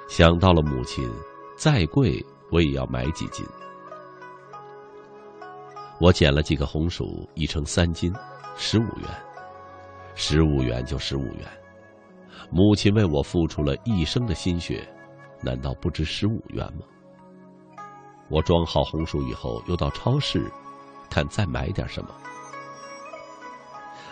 [0.10, 1.10] 想到了母亲，
[1.58, 2.22] 再贵
[2.52, 3.46] 我也要买几斤。
[6.02, 8.14] 我捡了几个红薯，一称三斤，
[8.56, 9.08] 十五元。
[10.16, 11.46] 十五元就十五元。
[12.50, 14.88] 母亲为我付出了一生的心血，
[15.42, 16.86] 难道不值十五元吗？
[18.30, 20.52] 我装好红薯以后，又到超市，
[21.10, 22.10] 看再买点什么。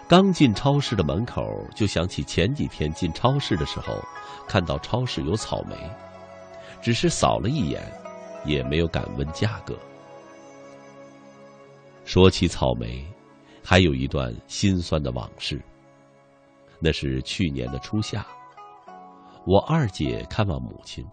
[0.07, 1.41] 刚进超市的门口，
[1.75, 4.03] 就想起前几天进超市的时候，
[4.47, 5.75] 看到超市有草莓，
[6.81, 7.81] 只是扫了一眼，
[8.43, 9.77] 也没有敢问价格。
[12.03, 13.05] 说起草莓，
[13.71, 15.57] 还有一段心酸的往事。
[16.77, 18.27] 那是去年的初夏，
[19.47, 21.07] 我二姐看望母亲，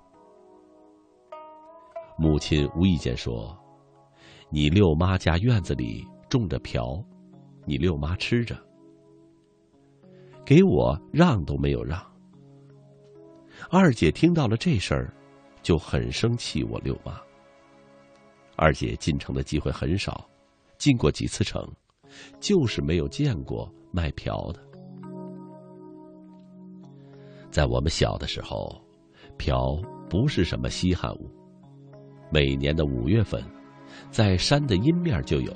[2.16, 3.56] 母亲无意间说
[4.50, 7.00] ：“你六妈家院子里种着瓢，
[7.64, 8.58] 你六妈吃着，
[10.44, 12.04] 给我让都没有让。”
[13.70, 15.14] 二姐听到了这事儿，
[15.62, 17.20] 就很生气我六妈。
[18.56, 20.28] 二姐进城的机会很少。
[20.76, 21.68] 进过几次城，
[22.40, 24.60] 就是没有见过卖瓢的。
[27.50, 28.70] 在我们小的时候，
[29.36, 29.58] 瓢
[30.08, 31.30] 不是什么稀罕物。
[32.30, 33.42] 每年的五月份，
[34.10, 35.52] 在山的阴面就有。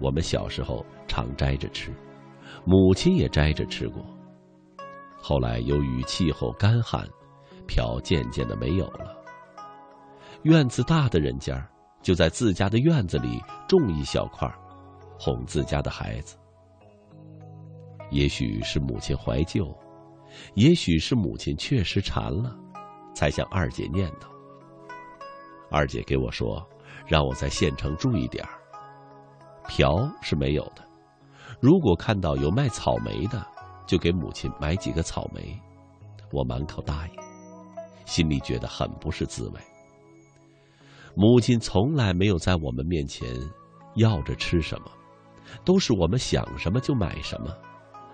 [0.00, 1.92] 我们小时候常摘着吃，
[2.64, 4.04] 母亲也摘着吃过。
[5.16, 7.06] 后来由于气候干旱，
[7.66, 9.16] 瓢渐渐的没有了。
[10.42, 11.66] 院子大的人家。
[12.02, 14.48] 就在自家的院子里种一小块，
[15.18, 16.36] 哄自家的孩子。
[18.10, 19.76] 也许是母亲怀旧，
[20.54, 22.56] 也许是母亲确实馋了，
[23.14, 24.26] 才向二姐念叨。
[25.70, 26.64] 二姐给我说，
[27.06, 28.50] 让我在县城住一点儿。
[29.66, 30.84] 瓢是没有的，
[31.60, 33.44] 如果看到有卖草莓的，
[33.84, 35.60] 就给母亲买几个草莓。
[36.32, 37.14] 我满口答应，
[38.04, 39.60] 心里觉得很不是滋味。
[41.16, 43.28] 母亲从来没有在我们面前
[43.96, 44.90] 要着吃什么，
[45.64, 47.54] 都是我们想什么就买什么，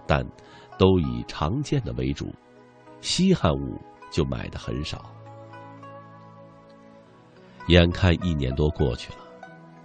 [0.06, 0.24] 但
[0.78, 2.32] 都以常见的为主，
[3.00, 3.80] 稀罕物
[4.10, 5.04] 就买的很少。
[7.68, 9.18] 眼看一年多过去了，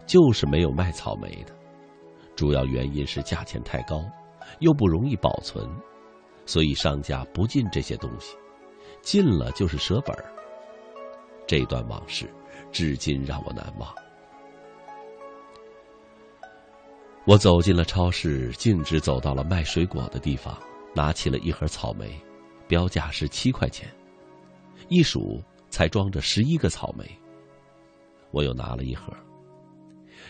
[0.06, 1.53] 就是没有卖草莓的，
[2.36, 4.03] 主要原因是价钱太高，
[4.60, 5.69] 又不容易保存，
[6.45, 8.36] 所以商家不进这些东西，
[9.02, 10.26] 进了就是舍本儿。
[11.45, 12.30] 这段往事。
[12.69, 13.95] 至今让我难忘。
[17.28, 20.58] 我走进了超市，径直走到了卖水果的地方，
[20.95, 22.18] 拿起了一盒草莓，
[22.70, 23.94] 标价是七块钱，
[24.88, 27.06] 一数才装着十一个草莓。
[28.32, 29.12] 我又拿了一盒，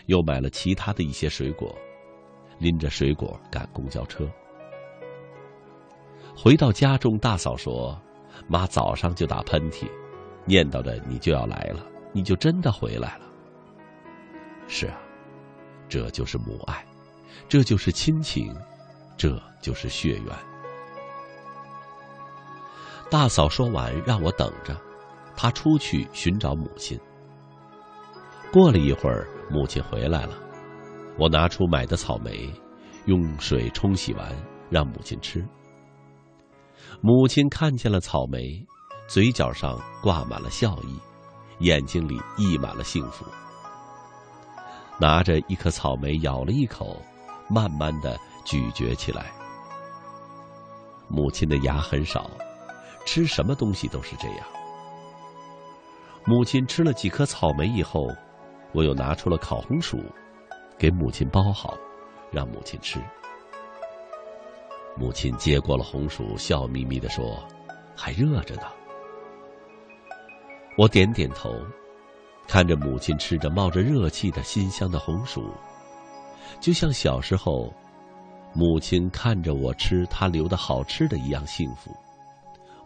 [0.06, 1.72] 又买了其他的一些水果，
[2.58, 4.28] 拎着水果赶公交车。
[6.36, 7.96] 回到家中，大嫂说
[8.48, 9.88] ：“妈早上就打喷嚏，
[10.44, 13.26] 念叨着你就要来了。”你就真的回来了。
[14.66, 14.98] 是啊，
[15.88, 16.84] 这就是母爱，
[17.46, 18.54] 这就是亲情，
[19.16, 20.26] 这就是血缘。
[23.10, 24.76] 大嫂说完，让我等着，
[25.36, 26.98] 她出去寻找母亲。
[28.52, 30.34] 过了一会儿，母亲回来了，
[31.18, 32.50] 我拿出买的草莓，
[33.06, 34.34] 用水冲洗完，
[34.70, 35.46] 让母亲吃。
[37.00, 38.62] 母亲看见了草莓，
[39.06, 40.98] 嘴角上挂满了笑意，
[41.60, 43.24] 眼睛里溢满了幸福。
[45.00, 47.00] 拿着一颗草莓，咬了一口，
[47.48, 49.32] 慢慢的咀嚼起来。
[51.08, 52.30] 母亲的牙很少。
[53.06, 54.46] 吃什么东西都是这样。
[56.26, 58.06] 母亲吃了几颗草莓以后，
[58.72, 59.98] 我又拿出了烤红薯，
[60.76, 61.74] 给母亲包好，
[62.30, 63.00] 让母亲吃。
[64.94, 67.42] 母亲接过了红薯，笑眯眯的说
[67.96, 68.64] ：“还热着呢。”
[70.76, 71.50] 我点点头，
[72.46, 75.50] 看着母亲吃着冒着热气的新香的红薯，
[76.60, 77.72] 就像小时候，
[78.54, 81.90] 母亲看着我吃她留的好吃的一样幸福。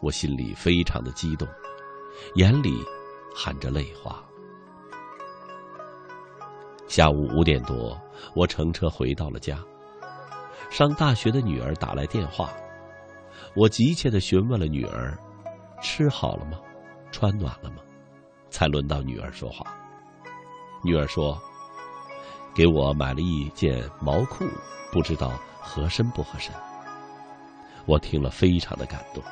[0.01, 1.47] 我心里非常的激动，
[2.35, 2.75] 眼里
[3.35, 4.23] 含着泪花。
[6.89, 7.99] 下午五点多，
[8.35, 9.59] 我乘车回到了家。
[10.71, 12.53] 上大学的女儿打来电话，
[13.55, 15.17] 我急切的询问了女儿
[15.83, 16.59] ：“吃好了吗？
[17.11, 17.77] 穿暖了吗？”
[18.51, 19.65] 才轮到女儿说话。
[20.85, 21.41] 女儿说
[22.55, 24.45] ：“给我买了一件毛裤，
[24.93, 26.53] 不知道合身不合身。”
[27.87, 29.23] 我听了非常的感动。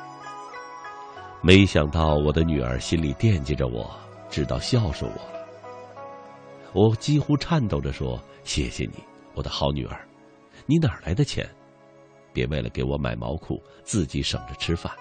[1.41, 3.89] 没想到我的女儿心里惦记着我，
[4.29, 5.47] 知道孝顺我了。
[6.73, 9.03] 我几乎颤抖着说：“谢谢你，
[9.33, 10.07] 我的好女儿，
[10.65, 11.49] 你哪来的钱？
[12.33, 14.91] 别为了给我买毛裤，自己省着吃饭。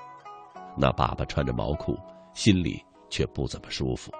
[0.76, 1.96] 那爸爸穿着毛裤，
[2.34, 4.10] 心里却不怎么舒服。”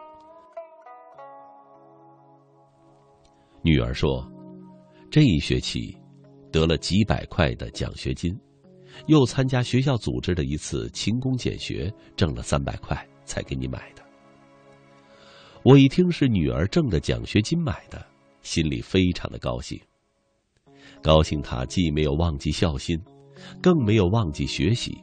[3.62, 4.27] 女儿说
[5.11, 5.97] ：“这一学期
[6.51, 8.37] 得了几百块的奖学金。”
[9.07, 14.03] 又参加学校组织的一次勤工俭学，挣了三百块才给你买的。
[15.62, 18.05] 我一听是女儿挣的奖学金买的，
[18.43, 19.81] 心里非常的高兴。
[21.01, 23.01] 高兴她既没有忘记孝心，
[23.62, 24.99] 更没有忘记学习。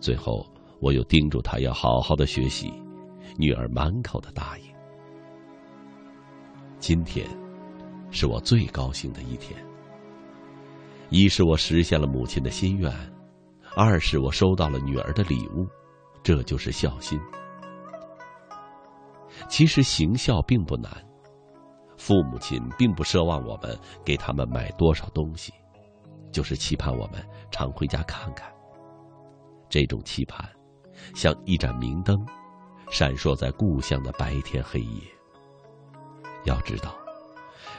[0.00, 0.46] 最后
[0.80, 2.72] 我又叮嘱她要好好的学习，
[3.36, 4.67] 女儿满口的答应。
[6.78, 7.28] 今天，
[8.10, 9.58] 是我最高兴的一天。
[11.10, 12.92] 一是我实现了母亲的心愿，
[13.74, 15.66] 二是我收到了女儿的礼物，
[16.22, 17.18] 这就是孝心。
[19.48, 20.90] 其实行孝并不难，
[21.96, 25.52] 父母亲并不奢望我们给他们买多少东西，
[26.30, 27.14] 就是期盼我们
[27.50, 28.52] 常回家看看。
[29.68, 30.48] 这种期盼，
[31.14, 32.16] 像一盏明灯，
[32.88, 35.17] 闪烁在故乡的白天黑夜。
[36.48, 36.94] 要知道。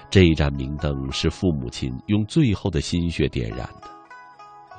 [0.10, 3.88] 这一盏明灯是父母亲用最后的心血点燃的，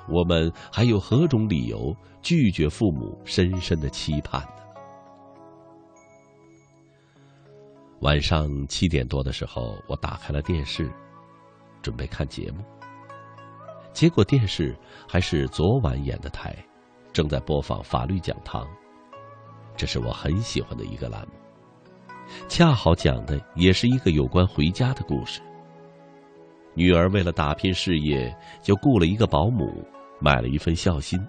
[0.08, 4.62] 我们还有何种理由拒绝父母深深的期盼呢？
[8.00, 10.90] 晚上七点多的时候，我打开了电视，
[11.80, 12.64] 准备看节目，
[13.92, 14.76] 结果电视
[15.06, 16.56] 还是昨晚演的台，
[17.12, 18.66] 正在播放法律讲堂，
[19.76, 21.39] 这是我很喜欢的一个栏目。
[22.48, 25.40] 恰好讲的也是一个有关回家的故事。
[26.74, 29.84] 女儿为了打拼事业，就雇了一个保姆，
[30.20, 31.20] 买了一份孝心。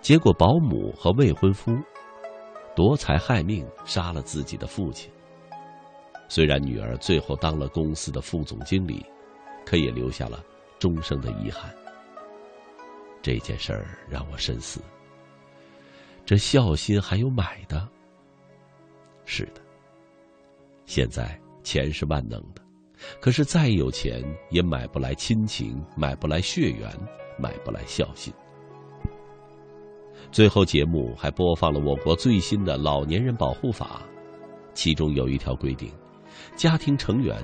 [0.00, 1.76] 结果保姆和未婚夫
[2.76, 5.10] 夺财害命，杀了自己的父亲。
[6.28, 9.04] 虽然女儿最后当了公司的副总经理，
[9.66, 10.42] 可也留下了
[10.78, 11.74] 终生的遗憾。
[13.20, 14.80] 这件事儿让我深思：
[16.24, 17.88] 这孝心还有买的？
[19.24, 19.63] 是的。
[20.86, 22.62] 现在钱是万能的，
[23.20, 26.90] 可是再有钱也买不来亲情，买不来血缘，
[27.38, 28.32] 买不来孝心。
[30.30, 34.02] 最后节目还播放了我国最新的老年人保护法，
[34.74, 35.90] 其中有一条规定：
[36.56, 37.36] 家庭成员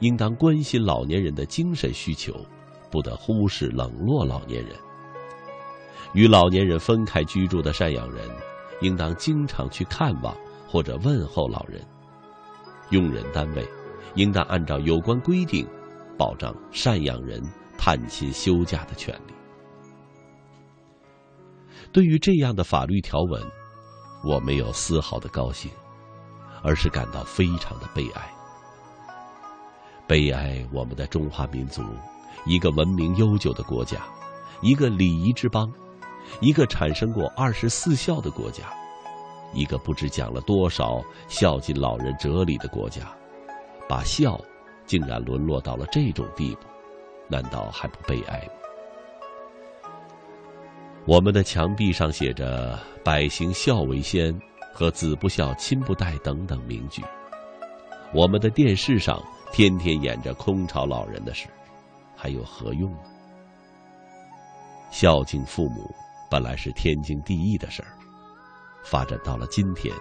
[0.00, 2.34] 应当关心老年人的精神需求，
[2.90, 4.72] 不得忽视冷落老年人。
[6.14, 8.26] 与老年人分开居住的赡养人，
[8.80, 10.34] 应当经常去看望
[10.66, 11.84] 或者问候老人。
[12.90, 13.68] 用人单位
[14.14, 15.66] 应当按照有关规定，
[16.16, 17.42] 保障赡养人
[17.76, 19.34] 探亲休假的权利。
[21.92, 23.42] 对于这样的法律条文，
[24.24, 25.70] 我没有丝毫的高兴，
[26.62, 28.28] 而是感到非常的悲哀。
[30.06, 31.82] 悲哀我们的中华民族，
[32.46, 34.02] 一个文明悠久的国家，
[34.60, 35.70] 一个礼仪之邦，
[36.40, 38.64] 一个产生过二十四孝的国家，
[39.52, 43.02] 一个不知讲了多少孝敬老人哲理的国家，
[43.88, 44.40] 把孝
[44.86, 46.66] 竟然沦落到了这种地步，
[47.28, 48.52] 难道还不悲哀吗？
[51.06, 54.38] 我们的墙壁上写着“百行孝为先”
[54.74, 57.02] 和“子不孝，亲不待”等等名句，
[58.12, 61.48] 我们的电视上天天演着空巢老人的事，
[62.14, 62.98] 还有何用呢？
[64.90, 65.90] 孝敬父母
[66.30, 67.88] 本来是天经地义的事儿。
[68.90, 69.94] 发展到了今天，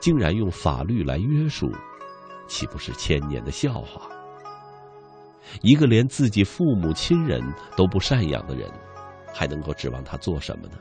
[0.00, 1.70] 竟然用法律来约束，
[2.46, 4.08] 岂不是千年的笑话？
[5.60, 7.42] 一个连自己父母亲人
[7.76, 8.70] 都不赡养的人，
[9.34, 10.78] 还能够指望他做什么呢？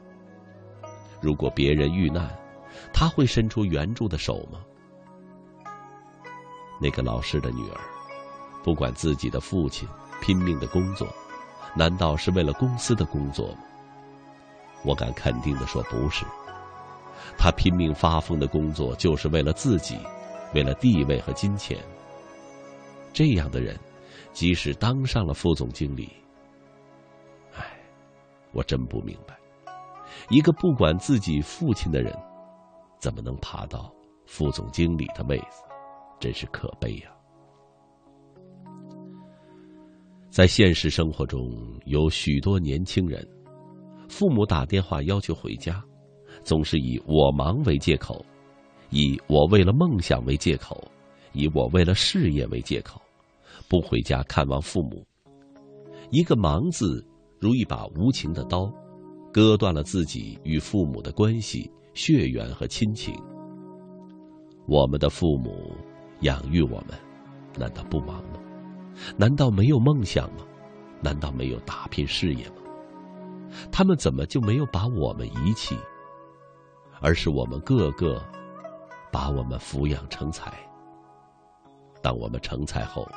[1.21, 2.33] 如果别人遇难，
[2.93, 4.61] 他会伸出援助的手吗？
[6.79, 7.81] 那个老师的女儿，
[8.63, 9.85] 不管自己的父亲
[10.21, 11.05] 拼命的工作，
[11.75, 13.57] 难道是为了公司的工作吗？
[14.85, 16.25] 我敢肯定的说，不是。
[17.37, 19.97] 他拼命发疯的工作，就是为了自己，
[20.53, 21.77] 为了地位和金钱。
[23.13, 23.77] 这样的人，
[24.31, 26.09] 即使当上了副总经理，
[27.53, 27.63] 唉，
[28.53, 29.37] 我真不明白，
[30.29, 32.15] 一个不管自己父亲的人，
[32.99, 33.91] 怎么能爬到
[34.25, 35.63] 副总经理的位子？
[36.19, 37.11] 真是可悲呀！
[40.29, 41.51] 在现实生活中，
[41.85, 43.27] 有许多年轻人，
[44.07, 45.83] 父母打电话要求回家。
[46.43, 48.25] 总是以我忙为借口，
[48.89, 50.83] 以我为了梦想为借口，
[51.33, 53.01] 以我为了事业为借口，
[53.69, 55.05] 不回家看望父母。
[56.09, 57.05] 一个“忙”字，
[57.39, 58.71] 如一把无情的刀，
[59.31, 63.15] 割断了自己与父母的关系、血缘和亲情。
[64.67, 65.73] 我们的父母
[66.21, 66.89] 养育我们，
[67.57, 68.39] 难道不忙吗？
[69.17, 70.45] 难道没有梦想吗？
[71.01, 72.55] 难道没有打拼事业吗？
[73.71, 75.75] 他们怎么就没有把我们遗弃？
[77.01, 78.23] 而是我们个个
[79.11, 80.53] 把我们抚养成才。
[82.01, 83.07] 当我们成才后，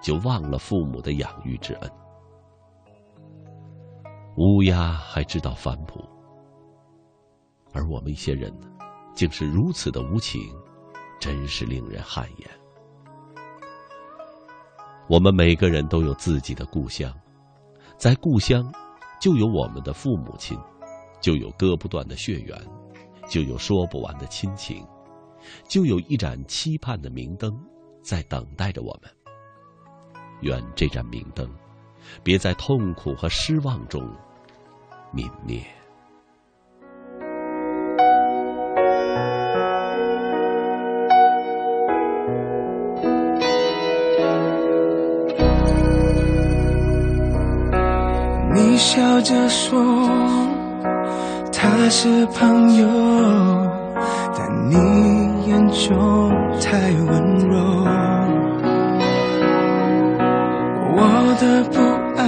[0.00, 1.90] 就忘了父母的养育之恩。
[4.36, 6.02] 乌鸦还知道反哺，
[7.72, 8.68] 而我们一些人呢，
[9.14, 10.40] 竟是如此的无情，
[11.20, 12.50] 真是令人汗颜。
[15.08, 17.12] 我们每个人都有自己的故乡，
[17.98, 18.72] 在故乡，
[19.20, 20.58] 就有我们的父母亲，
[21.20, 22.56] 就有割不断的血缘。
[23.28, 24.86] 就有说不完的亲情，
[25.66, 27.58] 就有一盏期盼的明灯，
[28.02, 29.10] 在等待着我们。
[30.40, 31.48] 愿这盏明灯，
[32.22, 34.02] 别在痛苦和失望中
[35.14, 35.62] 泯灭。
[48.54, 50.51] 你笑着说。
[51.62, 52.88] 他是朋友，
[54.36, 54.74] 但你
[55.46, 56.28] 眼中
[56.60, 57.08] 太温
[57.38, 57.54] 柔。
[60.96, 60.98] 我
[61.40, 61.78] 的不
[62.18, 62.20] 安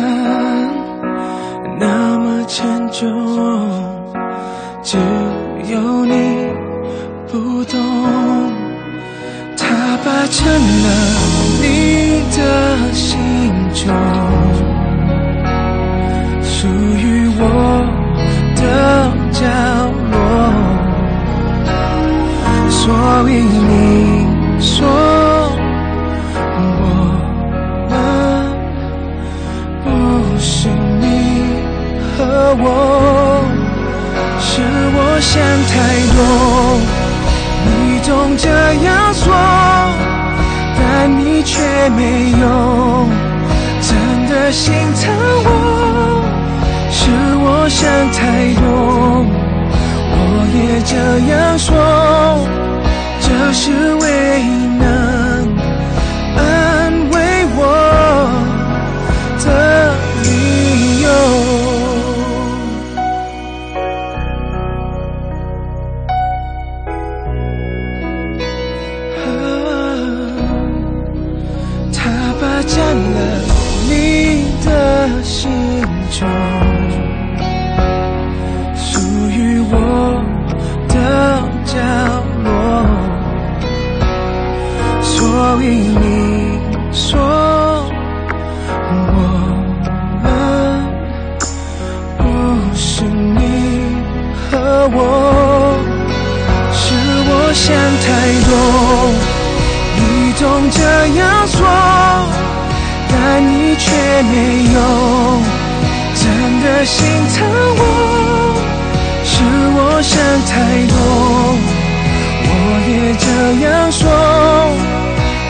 [1.80, 1.84] 那
[2.20, 3.02] 么沉重，
[4.84, 4.96] 只
[5.68, 6.12] 有你
[7.26, 7.74] 不懂。
[9.56, 9.64] 他
[10.04, 10.86] 霸占了
[11.60, 12.38] 你的
[12.92, 13.18] 心
[13.74, 13.92] 中，
[22.84, 22.92] 所
[23.30, 24.28] 以你
[24.60, 24.86] 说
[26.60, 26.60] 我
[27.88, 27.90] 们
[29.82, 29.86] 不
[30.38, 30.68] 是
[31.00, 31.02] 你
[32.12, 32.20] 和
[32.60, 32.62] 我，
[34.38, 34.60] 是
[34.92, 35.32] 我想
[35.72, 35.72] 太
[36.12, 36.18] 多。
[37.64, 38.44] 你总这
[38.84, 39.32] 样说，
[40.76, 42.44] 但你却没有
[43.80, 43.88] 真
[44.28, 45.02] 的心疼
[45.46, 45.48] 我。
[46.90, 47.00] 是
[47.38, 49.24] 我想太多，
[50.12, 50.14] 我
[50.52, 50.92] 也这
[51.32, 51.72] 样说，
[53.54, 54.63] 是唯一。
[106.84, 107.46] 心疼
[107.76, 107.82] 我，
[109.24, 109.32] 是
[109.76, 110.12] 我想
[110.44, 110.52] 太
[110.86, 110.94] 多。
[112.46, 112.50] 我
[112.86, 112.92] 也
[113.24, 113.26] 这
[113.64, 114.02] 样说，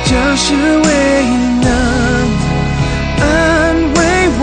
[0.05, 0.89] 这是唯
[1.25, 1.69] 一能
[3.21, 3.23] 安
[3.95, 3.99] 慰
[4.39, 4.43] 我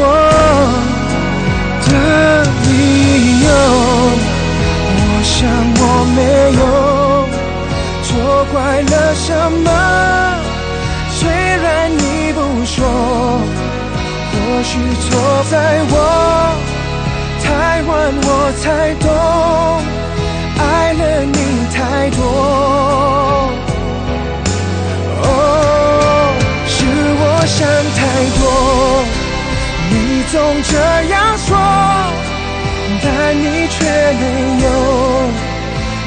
[1.87, 1.89] 的
[2.67, 2.69] 理
[3.45, 3.47] 由。
[4.97, 5.31] 我想
[5.77, 5.81] 我
[6.15, 6.19] 没
[6.59, 6.61] 有
[8.03, 8.09] 错
[8.51, 9.27] 怪了什
[9.63, 9.67] 么，
[11.09, 12.03] 虽然你
[12.33, 12.77] 不说，
[14.31, 15.09] 或许错
[15.49, 15.53] 在
[27.95, 27.99] 太
[28.39, 28.41] 多。
[29.89, 29.93] 你
[30.31, 30.71] 总这
[31.13, 31.49] 样说，
[33.03, 33.07] 但
[33.37, 33.75] 你却
[34.19, 34.23] 没
[34.63, 34.65] 有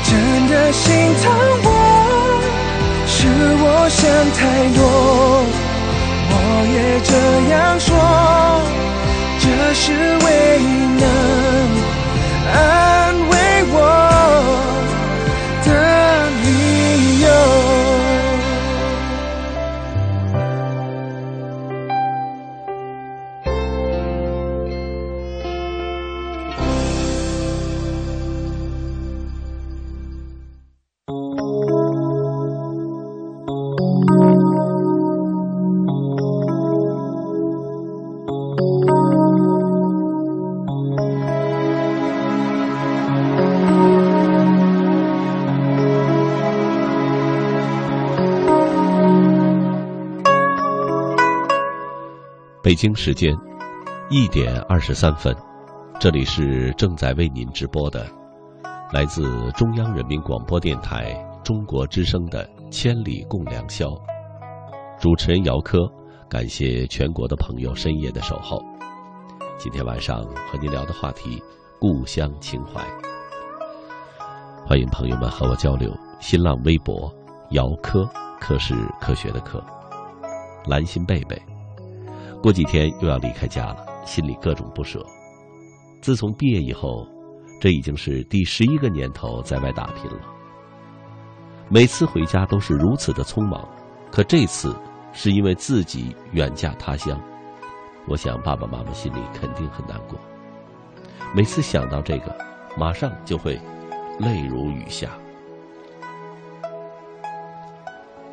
[0.04, 0.10] 真
[0.48, 0.82] 的心
[1.22, 1.24] 疼
[1.64, 1.68] 我。
[3.06, 4.00] 是我想
[4.36, 4.40] 太
[4.74, 4.80] 多，
[6.30, 6.32] 我
[6.74, 7.12] 也这
[7.52, 7.90] 样说，
[9.40, 9.44] 这
[9.74, 9.84] 是
[10.24, 10.26] 唯
[10.60, 10.62] 一
[11.00, 11.02] 能
[12.52, 12.54] 安
[13.28, 13.33] 慰
[52.64, 53.36] 北京时间
[54.08, 55.36] 一点二十三分，
[56.00, 58.06] 这里是正在为您直播的，
[58.90, 61.12] 来自中央人民广播电台
[61.44, 63.88] 中国之声的《千里共良宵》。
[64.98, 65.78] 主持人姚科，
[66.26, 68.58] 感谢全国的朋友深夜的守候。
[69.58, 71.42] 今天晚上和您聊的话题，
[71.78, 72.82] 故乡情怀。
[74.64, 75.94] 欢迎朋友们和我交流。
[76.18, 77.14] 新浪微博
[77.50, 78.08] 姚科，
[78.40, 79.62] 科是科学的科。
[80.66, 81.38] 蓝心贝贝。
[82.44, 85.02] 过几天又要离开家了，心里各种不舍。
[86.02, 87.08] 自从毕业以后，
[87.58, 90.18] 这已经是第十一个年头在外打拼了。
[91.70, 93.66] 每次回家都是如此的匆忙，
[94.10, 94.76] 可这次
[95.14, 97.18] 是因为自己远嫁他乡，
[98.06, 100.18] 我想爸爸妈妈心里肯定很难过。
[101.34, 102.36] 每次想到这个，
[102.76, 103.58] 马上就会
[104.18, 105.08] 泪如雨下。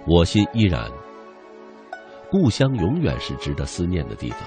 [0.05, 0.91] 我心依然。
[2.31, 4.39] 故乡永远是值得思念的地方，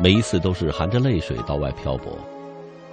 [0.00, 2.18] 每一次都是含着泪水到外漂泊，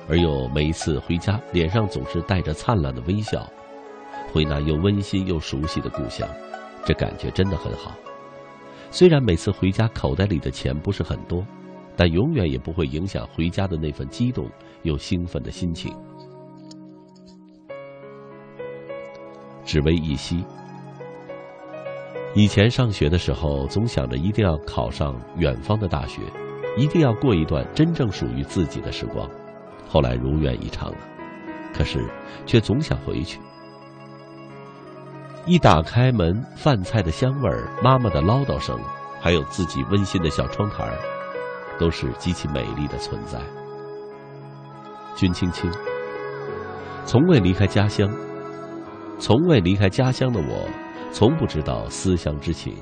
[0.10, 3.50] 而又每一次回家，脸上总是带着灿烂的微笑，
[4.34, 6.28] 回那又温馨又熟悉的故乡，
[6.84, 7.96] 这感觉真的很好。
[8.92, 11.42] 虽然每次回家口袋里的钱不是很多，
[11.96, 14.50] 但永远也不会影响回家的那份激动
[14.82, 15.96] 又兴奋的心情。
[19.64, 20.44] 只为一夕。
[22.36, 26.22] 以前上学的时候，总想着一定要考上远方的大学，
[26.76, 29.30] 一定要过一段真正属于自己的时光。
[29.88, 30.98] 后来如愿以偿了，
[31.72, 32.04] 可是
[32.48, 33.40] 却总想回去。
[35.46, 38.80] 一打开门，饭菜的香味儿、妈妈的唠叨声，
[39.22, 40.98] 还有自己温馨的小窗台儿，
[41.78, 43.40] 都是极其美丽的存在。
[45.16, 45.72] 君青青，
[47.06, 48.10] 从未离开家乡，
[49.20, 50.68] 从未离开家乡的我。
[51.14, 52.76] 从不知道思乡之情，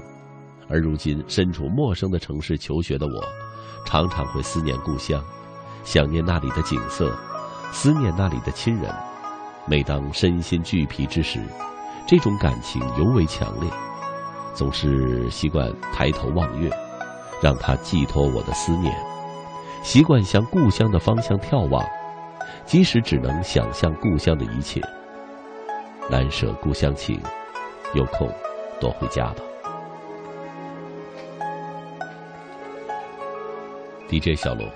[0.69, 3.21] 而如今身处陌生的城市求学的我，
[3.85, 5.21] 常常会思念故乡，
[5.83, 7.13] 想念那里的景色，
[7.73, 8.89] 思念那里的亲人。
[9.67, 11.41] 每当身心俱疲之时，
[12.07, 13.69] 这种感情尤为强烈，
[14.53, 16.71] 总是习惯抬头望月，
[17.43, 18.95] 让它寄托我的思念，
[19.83, 21.85] 习惯向故乡的方向眺望，
[22.65, 24.81] 即使只能想象故乡的一切，
[26.09, 27.21] 难舍故乡情。
[27.93, 28.29] 有空
[28.79, 29.43] 多回家吧。
[34.07, 34.69] DJ 小龙，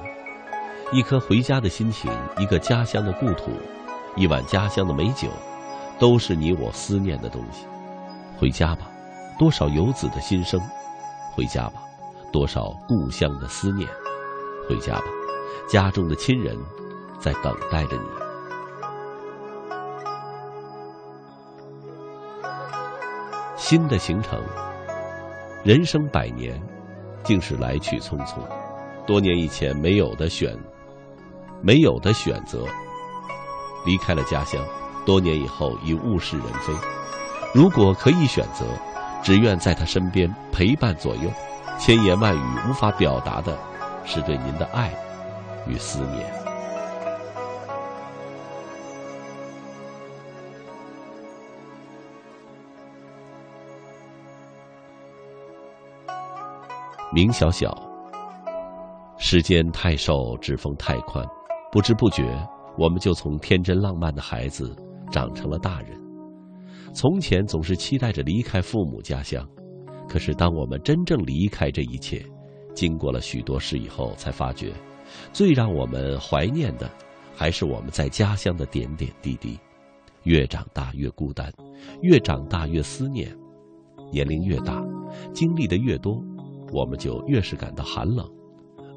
[0.92, 3.52] 一颗回家的心情，一个家乡的故土，
[4.16, 5.28] 一碗家乡的美酒，
[6.00, 7.66] 都是你我思念的东西。
[8.38, 8.90] 回家吧，
[9.40, 10.60] 多少游子的心声；
[11.34, 11.82] 回家吧，
[12.32, 13.88] 多少故乡的思念；
[14.70, 15.06] 回家吧，
[15.70, 16.58] 家中的亲人
[17.20, 18.25] 在等待着你。
[23.68, 24.40] 新的行程，
[25.64, 26.62] 人生百年，
[27.24, 28.38] 竟是来去匆匆。
[29.08, 30.56] 多年以前没有的选，
[31.64, 32.64] 没有的选择，
[33.84, 34.64] 离开了家乡。
[35.04, 36.72] 多年以后已物是人非。
[37.56, 38.68] 如果可以选择，
[39.24, 41.32] 只愿在他身边陪伴左右。
[41.80, 43.58] 千言万语无法表达的，
[44.06, 44.94] 是对您的爱
[45.66, 46.45] 与思念。
[57.16, 57.74] 明小小。
[59.18, 61.26] 时间太瘦，指缝太宽，
[61.72, 62.26] 不知不觉，
[62.78, 64.76] 我们就从天真浪漫的孩子
[65.10, 65.98] 长成了大人。
[66.94, 69.48] 从前总是期待着离开父母家乡，
[70.10, 72.22] 可是当我们真正离开这一切，
[72.74, 74.74] 经过了许多事以后，才发觉，
[75.32, 76.92] 最让我们怀念的，
[77.34, 79.58] 还是我们在家乡的点点滴滴。
[80.24, 81.50] 越长大越孤单，
[82.02, 83.34] 越长大越思念。
[84.12, 84.84] 年龄越大，
[85.34, 86.22] 经历的越多，
[86.72, 88.30] 我们就越是感到寒冷。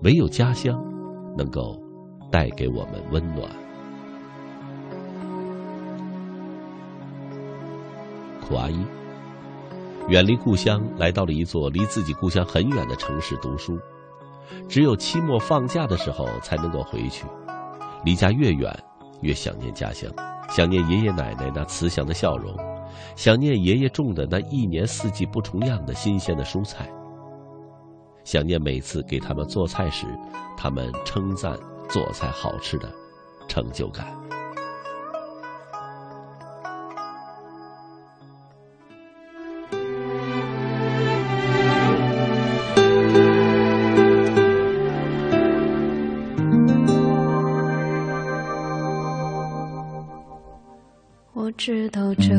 [0.02, 0.80] 唯有家乡，
[1.36, 1.80] 能够
[2.30, 3.50] 带给我们温暖。
[8.46, 8.78] 苦阿姨
[10.08, 13.78] 远离故乡，来到了一座离自己故乡很远的城市读书。
[14.68, 17.26] 只有期末放假的时候才能够回去。
[18.04, 18.74] 离家越远，
[19.20, 20.10] 越想念家乡，
[20.48, 22.56] 想念爷爷奶奶那慈祥的笑容，
[23.16, 26.88] 想念爷爷种的那一年四季不重样的新鲜的蔬菜。
[28.28, 30.06] 想念每次给他们做菜时，
[30.54, 32.92] 他们称赞做菜好吃的
[33.48, 34.06] 成就感。
[51.32, 52.34] 我知道这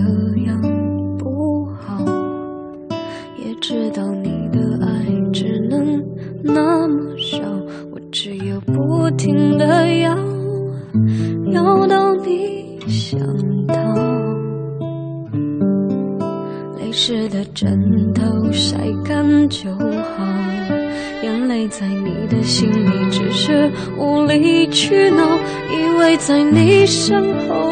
[27.09, 27.68] 身后。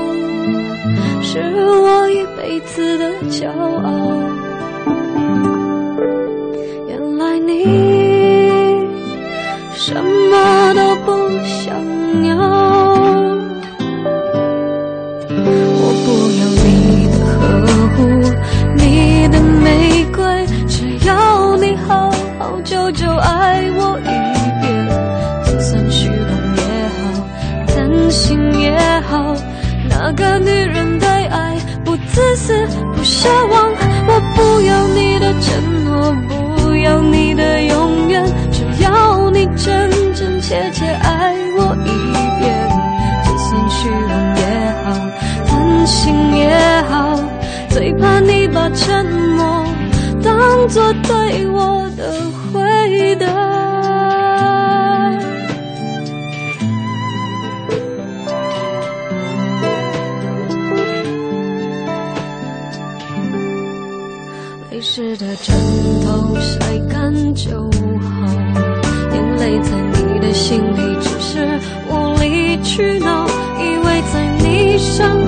[65.41, 65.55] 枕
[66.01, 67.69] 头晒干就
[68.01, 68.09] 好，
[69.13, 71.59] 眼泪在你的心里只是
[71.89, 73.27] 无理取闹，
[73.59, 75.26] 以为在你身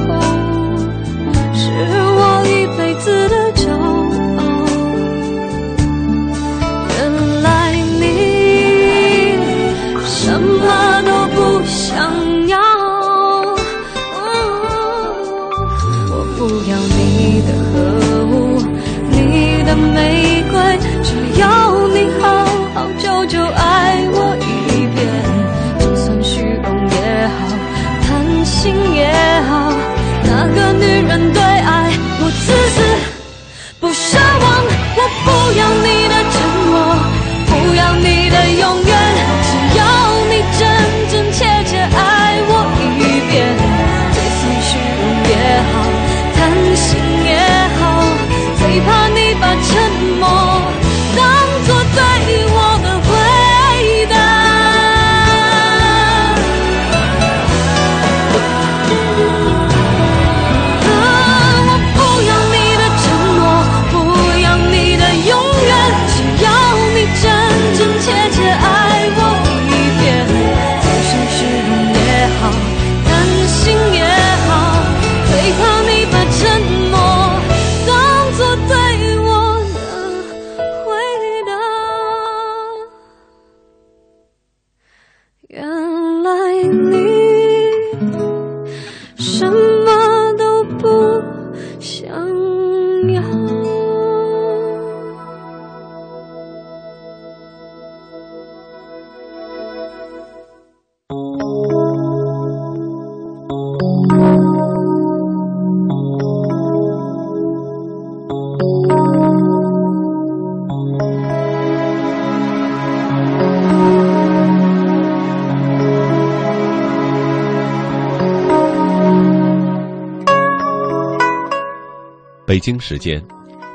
[122.70, 123.20] 北京时间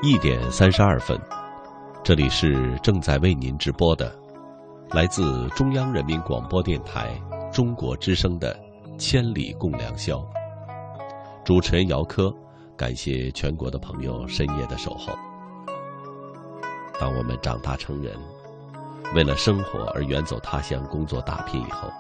[0.03, 1.21] 一点三十二分，
[2.05, 4.17] 这里是正在为您直播的，
[4.91, 7.21] 来自中央人民广播电台
[7.53, 8.55] 中国之声的
[8.97, 10.19] 《千里共良宵》。
[11.45, 12.33] 主持人姚科，
[12.77, 15.13] 感谢全国的朋友深夜的守候。
[17.01, 18.17] 当我们长大成人，
[19.13, 21.91] 为了生活而远走他乡工作打拼以后，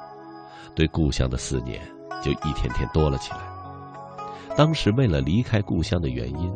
[0.77, 1.83] 对故乡的思念
[2.23, 3.39] 就一天天多了起来。
[4.57, 6.55] 当时为了离开故乡的原因，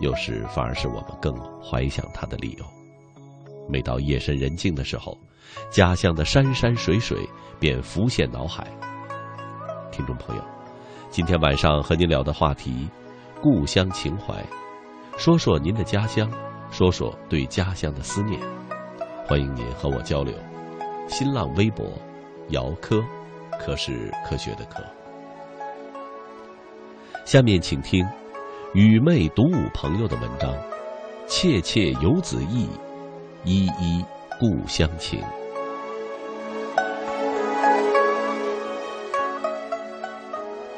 [0.00, 2.64] 有时反而是我们更怀想他的理由。
[3.68, 5.16] 每到夜深人静的时候，
[5.70, 7.18] 家乡的山山水水
[7.58, 8.66] 便浮现脑海。
[9.90, 10.42] 听众朋友，
[11.10, 12.88] 今天晚上和您聊的话题，
[13.40, 14.34] 故乡情怀，
[15.16, 16.30] 说说您的家乡，
[16.70, 18.40] 说说对家乡的思念。
[19.26, 20.34] 欢迎您和我交流。
[21.08, 21.86] 新浪微博，
[22.50, 23.02] 姚科，
[23.58, 24.84] 科是科学的科。
[27.24, 28.06] 下面请听
[28.76, 30.52] 雨妹独舞朋友的文章
[31.26, 32.68] 《切切游子意，
[33.42, 34.04] 依依
[34.38, 35.18] 故乡情》。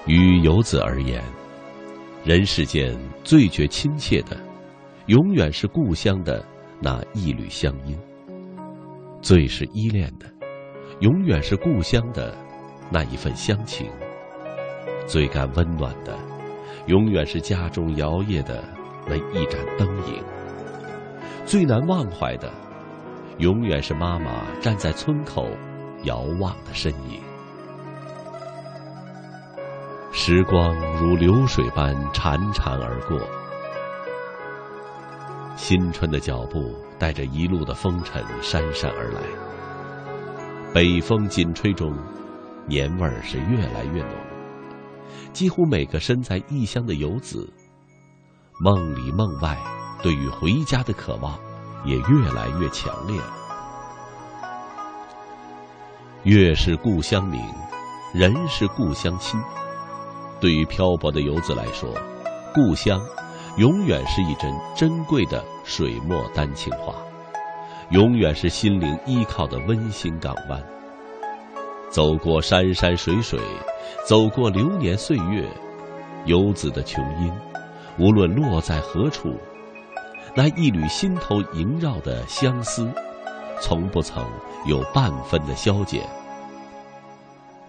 [0.07, 1.21] 于游子而言，
[2.23, 4.37] 人世间最觉亲切的，
[5.07, 6.41] 永远是故乡的
[6.81, 7.99] 那一缕乡音；
[9.21, 10.27] 最是依恋的，
[11.01, 12.33] 永远是故乡的
[12.93, 13.89] 那一份乡情；
[15.05, 16.17] 最感温暖的。
[16.89, 18.65] 永远是家中摇曳的
[19.07, 20.25] 那一盏灯影，
[21.45, 22.51] 最难忘怀的，
[23.37, 25.51] 永远是妈妈站在村口
[26.05, 27.21] 遥望的身影。
[30.13, 33.21] 时光如流水般潺潺而过，
[35.57, 39.21] 新春的脚步带着一路的风尘姗姗而来。
[40.73, 41.95] 北风紧吹中，
[42.67, 44.28] 年味儿是越来越浓。
[45.33, 47.53] 几乎每个身在异乡的游子，
[48.61, 49.57] 梦里梦外，
[50.03, 51.39] 对于回家的渴望
[51.85, 53.35] 也越来越强烈了。
[56.25, 57.41] 月是故乡明，
[58.13, 59.41] 人是故乡亲。
[60.41, 61.89] 对于漂泊的游子来说，
[62.55, 63.01] 故乡
[63.57, 66.95] 永远是一针珍贵的水墨丹青画，
[67.91, 70.63] 永远是心灵依靠的温馨港湾。
[71.91, 73.41] 走过山山水水，
[74.07, 75.47] 走过流年岁月，
[76.25, 77.33] 游子的琼音，
[77.99, 79.35] 无论落在何处，
[80.35, 82.91] 那一缕心头萦绕的相思，
[83.61, 84.25] 从不曾
[84.67, 86.09] 有半分的消减。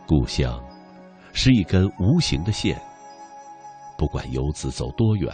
[0.08, 0.64] 故乡，
[1.34, 2.82] 是一根无形的线，
[3.98, 5.34] 不管游子走多远，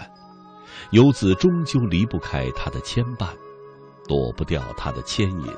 [0.92, 3.28] 游子终究离不开他的牵绊，
[4.08, 5.54] 躲不掉他的牵引。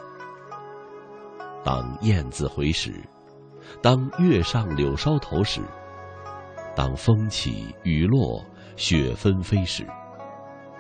[1.63, 3.03] 当雁字回时。
[3.81, 5.61] 当月上柳梢头时，
[6.75, 8.43] 当风起雨落
[8.75, 9.87] 雪纷飞时，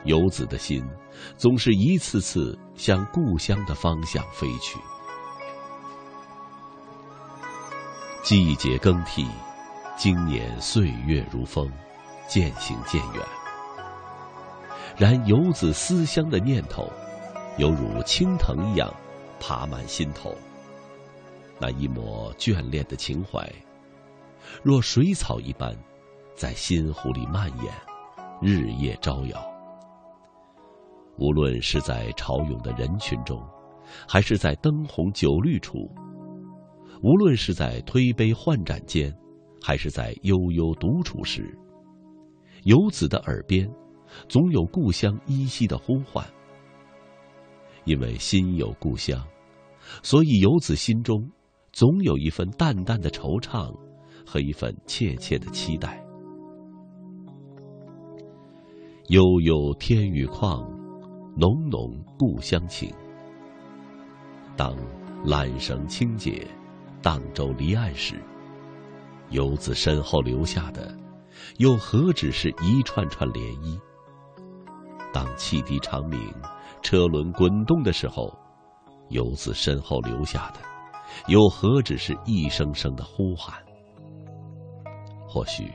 [0.03, 0.83] 游子的心
[1.37, 4.79] 总是一次次向故乡的方向飞去。
[8.23, 9.25] 季节更替，
[9.95, 11.71] 经年岁月如风，
[12.27, 13.23] 渐行渐远。
[14.97, 16.91] 然游子思乡的念头，
[17.57, 18.91] 犹如青藤一样，
[19.39, 20.35] 爬满心头。
[21.59, 23.51] 那一抹眷恋的情怀，
[24.63, 25.75] 若水草一般，
[26.35, 27.73] 在心湖里蔓延，
[28.41, 29.39] 日夜招摇。
[31.17, 33.41] 无论是在潮涌的人群中，
[34.07, 35.77] 还是在灯红酒绿处；
[37.01, 39.11] 无论是在推杯换盏间，
[39.59, 41.57] 还是在悠悠独处时，
[42.65, 43.67] 游子的耳边，
[44.29, 46.23] 总有故乡依稀的呼唤。
[47.85, 49.25] 因为心有故乡，
[50.03, 51.27] 所以游子心中。
[51.77, 53.71] 总有一份淡淡的惆怅，
[54.25, 56.03] 和一份切切的期待。
[59.09, 60.67] 悠悠天宇旷，
[61.35, 62.91] 浓浓故乡情。
[64.55, 64.75] 当
[65.23, 66.47] 缆绳轻解，
[66.99, 68.15] 荡舟离岸时，
[69.29, 70.97] 游子身后留下的，
[71.57, 73.79] 又何止是一串串涟漪？
[75.13, 76.19] 当汽笛长鸣，
[76.81, 78.35] 车轮滚动的时候，
[79.09, 80.76] 游子身后留下的。
[81.27, 83.61] 又何止是一声声的呼喊？
[85.27, 85.69] 或许，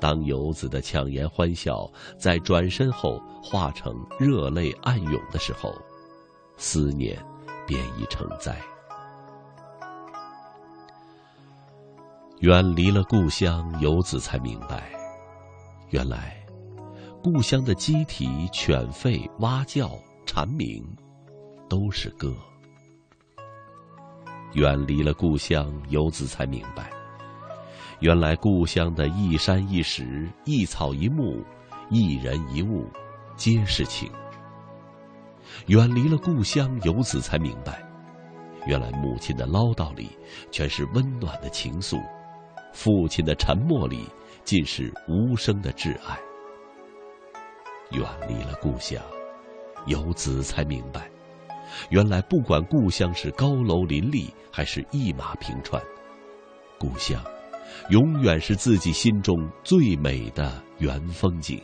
[0.00, 5.72] 当游子的强颜欢笑在转身后化成热泪暗涌的时候，
[6.56, 7.16] 思念
[7.66, 8.60] 便已成灾。
[12.40, 14.90] 远离了故乡，游子才明白，
[15.90, 16.36] 原来
[17.22, 19.90] 故乡的鸡啼、犬吠、蛙叫、
[20.26, 20.84] 蝉鸣，
[21.68, 22.34] 都是歌。
[24.54, 26.90] 远离了故乡，游子才明白，
[28.00, 31.44] 原来故乡的一山一石、一草一木，
[31.90, 32.86] 一人一物，
[33.36, 34.10] 皆是情。
[35.66, 37.82] 远离了故乡，游子才明白，
[38.66, 40.10] 原来母亲的唠叨里
[40.50, 42.00] 全是温暖的情愫，
[42.72, 44.08] 父亲的沉默里
[44.44, 46.18] 尽是无声的挚爱。
[47.90, 49.02] 远离了故乡，
[49.86, 51.10] 游子才明白，
[51.90, 55.82] 原来不管故乡是高楼林立，还是一马平川，
[56.78, 57.22] 故乡
[57.90, 61.60] 永远是自己心中最美的原风景。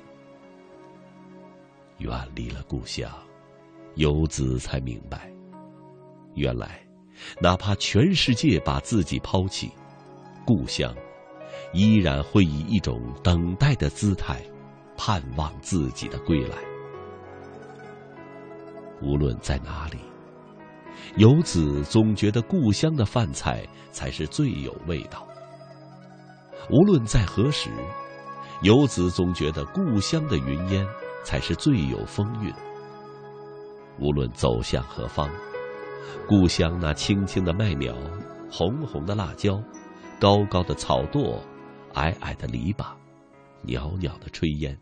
[1.98, 3.10] 远离了故乡。
[3.96, 5.30] 游子才明白，
[6.34, 6.84] 原来，
[7.40, 9.70] 哪怕全世界把自己抛弃，
[10.44, 10.92] 故乡
[11.72, 14.42] 依然会以一种等待的姿态，
[14.96, 16.73] 盼望自己的归来。
[19.04, 19.98] 无论在哪里，
[21.16, 23.62] 游子总觉得故乡的饭菜
[23.92, 25.28] 才是最有味道。
[26.70, 27.68] 无论在何时，
[28.62, 30.86] 游子总觉得故乡的云烟
[31.22, 32.50] 才是最有风韵。
[33.98, 35.28] 无论走向何方，
[36.26, 37.94] 故乡那青青的麦苗、
[38.50, 39.62] 红红的辣椒、
[40.18, 41.38] 高高的草垛、
[41.92, 42.86] 矮矮的篱笆、
[43.62, 44.76] 袅袅的炊烟，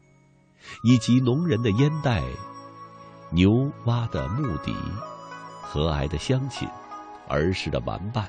[0.85, 2.23] 以及农人的烟袋、
[3.35, 3.51] 牛
[3.87, 4.75] 蛙的牧笛、
[5.63, 6.69] 和蔼的乡亲、
[7.29, 8.29] 儿时的玩伴，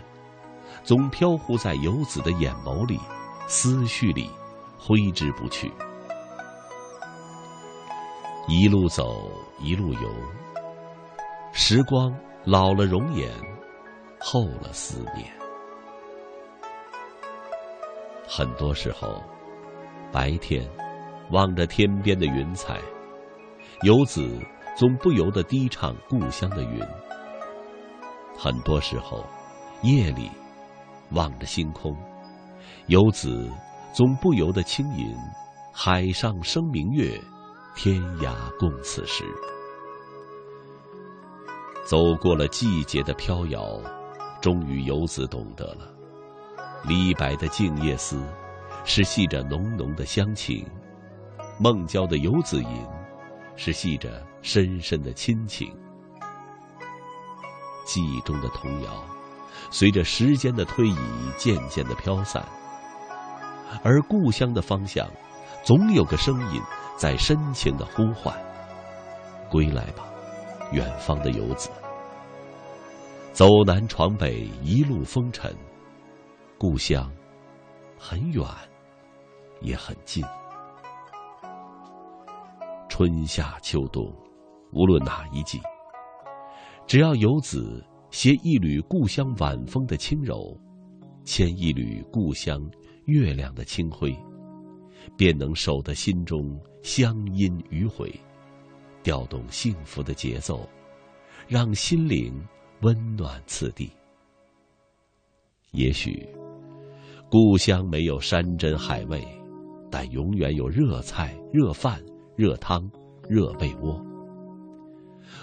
[0.82, 2.98] 总飘忽在游子的眼眸里、
[3.46, 4.30] 思绪里，
[4.80, 5.70] 挥之不去。
[8.48, 10.10] 一路走，一路游。
[11.52, 12.16] 时光
[12.46, 13.30] 老了容颜，
[14.22, 15.30] 厚了思念。
[18.26, 19.22] 很多时候，
[20.14, 20.66] 白天
[21.30, 22.80] 望着天边的云彩，
[23.82, 24.40] 游子
[24.76, 26.82] 总不由得低唱故乡的云。
[28.38, 29.24] 很多时候，
[29.84, 30.32] 夜里
[31.12, 31.96] 望着星空，
[32.88, 33.52] 游子
[33.94, 35.16] 总不由得轻吟
[35.72, 37.22] ：“海上生明月，
[37.76, 39.24] 天涯共此时。”
[41.86, 43.80] 走过了季节的飘摇，
[44.42, 45.94] 终于游子懂得了，
[46.88, 48.18] 李白的《静夜思》
[48.84, 50.66] 是系着浓浓的乡情，
[51.60, 52.70] 孟郊的《游子吟》
[53.56, 55.76] 是系着深深的亲情。
[57.86, 59.04] 记忆中的童谣，
[59.72, 60.98] 随着时间的推移
[61.38, 62.46] 渐渐的飘散，
[63.84, 65.10] 而故乡的方向，
[65.64, 66.62] 总有个声音
[66.96, 68.34] 在深情的呼唤
[69.50, 70.06] ：“归来吧。”
[70.72, 71.70] 远方的游子，
[73.32, 75.56] 走南闯北，一路风尘。
[76.58, 77.12] 故乡
[78.00, 78.44] 很远，
[79.62, 80.24] 也很近。
[82.90, 84.12] 春夏秋冬，
[84.74, 85.62] 无论哪一季，
[86.88, 90.58] 只要游子携一缕故乡晚风的轻柔，
[91.24, 92.60] 牵一缕故乡
[93.06, 94.16] 月亮的清辉，
[95.16, 98.14] 便能守得心中乡音余回。
[99.04, 100.68] 调动幸福的节奏，
[101.48, 102.34] 让心灵
[102.82, 103.92] 温暖此地。
[105.72, 106.28] 也许
[107.30, 109.22] 故乡没有山珍海味，
[109.92, 112.02] 但永远有热菜、热饭、
[112.38, 112.90] 热汤、
[113.28, 114.13] 热被窝。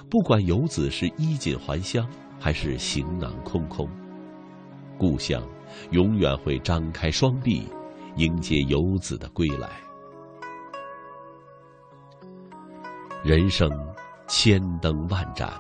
[0.09, 2.07] 不管游子是衣锦还乡，
[2.39, 3.89] 还是行囊空空，
[4.99, 5.43] 故乡
[5.91, 7.69] 永远会张开双臂，
[8.17, 9.69] 迎接游子的归来。
[13.23, 13.71] 人生
[14.27, 15.53] 千灯万盏，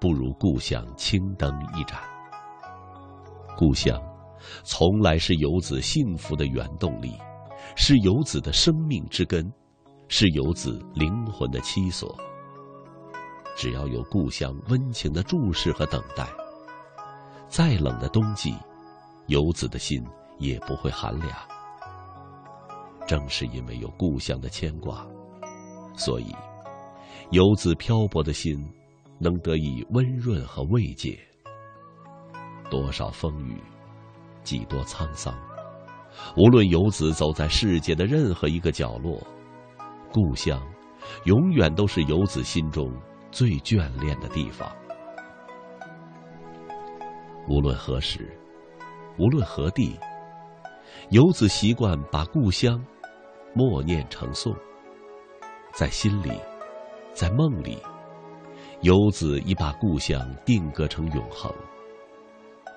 [0.00, 2.00] 不如故乡青灯一盏。
[3.56, 3.96] 故乡
[4.64, 7.16] 从来是游子幸福的原动力，
[7.76, 9.48] 是游子的生命之根，
[10.08, 12.14] 是游子灵魂的栖所。
[13.56, 16.28] 只要有故乡温情的注视和等待，
[17.48, 18.54] 再冷的冬季，
[19.28, 20.04] 游子的心
[20.38, 21.30] 也不会寒凉。
[23.06, 25.06] 正是因为有故乡的牵挂，
[25.96, 26.34] 所以。
[27.30, 28.56] 游子漂泊的心，
[29.18, 31.18] 能得以温润和慰藉。
[32.70, 33.62] 多少风雨，
[34.42, 35.34] 几多沧桑，
[36.36, 39.20] 无论游子走在世界的任何一个角落，
[40.12, 40.60] 故乡，
[41.24, 42.92] 永远都是游子心中
[43.34, 44.70] 最眷恋的地方。
[47.48, 48.32] 无论何时，
[49.18, 49.98] 无论何地，
[51.10, 52.80] 游子习惯把故乡
[53.52, 54.56] 默念成诵，
[55.72, 56.30] 在心里。
[57.12, 57.78] 在梦里，
[58.82, 61.52] 游子已把故乡定格成永恒。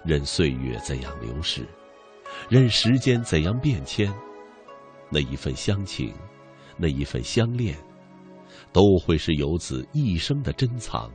[0.03, 1.67] 任岁月怎样流逝，
[2.47, 4.13] 任时间怎样变迁，
[5.09, 6.13] 那一份乡情，
[6.77, 7.75] 那一份相恋，
[8.77, 11.09] 都会是游子一生的珍藏，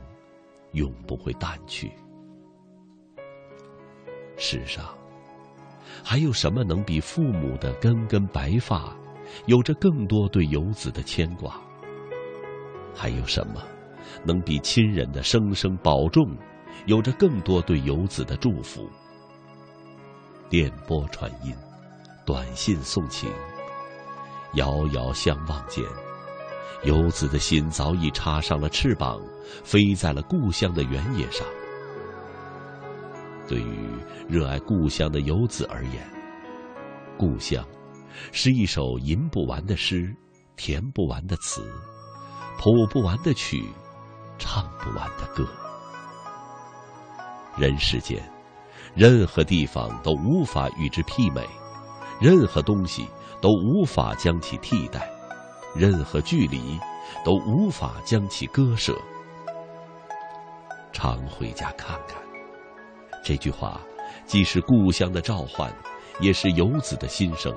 [0.73, 1.89] 永不会淡去。
[4.35, 4.93] 世上，
[6.03, 8.93] 还有什么能比父母的根根白发
[9.45, 11.57] 有着更多对游子的牵挂。
[12.93, 13.63] 还有什么，
[14.25, 16.35] 能比亲人的声声保重，
[16.85, 18.89] 有着更多对游子的祝福？
[20.49, 21.55] 电波传音，
[22.25, 23.31] 短信送情，
[24.55, 25.81] 遥遥相望间，
[26.83, 29.19] 游子的心早已插上了翅膀，
[29.63, 31.45] 飞在了故乡的原野上。
[33.47, 33.89] 对于
[34.27, 36.07] 热爱故乡的游子而言，
[37.17, 37.65] 故乡
[38.31, 40.13] 是一首吟不完的诗，
[40.55, 41.61] 填不完的词。
[42.57, 43.65] 谱不完的曲，
[44.37, 45.45] 唱不完的歌。
[47.57, 48.23] 人世间，
[48.95, 51.45] 任何地方都无法与之媲美，
[52.21, 53.05] 任何东西
[53.41, 55.12] 都无法将其替代，
[55.75, 56.79] 任何距离
[57.23, 58.95] 都无法将其割舍。
[60.91, 62.21] 常回家看看，
[63.23, 63.81] 这句话
[64.25, 65.73] 既是故乡的召唤，
[66.19, 67.53] 也是游子的心声。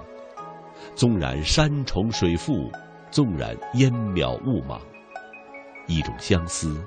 [0.94, 2.70] 纵然山重水复，
[3.10, 4.80] 纵然烟渺雾茫。
[5.86, 6.82] 一种相思，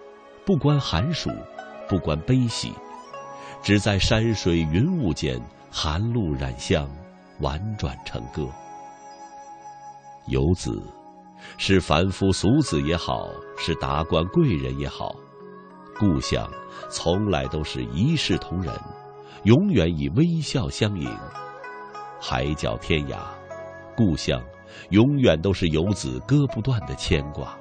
[0.45, 1.29] 不关寒暑，
[1.87, 2.73] 不关悲喜，
[3.61, 5.39] 只在山水云雾间，
[5.71, 6.89] 寒露染香，
[7.39, 8.47] 婉转成歌。
[10.25, 10.81] 游子，
[11.57, 15.15] 是凡夫俗子也好，是达官贵人也好，
[15.97, 16.49] 故乡
[16.89, 18.73] 从来都是一视同仁，
[19.43, 21.09] 永远以微笑相迎。
[22.21, 23.17] 海角天涯，
[23.95, 24.41] 故乡
[24.89, 27.57] 永远都是游子割不断的牵挂。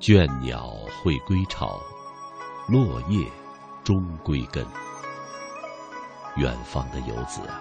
[0.00, 1.80] 倦鸟会归巢，
[2.68, 3.26] 落叶
[3.82, 4.64] 终归根。
[6.36, 7.60] 远方的游子啊，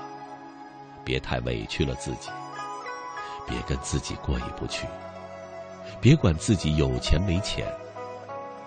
[1.04, 2.30] 别太委屈了自己，
[3.48, 4.86] 别跟自己过意不去，
[6.02, 7.66] 别管自己有钱没钱，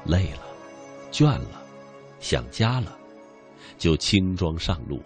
[0.05, 0.41] 累了、
[1.13, 1.63] 倦了、
[2.19, 2.99] 想家了，
[3.79, 5.01] 就轻装上路，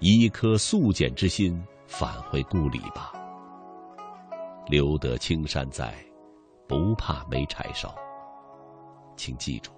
[0.00, 3.12] 以一颗素简之心返回故里吧。
[4.66, 5.94] 留得青山在。
[6.68, 7.94] 不怕没柴烧。
[9.14, 9.72] 请记住，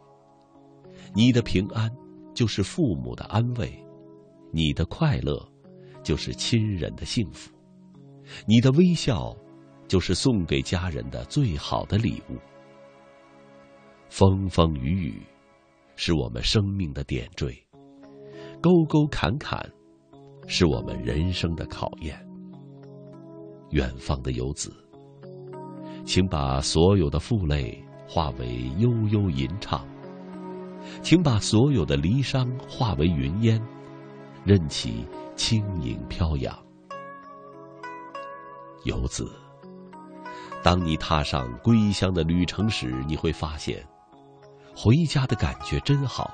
[1.13, 1.91] 你的平安
[2.35, 3.85] 就是父母的安慰，
[4.53, 5.45] 你的快乐
[6.05, 7.51] 就是亲人的幸福，
[8.47, 9.35] 你的微笑
[9.87, 12.37] 就是送给家人的最好的礼物。
[14.09, 15.23] 风风雨雨
[15.97, 17.55] 是我们生命的点缀，
[18.61, 19.69] 沟沟坎坎
[20.47, 22.19] 是我们人生的考验。
[23.71, 24.73] 远方的游子。
[26.05, 29.89] 请把所有的负累化为悠悠吟唱，
[31.01, 33.59] 请把所有的离殇化为云烟，
[34.45, 36.55] 任其轻盈飘扬。
[38.85, 39.31] 游子，
[40.63, 43.85] 当你踏上归乡的旅程时，你会发现，
[44.77, 46.31] 回家的感觉真好；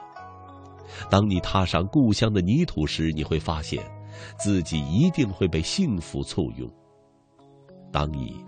[1.09, 3.85] 当你踏上故乡的泥土时，你会发现，
[4.39, 6.71] 自己一定会被幸福簇拥。
[7.93, 8.45] 当你。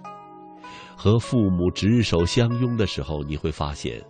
[0.94, 4.00] 和父母执手相拥的时候，你会发现，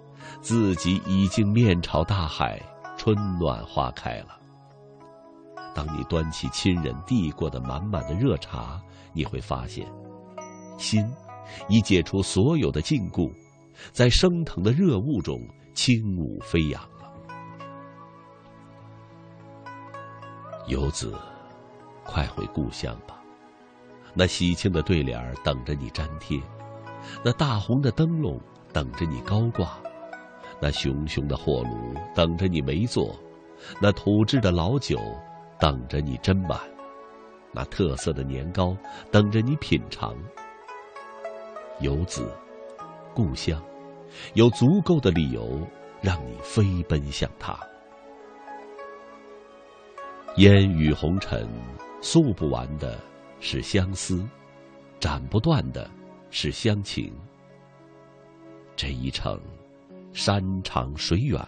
[0.42, 2.60] 自己已经面朝大海，
[2.98, 4.38] 春暖花开了。
[5.74, 8.78] 当你端起亲人递过的满满的热茶，
[9.12, 9.86] 你会发现，
[10.78, 11.04] 心
[11.68, 13.30] 已解除所有的禁锢，
[13.92, 15.40] 在升腾的热雾中
[15.74, 17.12] 轻舞飞扬了。
[20.66, 21.14] 游子，
[22.04, 23.20] 快回故乡吧，
[24.14, 26.40] 那喜庆的对联等着你粘贴。
[27.24, 28.40] 那大红的灯笼
[28.72, 29.76] 等着你高挂，
[30.60, 33.14] 那熊熊的火炉等着你围坐，
[33.80, 34.98] 那土制的老酒
[35.58, 36.60] 等着你斟满，
[37.52, 38.76] 那特色的年糕
[39.10, 40.16] 等着你品尝。
[41.80, 42.30] 游子，
[43.14, 43.62] 故乡，
[44.34, 45.60] 有足够的理由
[46.00, 47.58] 让你飞奔向它。
[50.36, 51.48] 烟雨红尘，
[52.00, 52.98] 诉不完的
[53.40, 54.26] 是相思，
[54.98, 55.88] 斩不断的。
[56.34, 57.14] 是乡情。
[58.74, 59.38] 这一程，
[60.14, 61.38] 山长水远，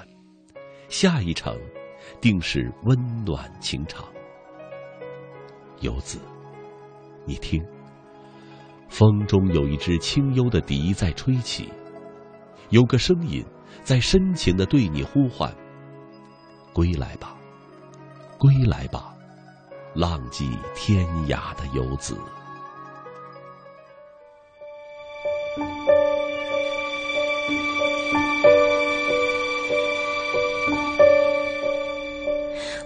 [0.91, 1.59] 下一程，
[2.21, 4.05] 定是温暖情长。
[5.85, 6.19] 游子，
[7.27, 7.63] 你听，
[8.89, 11.71] 风中有一支清幽的笛在吹起，
[12.71, 13.45] 有个声音
[13.83, 15.55] 在深情的对你呼唤：
[16.73, 17.37] 归来吧，
[18.39, 19.15] 归来吧，
[19.95, 22.17] 浪迹天涯的游子。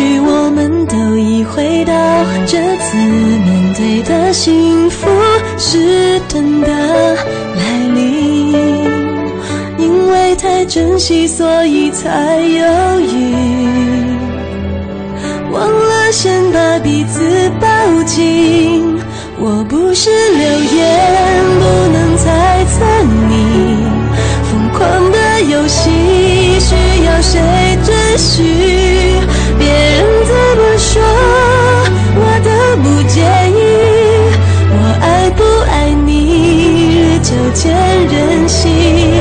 [0.00, 1.92] 许我们都已回到
[2.46, 5.06] 这次面对的幸福
[5.58, 8.50] 是等的来临，
[9.76, 13.34] 因为太珍惜，所以才犹豫，
[15.52, 17.20] 忘了先把彼此
[17.60, 18.98] 抱紧。
[19.38, 20.42] 我不是流
[20.78, 22.86] 言，不能猜测
[23.28, 23.76] 你
[24.48, 25.90] 疯狂的游戏，
[26.58, 26.74] 需
[27.04, 27.38] 要谁
[27.84, 28.89] 准许？
[37.30, 37.72] 都见
[38.08, 39.19] 人心。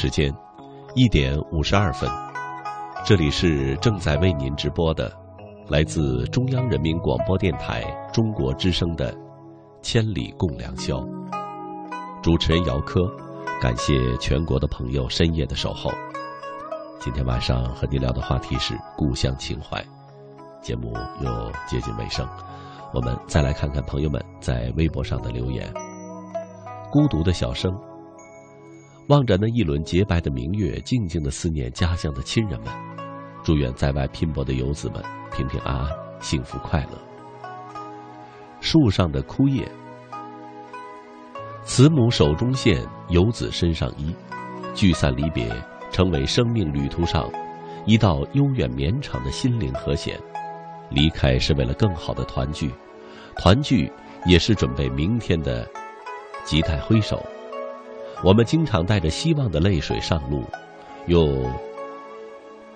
[0.00, 0.34] 时间
[0.94, 2.08] 一点五十二分。
[3.04, 5.12] 这里是正在为您直播的
[5.68, 9.14] 来自中央人民广播电台中国之声的
[9.82, 11.06] 千里共良宵。
[12.22, 13.02] 主持人姚科
[13.60, 15.90] 感谢全国的朋友深夜的守候。
[16.98, 19.84] 今天晚上和您聊的话题是故乡情怀。
[20.62, 22.26] 节目又接近尾声
[22.94, 25.70] 我们再来看看朋友们在微博上的留言。
[26.90, 27.70] 孤独的小生
[29.10, 32.72] 望着那一轮洁白的明月，静静的思念家乡的亲人们。
[33.42, 35.02] 祝愿在外拼搏的游子们
[35.36, 35.88] 平平安安、
[36.20, 36.96] 幸福快乐。
[38.60, 39.68] 树上的枯叶，
[41.64, 44.14] 慈母手中线，游子身上衣。
[44.76, 45.50] 聚散离别，
[45.90, 47.28] 成为生命旅途上
[47.86, 50.16] 一道悠远绵长的心灵和弦。
[50.88, 52.70] 离开是为了更好的团聚，
[53.36, 53.90] 团聚
[54.24, 55.68] 也是准备明天的
[56.44, 57.20] 吉带挥手。
[58.22, 60.44] 我们经常带着希望的泪水上路，
[61.06, 61.26] 又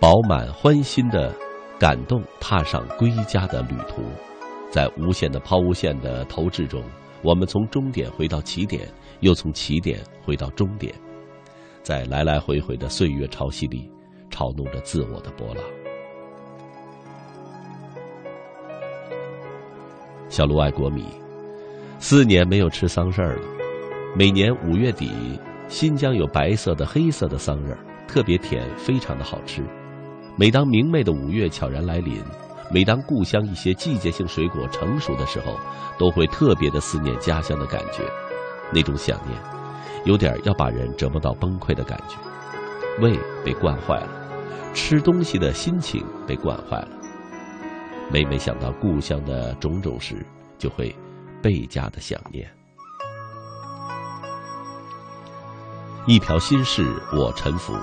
[0.01, 1.35] 饱满欢欣的
[1.79, 4.03] 感动踏上归家的旅途。
[4.71, 6.83] 在无限的抛物线的投掷中，
[7.23, 8.89] 我们从终点回到起点，
[9.21, 10.93] 又从起点回到终点，
[11.83, 13.89] 在来来回回的岁月潮汐里，
[14.31, 15.63] 嘲弄着自我的波浪。
[20.29, 21.05] 小卢爱国米，
[22.01, 23.64] 四年没有吃桑葚了。
[24.17, 25.11] 每年五月底，
[25.67, 27.77] 新疆有白色的、黑色的桑葚，
[28.07, 29.61] 特别甜，非常的好吃。
[30.37, 32.23] 每当明媚的五月悄然来临。
[32.71, 35.59] 每当故乡一些季节性水果成熟的时候，
[35.99, 38.05] 都会特别的思念家乡的感觉，
[38.73, 39.37] 那种想念，
[40.05, 42.17] 有点要把人折磨到崩溃的感觉。
[43.01, 44.09] 胃被惯坏了，
[44.73, 46.89] 吃东西的心情被惯坏了。
[48.13, 50.25] 每每想到故乡的种种时，
[50.57, 50.95] 就会
[51.43, 52.49] 倍加的想念。
[56.07, 57.75] 一瓢心事我沉浮，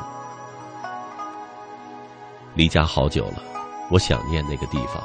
[2.53, 3.41] 离家好久了。
[3.89, 5.01] 我想念那个地方，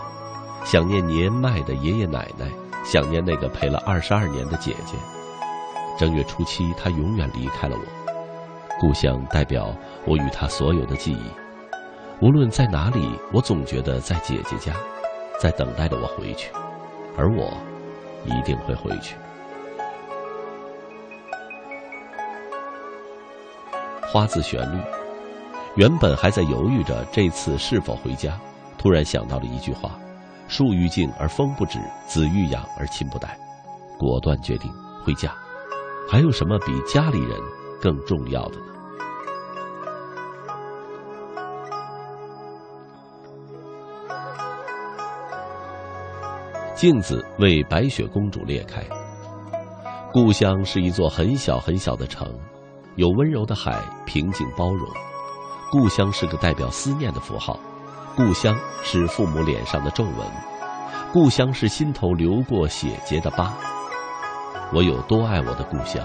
[0.67, 2.47] 想念年迈的爷爷奶奶，
[2.85, 4.99] 想念那个陪了二十二年的姐姐。
[5.99, 7.83] 正月初七，她永远离开了我。
[8.79, 9.75] 故乡代表
[10.05, 11.31] 我与她所有的记忆。
[12.21, 14.75] 无论在哪里，我总觉得在姐姐家，
[15.41, 16.51] 在等待着我回去，
[17.17, 17.51] 而我
[18.27, 19.17] 一定会回去。
[24.17, 24.81] 花自旋律，
[25.75, 28.41] 原本还在犹豫着这次是否回家。
[28.79, 29.91] 突然想到了一句话
[30.49, 33.39] ：“树欲静而风不止，子欲养而亲不待。”
[34.01, 34.73] 果断决定
[35.05, 35.35] 回家。
[36.11, 37.39] 还有什么比家里人
[37.79, 38.67] 更重要的呢？
[46.75, 48.83] 镜子为白雪公主裂开。
[50.11, 52.27] 故乡是一座很小很小的城，
[52.97, 54.89] 有温柔的海，平静包容。
[55.71, 57.61] 故乡是个代表思念的符号。
[58.17, 60.15] 故乡是父母脸上的皱纹，
[61.13, 63.53] 故乡是心头流过血结的疤。
[64.73, 66.03] 我有多爱我的故乡，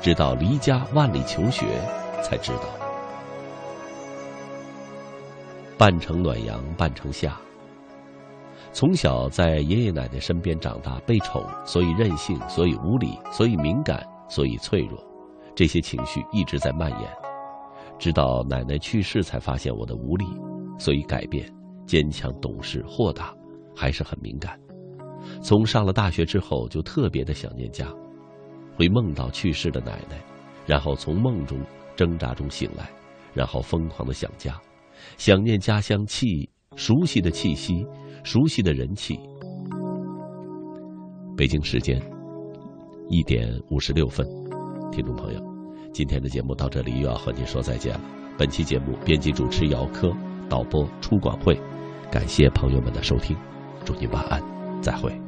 [0.00, 1.80] 直到离家万里求学
[2.24, 2.64] 才知道。
[5.78, 7.36] 半城暖阳，半城夏。
[8.72, 14.98] 从小在爷爷奶奶身边长大，被宠，所以任性，所以无理，所以敏感，所以脆弱，
[15.54, 17.10] 这些情绪一直在蔓延。
[17.98, 20.24] 直到奶奶去世，才发现我的无力。
[20.78, 21.48] 所以改变，
[21.86, 23.32] 坚强、懂事、豁达，
[23.76, 24.58] 还是很敏感。
[25.40, 27.86] 从上了大学之后，就特别的想念家，
[28.76, 30.20] 会梦到去世的奶奶，
[30.66, 31.60] 然后从梦中
[31.94, 32.90] 挣扎中醒来，
[33.32, 34.60] 然后疯狂的想家，
[35.16, 37.86] 想念家乡气熟悉的气息，
[38.24, 39.16] 熟悉的人气。
[41.36, 42.02] 北京时间
[43.08, 44.26] 一点五十六分，
[44.92, 45.40] 听众朋友，
[45.90, 48.00] 今天的节目到这里又要和您说再见了。
[48.36, 50.14] 本期节目编辑主持姚科。
[50.50, 51.58] 导播出广会，
[52.10, 53.34] 感谢朋友们的收听，
[53.86, 54.42] 祝您晚安，
[54.82, 55.21] 再会。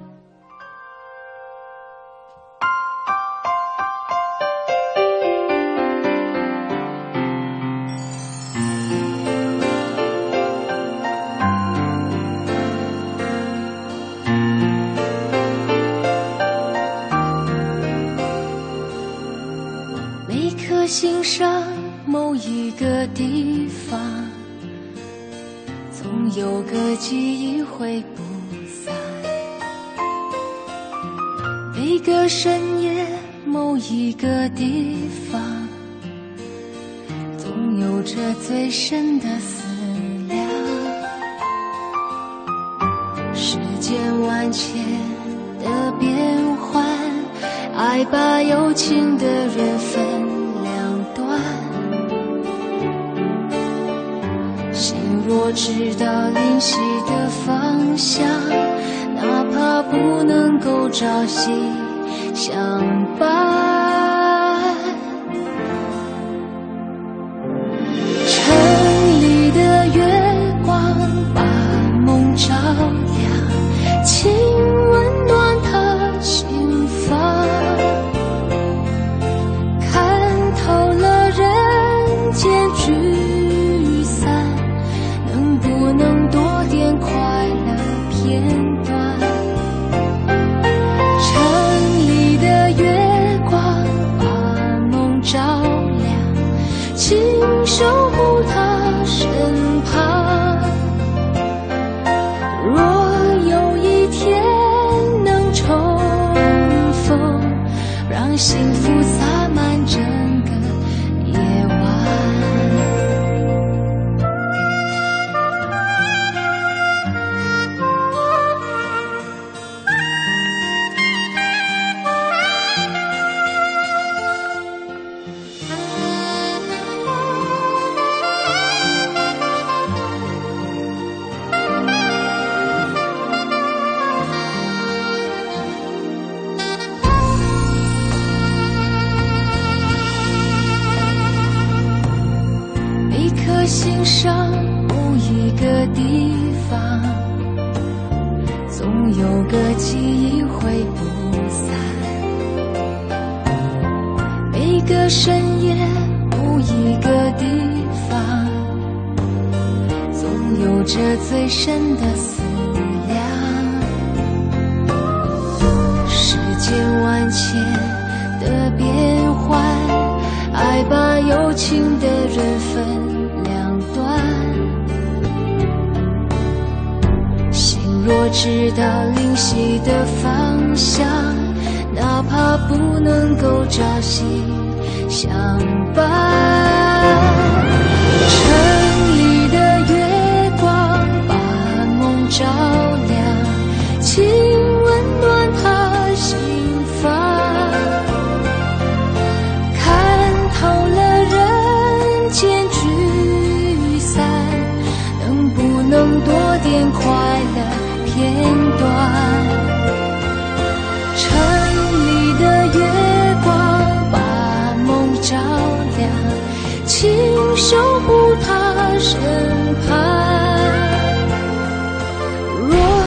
[60.95, 61.64] 朝夕。